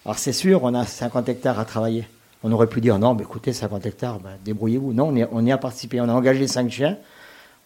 Alors, 0.05 0.19
c'est 0.19 0.33
sûr, 0.33 0.63
on 0.63 0.75
a 0.75 0.85
50 0.85 1.29
hectares 1.29 1.59
à 1.59 1.65
travailler. 1.65 2.07
On 2.43 2.53
aurait 2.53 2.69
pu 2.69 2.81
dire 2.81 2.99
non, 2.99 3.15
mais 3.15 3.23
écoutez, 3.23 3.53
50 3.53 3.85
hectares, 3.87 4.21
ben, 4.21 4.31
débrouillez-vous. 4.45 4.93
Non, 4.93 5.13
on 5.33 5.47
y, 5.47 5.53
a 5.53 5.59
participé. 5.59 6.01
On 6.01 6.09
a 6.09 6.13
engagé 6.13 6.47
5 6.47 6.71
chiens. 6.71 6.97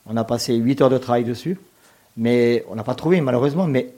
On 0.07 0.17
a 0.17 0.25
passé 0.25 0.55
8 0.55 0.81
heures 0.81 0.91
de 0.91 0.99
travail 0.99 1.25
dessus. 1.25 1.61
Mais 2.17 2.65
on 2.69 2.75
n'a 2.75 2.83
pas 2.83 2.95
trouvé, 2.95 3.21
malheureusement. 3.21 3.67
Mais 3.67 3.93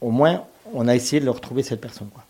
au 0.00 0.10
moins, 0.10 0.44
on 0.72 0.86
a 0.88 0.94
essayé 0.94 1.20
de 1.20 1.24
leur 1.24 1.34
retrouver 1.36 1.62
cette 1.62 1.80
personne. 1.80 2.08
Quoi. 2.12 2.24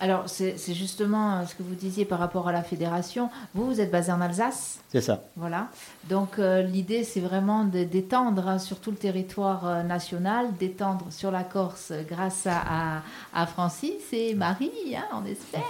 Alors, 0.00 0.24
c'est 0.26 0.56
justement 0.74 1.38
euh, 1.40 1.46
ce 1.46 1.54
que 1.54 1.62
vous 1.62 1.74
disiez 1.74 2.04
par 2.04 2.18
rapport 2.18 2.48
à 2.48 2.52
la 2.52 2.62
fédération. 2.62 3.30
Vous, 3.54 3.66
vous 3.66 3.80
êtes 3.80 3.90
basé 3.90 4.12
en 4.12 4.20
Alsace 4.20 4.78
C'est 4.90 5.00
ça. 5.00 5.22
Voilà. 5.36 5.68
Donc 6.08 6.38
euh, 6.38 6.62
l'idée, 6.62 7.04
c'est 7.04 7.20
vraiment 7.20 7.64
de- 7.64 7.84
d'étendre 7.84 8.46
hein, 8.48 8.58
sur 8.58 8.78
tout 8.80 8.90
le 8.90 8.96
territoire 8.96 9.66
euh, 9.66 9.82
national, 9.82 10.46
d'étendre 10.58 11.06
sur 11.10 11.30
la 11.30 11.44
Corse 11.44 11.92
grâce 12.08 12.46
à, 12.46 12.60
à, 12.96 13.02
à 13.34 13.46
Francis 13.46 13.92
et 14.12 14.34
Marie, 14.34 14.70
hein, 14.96 15.04
on 15.12 15.24
espère. 15.26 15.62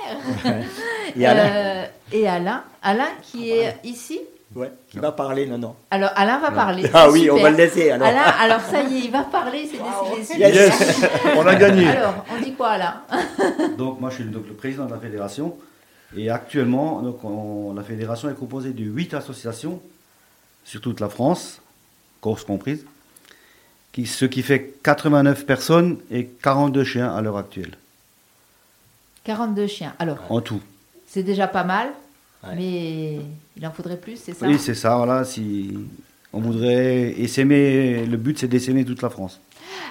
Et 1.17 1.27
Alain, 1.27 1.51
Euh, 1.55 1.87
et 2.13 2.29
Alain. 2.29 2.65
Alain 2.83 3.09
qui 3.23 3.51
est 3.51 3.77
ici. 3.85 4.21
Ouais, 4.55 4.73
qui 4.89 4.99
va 4.99 5.13
parler, 5.13 5.47
non, 5.47 5.59
non. 5.59 5.75
Alors 5.91 6.11
Alain 6.17 6.39
va 6.39 6.51
parler. 6.51 6.89
Ah 6.93 7.11
oui, 7.11 7.31
on 7.31 7.41
va 7.41 7.51
le 7.51 7.57
laisser 7.57 7.91
alors. 7.91 8.07
Alain, 8.09 8.21
alors 8.23 8.61
ça 8.61 8.83
y 8.83 8.97
est, 8.97 9.05
il 9.07 9.11
va 9.11 9.23
parler, 9.25 9.69
c'est 9.71 10.17
décidé. 10.17 10.39
Yes. 10.41 11.05
On 11.37 11.47
a 11.47 11.55
gagné. 11.55 11.87
Alors, 11.89 12.25
on 12.31 12.41
dit 12.43 12.53
quoi 12.55 12.71
Alain? 12.71 13.03
Donc 13.79 14.01
moi 14.01 14.11
je 14.11 14.17
suis 14.17 14.25
donc 14.25 14.47
le 14.49 14.55
président 14.55 14.87
de 14.87 14.93
la 14.93 14.99
fédération 14.99 15.57
et 16.17 16.29
actuellement 16.31 17.01
donc, 17.03 17.25
on- 17.25 17.73
la 17.75 17.83
fédération 17.83 18.29
est 18.31 18.35
composée 18.35 18.73
de 18.73 18.85
8 18.85 19.15
associations 19.15 19.81
sur 20.65 20.81
toute 20.81 21.01
la 21.01 21.09
France, 21.09 21.61
Corse 22.21 22.45
comprise, 22.45 22.85
qui, 23.93 24.07
ce 24.07 24.25
qui 24.27 24.43
fait 24.43 24.75
89 24.83 25.45
personnes 25.47 25.99
et 26.11 26.27
42 26.27 26.85
chiens 26.85 27.15
à 27.15 27.21
l'heure 27.23 27.37
actuelle, 27.39 27.73
42 29.25 29.67
chiens. 29.67 29.95
Alors, 29.99 30.19
en 30.31 30.41
tout. 30.41 30.61
c'est 31.07 31.23
déjà 31.23 31.47
pas 31.47 31.65
mal, 31.65 31.89
Ouais. 32.45 32.55
mais 32.57 33.19
il 33.57 33.67
en 33.67 33.71
faudrait 33.73 33.97
plus, 33.99 34.17
c'est 34.17 34.35
ça 34.35 34.47
Oui 34.47 34.59
c'est 34.59 34.75
ça, 34.75 34.97
voilà, 34.97 35.25
si 35.25 35.75
on 36.33 36.41
voudrait 36.41 37.13
essaimer, 37.21 38.05
le 38.05 38.17
but 38.17 38.39
c'est 38.39 38.49
d'essaimer 38.49 38.85
toute 38.85 39.03
la 39.03 39.11
France. 39.11 39.41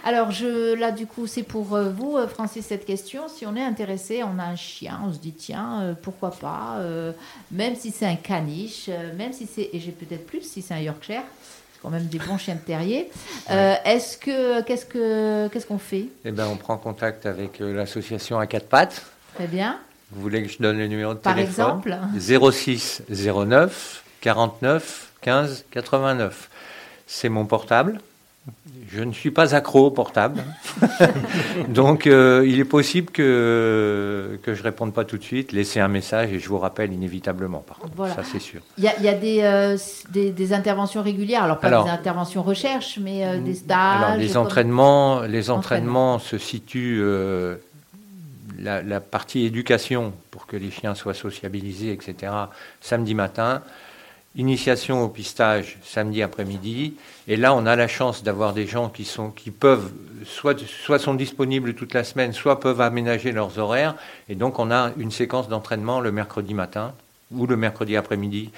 Alors, 0.04 0.32
je, 0.32 0.74
là, 0.76 0.92
du 0.92 1.06
coup, 1.08 1.28
c'est 1.28 1.44
pour 1.44 1.76
euh, 1.76 1.90
vous, 1.92 2.18
euh, 2.18 2.28
Francis, 2.28 2.66
cette 2.66 2.86
question. 2.86 3.24
Si 3.28 3.46
on 3.46 3.56
est 3.56 3.64
intéressé, 3.64 4.24
on 4.24 4.38
a 4.40 4.44
un 4.44 4.56
chien, 4.56 5.00
on 5.06 5.12
se 5.14 5.18
dit, 5.20 5.32
tiens, 5.32 5.82
euh, 5.82 5.94
pourquoi 6.00 6.32
pas, 6.32 6.78
euh, 6.80 7.12
même 7.52 7.76
si 7.76 7.92
c'est 7.92 8.06
un 8.06 8.16
caniche, 8.16 8.86
euh, 8.90 9.16
même 9.16 9.34
si 9.34 9.48
c'est, 9.48 9.70
et 9.74 9.80
j'ai 9.80 9.92
peut-être 9.92 10.26
plus, 10.26 10.42
si 10.42 10.62
c'est 10.62 10.74
un 10.76 10.80
Yorkshire, 10.80 11.22
c'est 11.74 11.82
quand 11.82 11.90
même 11.90 12.06
des 12.06 12.20
bons 12.20 12.38
chiens 12.38 12.56
de 12.56 12.60
terrier. 12.62 13.10
Euh, 13.50 13.76
Est-ce 13.86 14.18
que, 14.18 14.62
qu'est-ce 14.64 14.86
que, 14.86 15.48
qu'est-ce 15.50 15.66
qu'on 15.68 15.80
fait? 15.80 16.08
Eh 16.26 16.32
ben, 16.32 16.48
on 16.48 16.58
prend 16.58 16.78
contact 16.78 17.26
avec 17.26 17.60
l'association 17.60 18.38
à 18.40 18.46
quatre 18.48 18.68
pattes. 18.68 19.04
Très 19.36 19.48
bien. 19.48 19.80
Vous 20.12 20.22
voulez 20.22 20.44
que 20.44 20.50
je 20.50 20.58
donne 20.60 20.78
le 20.78 20.88
numéro 20.88 21.14
de 21.14 21.20
Par 21.20 21.36
téléphone 21.36 21.80
exemple 21.86 22.52
06 22.52 23.04
09 23.10 24.04
49 24.22 25.12
15 25.22 25.66
89. 25.72 26.50
C'est 27.08 27.30
mon 27.30 27.46
portable. 27.46 28.00
Je 28.92 29.04
ne 29.04 29.14
suis 29.14 29.30
pas 29.32 29.54
accro 29.56 29.86
au 29.86 29.92
portable. 29.92 30.44
Donc, 31.70 32.08
euh, 32.08 32.44
il 32.46 32.60
est 32.60 32.66
possible 32.66 33.12
que, 33.12 34.40
que 34.44 34.54
je 34.54 34.60
ne 34.60 34.64
réponde 34.64 34.94
pas 34.94 35.06
tout 35.06 35.18
de 35.18 35.24
suite. 35.24 35.52
Laissez 35.52 35.80
un 35.80 35.88
message 35.88 36.34
et 36.34 36.40
je 36.40 36.50
vous 36.50 36.58
rappelle 36.58 36.92
inévitablement, 36.92 37.60
par 37.60 37.78
contre. 37.78 37.94
Voilà. 37.96 38.16
Ça, 38.16 38.24
c'est 38.30 38.40
sûr. 38.40 38.62
Il 38.78 38.84
y 38.84 38.88
a, 38.88 38.94
il 38.98 39.04
y 39.04 39.08
a 39.10 39.14
des, 39.14 39.42
euh, 39.44 39.78
des, 40.10 40.32
des 40.32 40.54
interventions 40.54 41.04
régulières, 41.04 41.44
alors 41.44 41.60
pas 41.60 41.68
Alors- 41.68 41.86
des 41.86 41.92
interventions 41.92 42.42
recherche, 42.44 42.98
mais 43.02 43.26
euh, 43.26 43.40
des 43.40 43.54
stages. 43.54 44.04
Alors, 44.04 44.18
les 44.18 44.30
comme- 44.30 44.42
entraînements, 44.42 45.22
les 45.22 45.50
entraînements 45.52 46.18
se 46.20 46.38
situent. 46.38 47.02
La, 48.62 48.82
la 48.82 49.00
partie 49.00 49.46
éducation, 49.46 50.14
pour 50.32 50.48
que 50.48 50.56
les 50.56 50.72
chiens 50.72 50.96
soient 50.96 51.14
sociabilisés, 51.14 51.92
etc., 51.92 52.32
samedi 52.80 53.16
matin. 53.16 53.62
Initiation 54.36 55.04
au 55.04 55.10
pistage 55.10 55.78
samedi 55.84 56.22
après-midi. 56.22 56.94
Et 57.28 57.36
là, 57.36 57.54
on 57.54 57.66
a 57.66 57.76
la 57.76 57.90
chance 57.90 58.24
d'avoir 58.24 58.54
des 58.54 58.66
gens 58.66 58.88
qui, 58.88 59.04
sont, 59.04 59.30
qui 59.30 59.52
peuvent, 59.52 59.92
soit, 60.24 60.58
soit 60.66 61.00
sont 61.00 61.16
disponibles 61.16 61.74
toute 61.74 61.94
la 61.94 62.06
semaine, 62.06 62.32
soit 62.32 62.62
peuvent 62.62 62.80
aménager 62.80 63.34
leurs 63.34 63.60
horaires. 63.60 63.96
Et 64.30 64.36
donc, 64.36 64.58
on 64.58 64.72
a 64.72 64.92
une 64.98 65.12
séquence 65.12 65.50
d'entraînement 65.50 66.00
le 66.00 66.14
mercredi 66.14 66.54
matin 66.54 66.94
ou 67.32 67.46
le 67.46 67.58
mercredi 67.58 67.98
après-midi. 67.98 68.52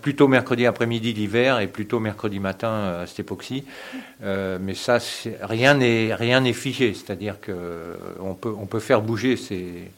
Plutôt 0.00 0.28
mercredi 0.28 0.66
après-midi 0.66 1.12
l'hiver 1.12 1.60
et 1.60 1.66
plutôt 1.66 2.00
mercredi 2.00 2.40
matin 2.40 2.68
euh, 2.68 3.02
à 3.02 3.06
cette 3.06 3.20
époque-ci. 3.20 3.64
Euh, 4.22 4.58
mais 4.60 4.74
ça, 4.74 4.98
rien 5.42 5.74
n'est 5.74 6.14
rien 6.14 6.40
n'est 6.40 6.52
figé, 6.54 6.94
c'est-à-dire 6.94 7.40
que 7.40 7.52
euh, 7.52 7.96
on 8.20 8.66
peut 8.66 8.80
faire 8.80 9.02
bouger. 9.02 9.36
C'est- 9.36 9.90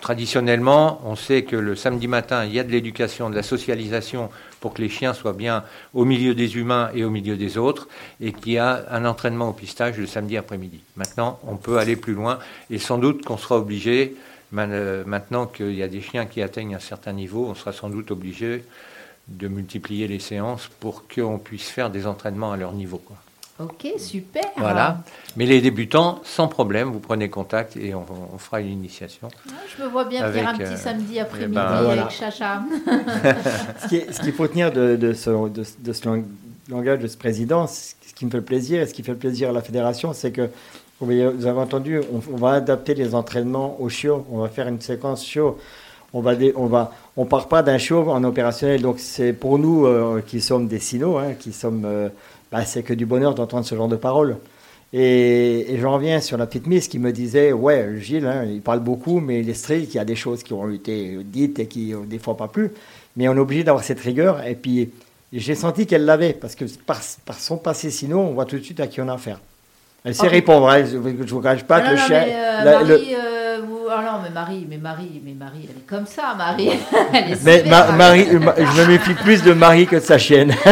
traditionnellement, 0.00 1.00
on 1.04 1.16
sait 1.16 1.42
que 1.42 1.56
le 1.56 1.76
samedi 1.76 2.08
matin, 2.08 2.44
il 2.44 2.52
y 2.54 2.58
a 2.58 2.64
de 2.64 2.70
l'éducation, 2.70 3.30
de 3.30 3.34
la 3.34 3.42
socialisation 3.42 4.30
pour 4.60 4.74
que 4.74 4.82
les 4.82 4.88
chiens 4.88 5.14
soient 5.14 5.32
bien 5.32 5.64
au 5.94 6.04
milieu 6.04 6.34
des 6.34 6.56
humains 6.56 6.90
et 6.94 7.04
au 7.04 7.10
milieu 7.10 7.36
des 7.36 7.58
autres, 7.58 7.88
et 8.20 8.32
qu'il 8.32 8.52
y 8.52 8.58
a 8.58 8.86
un 8.90 9.04
entraînement 9.04 9.48
au 9.48 9.52
pistage 9.52 9.98
le 9.98 10.06
samedi 10.06 10.36
après-midi. 10.36 10.80
Maintenant, 10.96 11.38
on 11.46 11.56
peut 11.56 11.78
aller 11.78 11.96
plus 11.96 12.14
loin, 12.14 12.38
et 12.70 12.78
sans 12.78 12.98
doute 12.98 13.24
qu'on 13.24 13.36
sera 13.36 13.58
obligé. 13.58 14.16
Euh, 14.54 15.04
Maintenant 15.06 15.46
qu'il 15.46 15.74
y 15.74 15.82
a 15.82 15.88
des 15.88 16.00
chiens 16.00 16.26
qui 16.26 16.42
atteignent 16.42 16.74
un 16.74 16.80
certain 16.80 17.12
niveau, 17.12 17.46
on 17.50 17.54
sera 17.54 17.72
sans 17.72 17.88
doute 17.90 18.10
obligé 18.10 18.64
de 19.28 19.48
multiplier 19.48 20.06
les 20.06 20.20
séances 20.20 20.68
pour 20.80 21.04
qu'on 21.08 21.38
puisse 21.38 21.68
faire 21.68 21.90
des 21.90 22.06
entraînements 22.06 22.52
à 22.52 22.56
leur 22.56 22.72
niveau. 22.72 22.98
quoi. 22.98 23.16
Ok, 23.58 23.86
super. 23.98 24.44
Voilà. 24.58 24.98
Mais 25.36 25.46
les 25.46 25.62
débutants, 25.62 26.20
sans 26.24 26.46
problème, 26.46 26.90
vous 26.90 27.00
prenez 27.00 27.30
contact 27.30 27.74
et 27.76 27.94
on, 27.94 28.04
on 28.34 28.36
fera 28.38 28.60
une 28.60 28.68
initiation. 28.68 29.28
Je 29.76 29.82
me 29.82 29.88
vois 29.88 30.04
bien 30.04 30.22
Avec, 30.24 30.42
faire 30.42 30.50
un 30.50 30.58
petit 30.58 30.74
euh, 30.74 30.76
samedi 30.76 31.18
après-midi 31.18 31.54
ben, 31.54 31.62
avec 31.62 31.84
voilà. 31.86 32.08
Chacha. 32.10 32.62
Ce 33.90 34.20
qu'il 34.22 34.32
faut 34.32 34.46
tenir 34.46 34.72
de, 34.72 34.96
de 34.96 35.12
ce, 35.12 35.30
de, 35.48 35.64
de 35.78 35.92
ce 35.92 36.04
lang- 36.06 36.24
langage 36.68 36.98
de 37.00 37.06
ce 37.08 37.16
président, 37.16 37.66
ce 37.66 37.94
qui 38.14 38.26
me 38.26 38.30
fait 38.30 38.40
plaisir 38.42 38.82
et 38.82 38.86
ce 38.86 38.94
qui 38.94 39.02
fait 39.02 39.14
plaisir 39.14 39.50
à 39.50 39.52
la 39.52 39.62
fédération, 39.62 40.12
c'est 40.12 40.32
que, 40.32 40.50
vous, 41.00 41.46
avez 41.46 41.60
entendu, 41.60 42.00
on, 42.12 42.36
va 42.36 42.52
adapter 42.52 42.94
les 42.94 43.14
entraînements 43.14 43.76
aux 43.80 43.88
chiots. 43.90 44.24
On 44.30 44.38
va 44.38 44.48
faire 44.48 44.66
une 44.66 44.80
séquence 44.80 45.26
chiot. 45.26 45.58
on 46.14 46.20
va, 46.22 46.90
part 47.28 47.48
pas 47.48 47.62
d'un 47.62 47.76
show 47.76 48.10
en 48.10 48.24
opérationnel. 48.24 48.80
Donc 48.80 48.98
c'est 48.98 49.34
pour 49.34 49.58
nous 49.58 49.86
euh, 49.86 50.22
qui 50.26 50.40
sommes 50.40 50.68
des 50.68 50.78
sinos, 50.78 51.18
hein, 51.20 51.34
qui 51.38 51.52
sommes, 51.52 51.84
euh, 51.84 52.08
bah, 52.50 52.64
c'est 52.64 52.82
que 52.82 52.94
du 52.94 53.04
bonheur 53.04 53.34
d'entendre 53.34 53.66
ce 53.66 53.74
genre 53.74 53.88
de 53.88 53.96
paroles. 53.96 54.38
Et, 54.92 55.76
j'en 55.78 55.94
reviens 55.94 56.20
sur 56.20 56.38
la 56.38 56.46
petite 56.46 56.66
Miss 56.66 56.88
qui 56.88 56.98
me 56.98 57.12
disait, 57.12 57.52
ouais, 57.52 57.98
Gilles, 57.98 58.24
hein, 58.24 58.44
il 58.44 58.62
parle 58.62 58.80
beaucoup, 58.80 59.20
mais 59.20 59.40
il 59.40 59.50
est 59.50 59.54
strict, 59.54 59.92
il 59.92 59.96
y 59.98 60.00
a 60.00 60.04
des 60.06 60.16
choses 60.16 60.42
qui 60.42 60.54
ont 60.54 60.70
été 60.70 61.18
dites 61.24 61.58
et 61.58 61.66
qui, 61.66 61.92
euh, 61.92 61.98
des 62.06 62.18
fois, 62.18 62.38
pas 62.38 62.48
plus. 62.48 62.70
Mais 63.16 63.28
on 63.28 63.34
est 63.34 63.40
obligé 63.40 63.64
d'avoir 63.64 63.84
cette 63.84 64.00
rigueur. 64.00 64.46
Et 64.46 64.54
puis, 64.54 64.90
j'ai 65.32 65.54
senti 65.54 65.86
qu'elle 65.86 66.06
l'avait, 66.06 66.32
parce 66.32 66.54
que 66.54 66.64
par, 66.86 67.00
par 67.26 67.38
son 67.38 67.58
passé 67.58 67.90
sino, 67.90 68.18
on 68.20 68.32
voit 68.32 68.46
tout 68.46 68.56
de 68.56 68.62
suite 68.62 68.80
à 68.80 68.86
qui 68.86 69.02
on 69.02 69.08
a 69.08 69.14
affaire. 69.14 69.40
Elle 70.06 70.14
sait 70.14 70.28
répondre, 70.28 70.68
hein, 70.70 70.84
je 70.84 70.96
ne 70.96 71.26
vous 71.26 71.40
cache 71.40 71.64
pas 71.64 71.80
Non, 71.80 71.86
que 71.86 71.90
le 71.90 71.96
chien... 71.96 72.24
mais, 72.26 72.34
euh, 72.36 72.64
la- 72.64 72.82
le- 72.82 72.86
Marie, 72.96 73.14
euh, 73.14 73.58
vous- 73.66 73.78
ah 73.90 74.02
non, 74.02 74.18
mais 74.22 74.30
Marie, 74.30 74.66
mais 74.70 74.76
Marie, 74.76 75.20
mais 75.24 75.32
Marie, 75.32 75.62
elle 75.68 75.76
est 75.78 75.86
comme 75.86 76.06
ça, 76.06 76.34
Marie. 76.38 76.70
elle 77.12 77.32
est 77.32 77.44
Mais 77.44 77.64
Ma- 77.66 77.90
Marie, 77.92 78.26
ma- 78.36 78.54
je 78.56 78.80
me 78.82 78.86
méfie 78.86 79.14
plus 79.14 79.42
de 79.42 79.52
Marie 79.52 79.86
que 79.86 79.96
de 79.96 80.00
sa 80.00 80.16
chienne. 80.16 80.54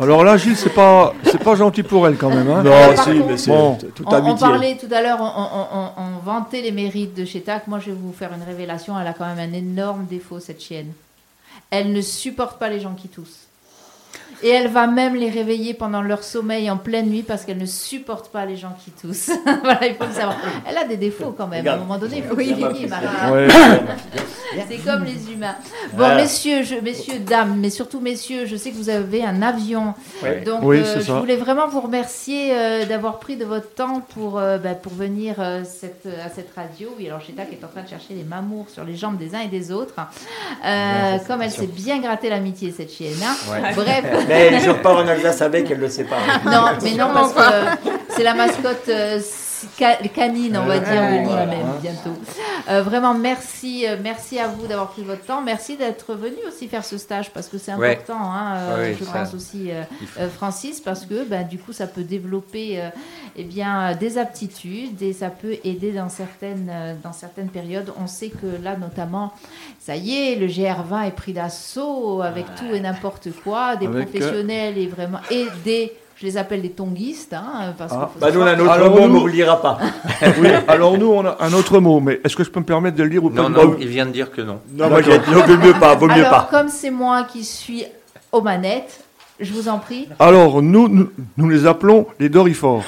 Alors 0.00 0.24
là, 0.24 0.36
Gilles, 0.36 0.56
c'est 0.56 0.72
pas, 0.74 1.14
c'est 1.24 1.42
pas 1.42 1.54
gentil 1.54 1.82
pour 1.82 2.06
elle 2.06 2.16
quand 2.16 2.30
même. 2.30 2.50
Hein. 2.50 2.62
non, 2.62 2.72
si, 2.96 2.96
contre- 3.18 3.26
mais 3.26 3.36
c'est 3.36 3.50
Bon. 3.50 3.78
On, 4.06 4.10
on 4.10 4.14
amitié. 4.14 4.38
parlait 4.46 4.76
tout 4.76 4.94
à 4.94 5.00
l'heure, 5.02 5.18
on, 5.20 5.24
on- 5.24 5.78
on- 5.78 5.90
on 6.02 6.18
vantait 6.24 6.62
les 6.62 6.72
mérites 6.72 7.14
de 7.14 7.24
Chetak. 7.24 7.66
Moi, 7.66 7.78
je 7.80 7.86
vais 7.86 7.96
vous 7.98 8.12
faire 8.12 8.30
une 8.34 8.42
révélation. 8.46 8.98
Elle 9.00 9.06
a 9.06 9.12
quand 9.12 9.26
même 9.26 9.38
un 9.38 9.52
énorme 9.52 10.06
défaut, 10.06 10.40
cette 10.40 10.62
chienne. 10.62 10.92
Elle 11.70 11.92
ne 11.92 12.00
supporte 12.00 12.58
pas 12.58 12.68
les 12.68 12.80
gens 12.80 12.94
qui 12.94 13.08
toussent. 13.08 13.46
Et 14.42 14.48
elle 14.50 14.68
va 14.68 14.86
même 14.86 15.14
les 15.14 15.30
réveiller 15.30 15.74
pendant 15.74 16.02
leur 16.02 16.22
sommeil 16.24 16.70
en 16.70 16.76
pleine 16.76 17.08
nuit 17.08 17.22
parce 17.22 17.44
qu'elle 17.44 17.58
ne 17.58 17.66
supporte 17.66 18.30
pas 18.30 18.44
les 18.46 18.56
gens 18.56 18.76
qui 18.84 18.90
toussent. 18.90 19.30
voilà, 19.62 19.86
il 19.86 19.94
faut 19.94 20.04
le 20.04 20.12
savoir. 20.12 20.36
Elle 20.68 20.76
a 20.78 20.84
des 20.84 20.96
défauts 20.96 21.34
quand 21.36 21.46
même. 21.46 21.66
À 21.66 21.74
un 21.74 21.78
moment 21.78 21.98
donné, 21.98 22.18
il 22.18 22.22
faut 22.24 22.34
Oui. 22.34 22.54
Ouais. 22.58 23.48
C'est 24.68 24.76
comme 24.84 25.04
les 25.04 25.32
humains. 25.32 25.56
Bon, 25.92 25.98
Voilà. 25.98 26.16
messieurs, 26.22 26.62
je, 26.62 26.76
messieurs, 26.76 27.18
dames, 27.18 27.56
mais 27.58 27.70
surtout 27.70 27.98
messieurs, 28.00 28.46
je 28.46 28.54
sais 28.56 28.70
que 28.70 28.76
vous 28.76 28.88
avez 28.88 29.24
un 29.24 29.42
avion. 29.42 29.94
Ouais. 30.22 30.42
Donc, 30.42 30.60
Oui, 30.62 30.78
euh, 30.78 30.94
je 30.96 31.00
ça. 31.00 31.18
voulais 31.18 31.34
vraiment 31.36 31.66
vous 31.66 31.80
remercier 31.80 32.52
euh, 32.54 32.84
d'avoir 32.84 33.18
pris 33.18 33.36
de 33.36 33.44
votre 33.44 33.74
temps 33.74 34.00
pour, 34.14 34.38
euh, 34.38 34.58
bah, 34.58 34.74
pour 34.74 34.92
venir 34.92 35.36
euh, 35.38 35.62
cette, 35.64 36.06
à 36.24 36.28
cette 36.28 36.50
radio. 36.54 36.88
Oui, 36.98 37.08
alors 37.08 37.20
Cheta 37.20 37.44
qui 37.46 37.54
est 37.56 37.64
en 37.64 37.68
train 37.68 37.82
de 37.82 37.88
chercher 37.88 38.14
les 38.14 38.22
mamours 38.22 38.66
sur 38.72 38.84
les 38.84 38.94
jambes 38.96 39.16
des 39.18 39.34
uns 39.34 39.40
et 39.40 39.48
des 39.48 39.72
autres. 39.72 39.94
Euh, 40.64 41.18
comme 41.26 41.42
elle 41.42 41.50
s'est 41.50 41.66
bien 41.66 41.98
gratté 42.00 42.28
l'amitié, 42.28 42.72
cette 42.76 42.92
chienne. 42.92 43.12
hein. 43.24 43.34
Ouais. 43.50 43.72
Bref. 43.74 44.04
Mais 44.28 44.60
je 44.60 44.70
repars 44.70 44.96
en 44.98 45.08
Alsace 45.08 45.42
avec, 45.42 45.70
elle 45.70 45.78
le 45.78 45.88
sait 45.88 46.04
pas. 46.04 46.16
Non, 46.44 46.64
mais 46.82 46.92
non, 46.92 47.08
parce 47.12 47.32
que 47.32 47.40
c'est 48.08 48.22
la 48.22 48.34
mascotte 48.34 48.88
euh, 48.88 49.20
ca- 49.78 49.96
canine, 50.14 50.56
on 50.56 50.66
va 50.66 50.78
dire, 50.78 51.24
voilà. 51.24 51.46
même, 51.46 51.66
bientôt. 51.82 52.10
Euh, 52.68 52.82
vraiment, 52.82 53.14
merci, 53.14 53.86
euh, 53.86 53.96
merci 54.02 54.38
à 54.38 54.48
vous 54.48 54.66
d'avoir 54.66 54.88
pris 54.90 55.02
votre 55.02 55.24
temps. 55.24 55.42
Merci 55.42 55.76
d'être 55.76 56.14
venu 56.14 56.36
aussi 56.48 56.68
faire 56.68 56.84
ce 56.84 56.98
stage, 56.98 57.30
parce 57.32 57.48
que 57.48 57.58
c'est 57.58 57.74
Ouais. 57.74 57.92
important, 57.92 58.18
hein, 58.20 58.56
euh, 58.56 58.76
Ouais, 58.78 58.96
je 58.98 59.04
ça- 59.04 59.12
pense 59.12 59.34
aussi, 59.34 59.70
euh, 59.70 60.28
Francis, 60.30 60.80
parce 60.80 61.04
que 61.06 61.24
bah, 61.24 61.42
du 61.42 61.58
coup, 61.58 61.72
ça 61.72 61.86
peut 61.86 62.02
développer 62.04 62.80
eh 63.36 63.44
bien, 63.44 63.94
des 63.94 64.16
aptitudes 64.18 65.00
et 65.02 65.12
ça 65.12 65.28
peut 65.30 65.56
aider 65.64 65.92
dans 65.92 66.08
certaines, 66.08 66.70
dans 67.02 67.12
certaines 67.12 67.48
périodes. 67.48 67.92
On 68.00 68.06
sait 68.06 68.28
que 68.30 68.62
là, 68.62 68.76
notamment, 68.76 69.32
ça 69.80 69.96
y 69.96 70.14
est, 70.32 70.36
le 70.36 70.46
GR20 70.46 71.02
est 71.08 71.10
pris 71.10 71.32
d'assaut 71.32 72.22
avec 72.22 72.46
tout 72.54 72.72
et 72.72 72.80
n'importe 72.80 73.28
quoi, 73.42 73.76
des 73.76 73.86
Avec, 73.86 74.10
professionnels 74.10 74.78
et 74.78 74.86
vraiment 74.86 75.18
et 75.30 75.46
des 75.64 75.92
je 76.16 76.26
les 76.26 76.36
appelle 76.36 76.62
les 76.62 76.70
tonguistes, 76.70 77.32
hein, 77.34 77.74
parce 77.76 77.92
Ah. 77.94 78.10
Bah, 78.20 78.30
nous, 78.32 78.40
on 78.40 78.46
a 78.46 78.52
un 78.52 78.58
autre 78.60 78.70
Alors, 78.70 78.90
mot, 78.90 79.00
mais 79.00 79.08
nous- 79.08 79.16
on 79.18 79.20
ne 79.22 79.26
le 79.26 79.32
dira 79.32 79.60
pas. 79.60 79.78
Oui, 80.40 80.48
alors 80.68 80.96
nous, 80.98 81.10
on 81.10 81.24
a 81.26 81.36
un 81.40 81.52
autre 81.52 81.78
mot, 81.80 82.00
mais 82.00 82.20
est-ce 82.24 82.36
que 82.36 82.44
je 82.44 82.50
peux 82.50 82.60
me 82.60 82.64
permettre 82.64 82.96
de 82.96 83.02
le 83.02 83.08
lire 83.08 83.24
ou 83.24 83.30
pas 83.30 83.42
Non, 83.42 83.50
Bah, 83.50 83.64
non, 83.64 83.76
il 83.80 83.88
vient 83.88 84.06
de 84.06 84.12
dire 84.12 84.30
que 84.30 84.40
non. 84.42 84.60
Non, 84.72 84.88
moi, 84.88 85.02
j'ai 85.02 85.18
vaut 85.18 85.56
mieux 85.56 85.74
pas, 85.74 85.94
vaut 85.94 86.06
mieux 86.06 86.14
Alors, 86.14 86.30
pas. 86.30 86.48
comme 86.50 86.68
c'est 86.68 86.90
moi 86.90 87.24
qui 87.24 87.44
suis 87.44 87.84
aux 88.32 88.40
manettes, 88.40 89.00
je 89.40 89.52
vous 89.52 89.68
en 89.68 89.78
prie, 89.78 90.08
Alors, 90.18 90.62
nous, 90.62 90.88
nous, 90.88 91.10
nous 91.36 91.48
les 91.48 91.66
appelons 91.66 92.06
les 92.20 92.28
dorifores. 92.28 92.84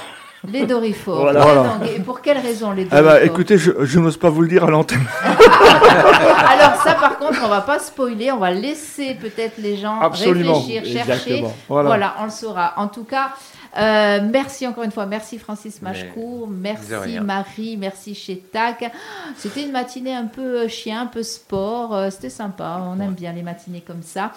Les. 0.52 0.66
Voilà. 1.06 1.40
Voilà. 1.44 1.78
Et 1.96 2.00
pour 2.00 2.20
quelle 2.20 2.38
raison 2.38 2.72
les 2.72 2.84
Eh 2.84 2.88
ben, 2.88 3.18
écoutez, 3.22 3.58
je, 3.58 3.72
je 3.80 3.98
n'ose 3.98 4.16
pas 4.16 4.30
vous 4.30 4.42
le 4.42 4.48
dire 4.48 4.64
à 4.64 4.70
l'antenne. 4.70 5.04
Alors 5.24 6.82
ça, 6.82 6.94
par 6.94 7.18
contre, 7.18 7.38
on 7.44 7.48
va 7.48 7.60
pas 7.60 7.78
spoiler, 7.78 8.32
on 8.32 8.38
va 8.38 8.50
laisser 8.50 9.14
peut-être 9.14 9.58
les 9.58 9.76
gens 9.76 10.00
Absolument. 10.00 10.60
réfléchir, 10.60 11.04
chercher. 11.04 11.44
Voilà. 11.68 11.88
Voilà. 11.88 12.14
on 12.20 12.24
le 12.24 12.30
saura. 12.30 12.74
En 12.76 12.88
tout 12.88 13.04
cas, 13.04 13.30
euh, 13.78 14.20
merci 14.30 14.66
encore 14.66 14.84
une 14.84 14.90
fois. 14.90 15.06
Merci 15.06 15.38
Francis 15.38 15.80
de 15.80 15.84
Merci. 16.48 17.20
Marie. 17.20 17.76
Merci 17.76 18.14
chez 18.14 18.38
TAC. 18.38 18.90
C'était 19.36 19.62
une 19.62 19.72
matinée 19.72 20.14
un 20.14 20.26
peu 20.26 20.60
euh, 20.60 20.68
chien, 20.68 21.02
un 21.02 21.06
peu 21.06 21.22
sport. 21.22 21.94
Euh, 21.94 22.08
C'était 22.10 22.30
sympa. 22.30 22.80
On 22.82 23.00
aime 23.00 23.12
bien 23.14 23.32
les 23.32 23.42
matinées 23.42 23.82
comme 23.86 24.02
ça. 24.02 24.32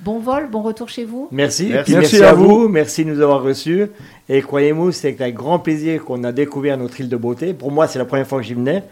Bon 0.00 0.18
vol, 0.18 0.48
bon 0.50 0.60
retour 0.60 0.90
chez 0.90 1.04
vous. 1.04 1.28
Merci. 1.30 1.68
Merci. 1.70 1.80
Et 1.80 1.84
puis 1.84 1.94
Merci 1.94 2.14
merci 2.16 2.24
à 2.24 2.30
à 2.30 2.34
vous. 2.34 2.62
vous. 2.62 2.68
Merci 2.68 3.04
de 3.04 3.10
nous 3.10 3.20
avoir 3.22 3.42
reçus. 3.42 3.86
Et 4.28 4.42
croyez-moi, 4.42 4.92
c'est 4.92 5.20
avec 5.20 5.34
grand 5.34 5.60
plaisir 5.60 6.04
qu'on 6.04 6.24
a 6.24 6.32
découvert 6.32 6.76
notre 6.76 7.00
île 7.00 7.08
de 7.08 7.16
beauté. 7.16 7.54
Pour 7.54 7.70
moi, 7.70 7.86
c'est 7.86 7.98
la 7.98 8.04
première 8.04 8.26
fois 8.26 8.40
que 8.40 8.44
j'y 8.44 8.54
venais. 8.54 8.82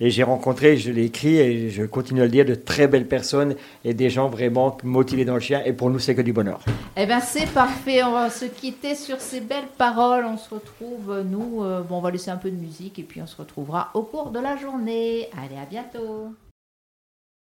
Et 0.00 0.10
j'ai 0.10 0.22
rencontré, 0.22 0.76
je 0.76 0.90
l'ai 0.90 1.04
écrit 1.04 1.38
et 1.38 1.70
je 1.70 1.84
continue 1.84 2.22
à 2.22 2.24
le 2.24 2.30
dire, 2.30 2.44
de 2.44 2.54
très 2.54 2.88
belles 2.88 3.06
personnes 3.06 3.54
et 3.84 3.94
des 3.94 4.10
gens 4.10 4.28
vraiment 4.28 4.76
motivés 4.82 5.24
dans 5.24 5.34
le 5.34 5.40
chien. 5.40 5.62
Et 5.64 5.72
pour 5.72 5.90
nous, 5.90 5.98
c'est 5.98 6.14
que 6.14 6.22
du 6.22 6.32
bonheur. 6.32 6.60
Eh 6.96 7.06
bien, 7.06 7.20
c'est 7.20 7.46
parfait. 7.46 8.02
On 8.02 8.12
va 8.12 8.28
se 8.28 8.46
quitter 8.46 8.94
sur 8.94 9.20
ces 9.20 9.40
belles 9.40 9.68
paroles. 9.78 10.24
On 10.24 10.36
se 10.36 10.52
retrouve, 10.52 11.22
nous, 11.30 11.62
euh, 11.62 11.82
on 11.88 12.00
va 12.00 12.10
laisser 12.10 12.30
un 12.30 12.36
peu 12.36 12.50
de 12.50 12.56
musique 12.56 12.98
et 12.98 13.02
puis 13.02 13.22
on 13.22 13.26
se 13.26 13.36
retrouvera 13.36 13.90
au 13.94 14.02
cours 14.02 14.30
de 14.30 14.40
la 14.40 14.56
journée. 14.56 15.28
Allez, 15.40 15.56
à 15.56 15.66
bientôt. 15.70 16.34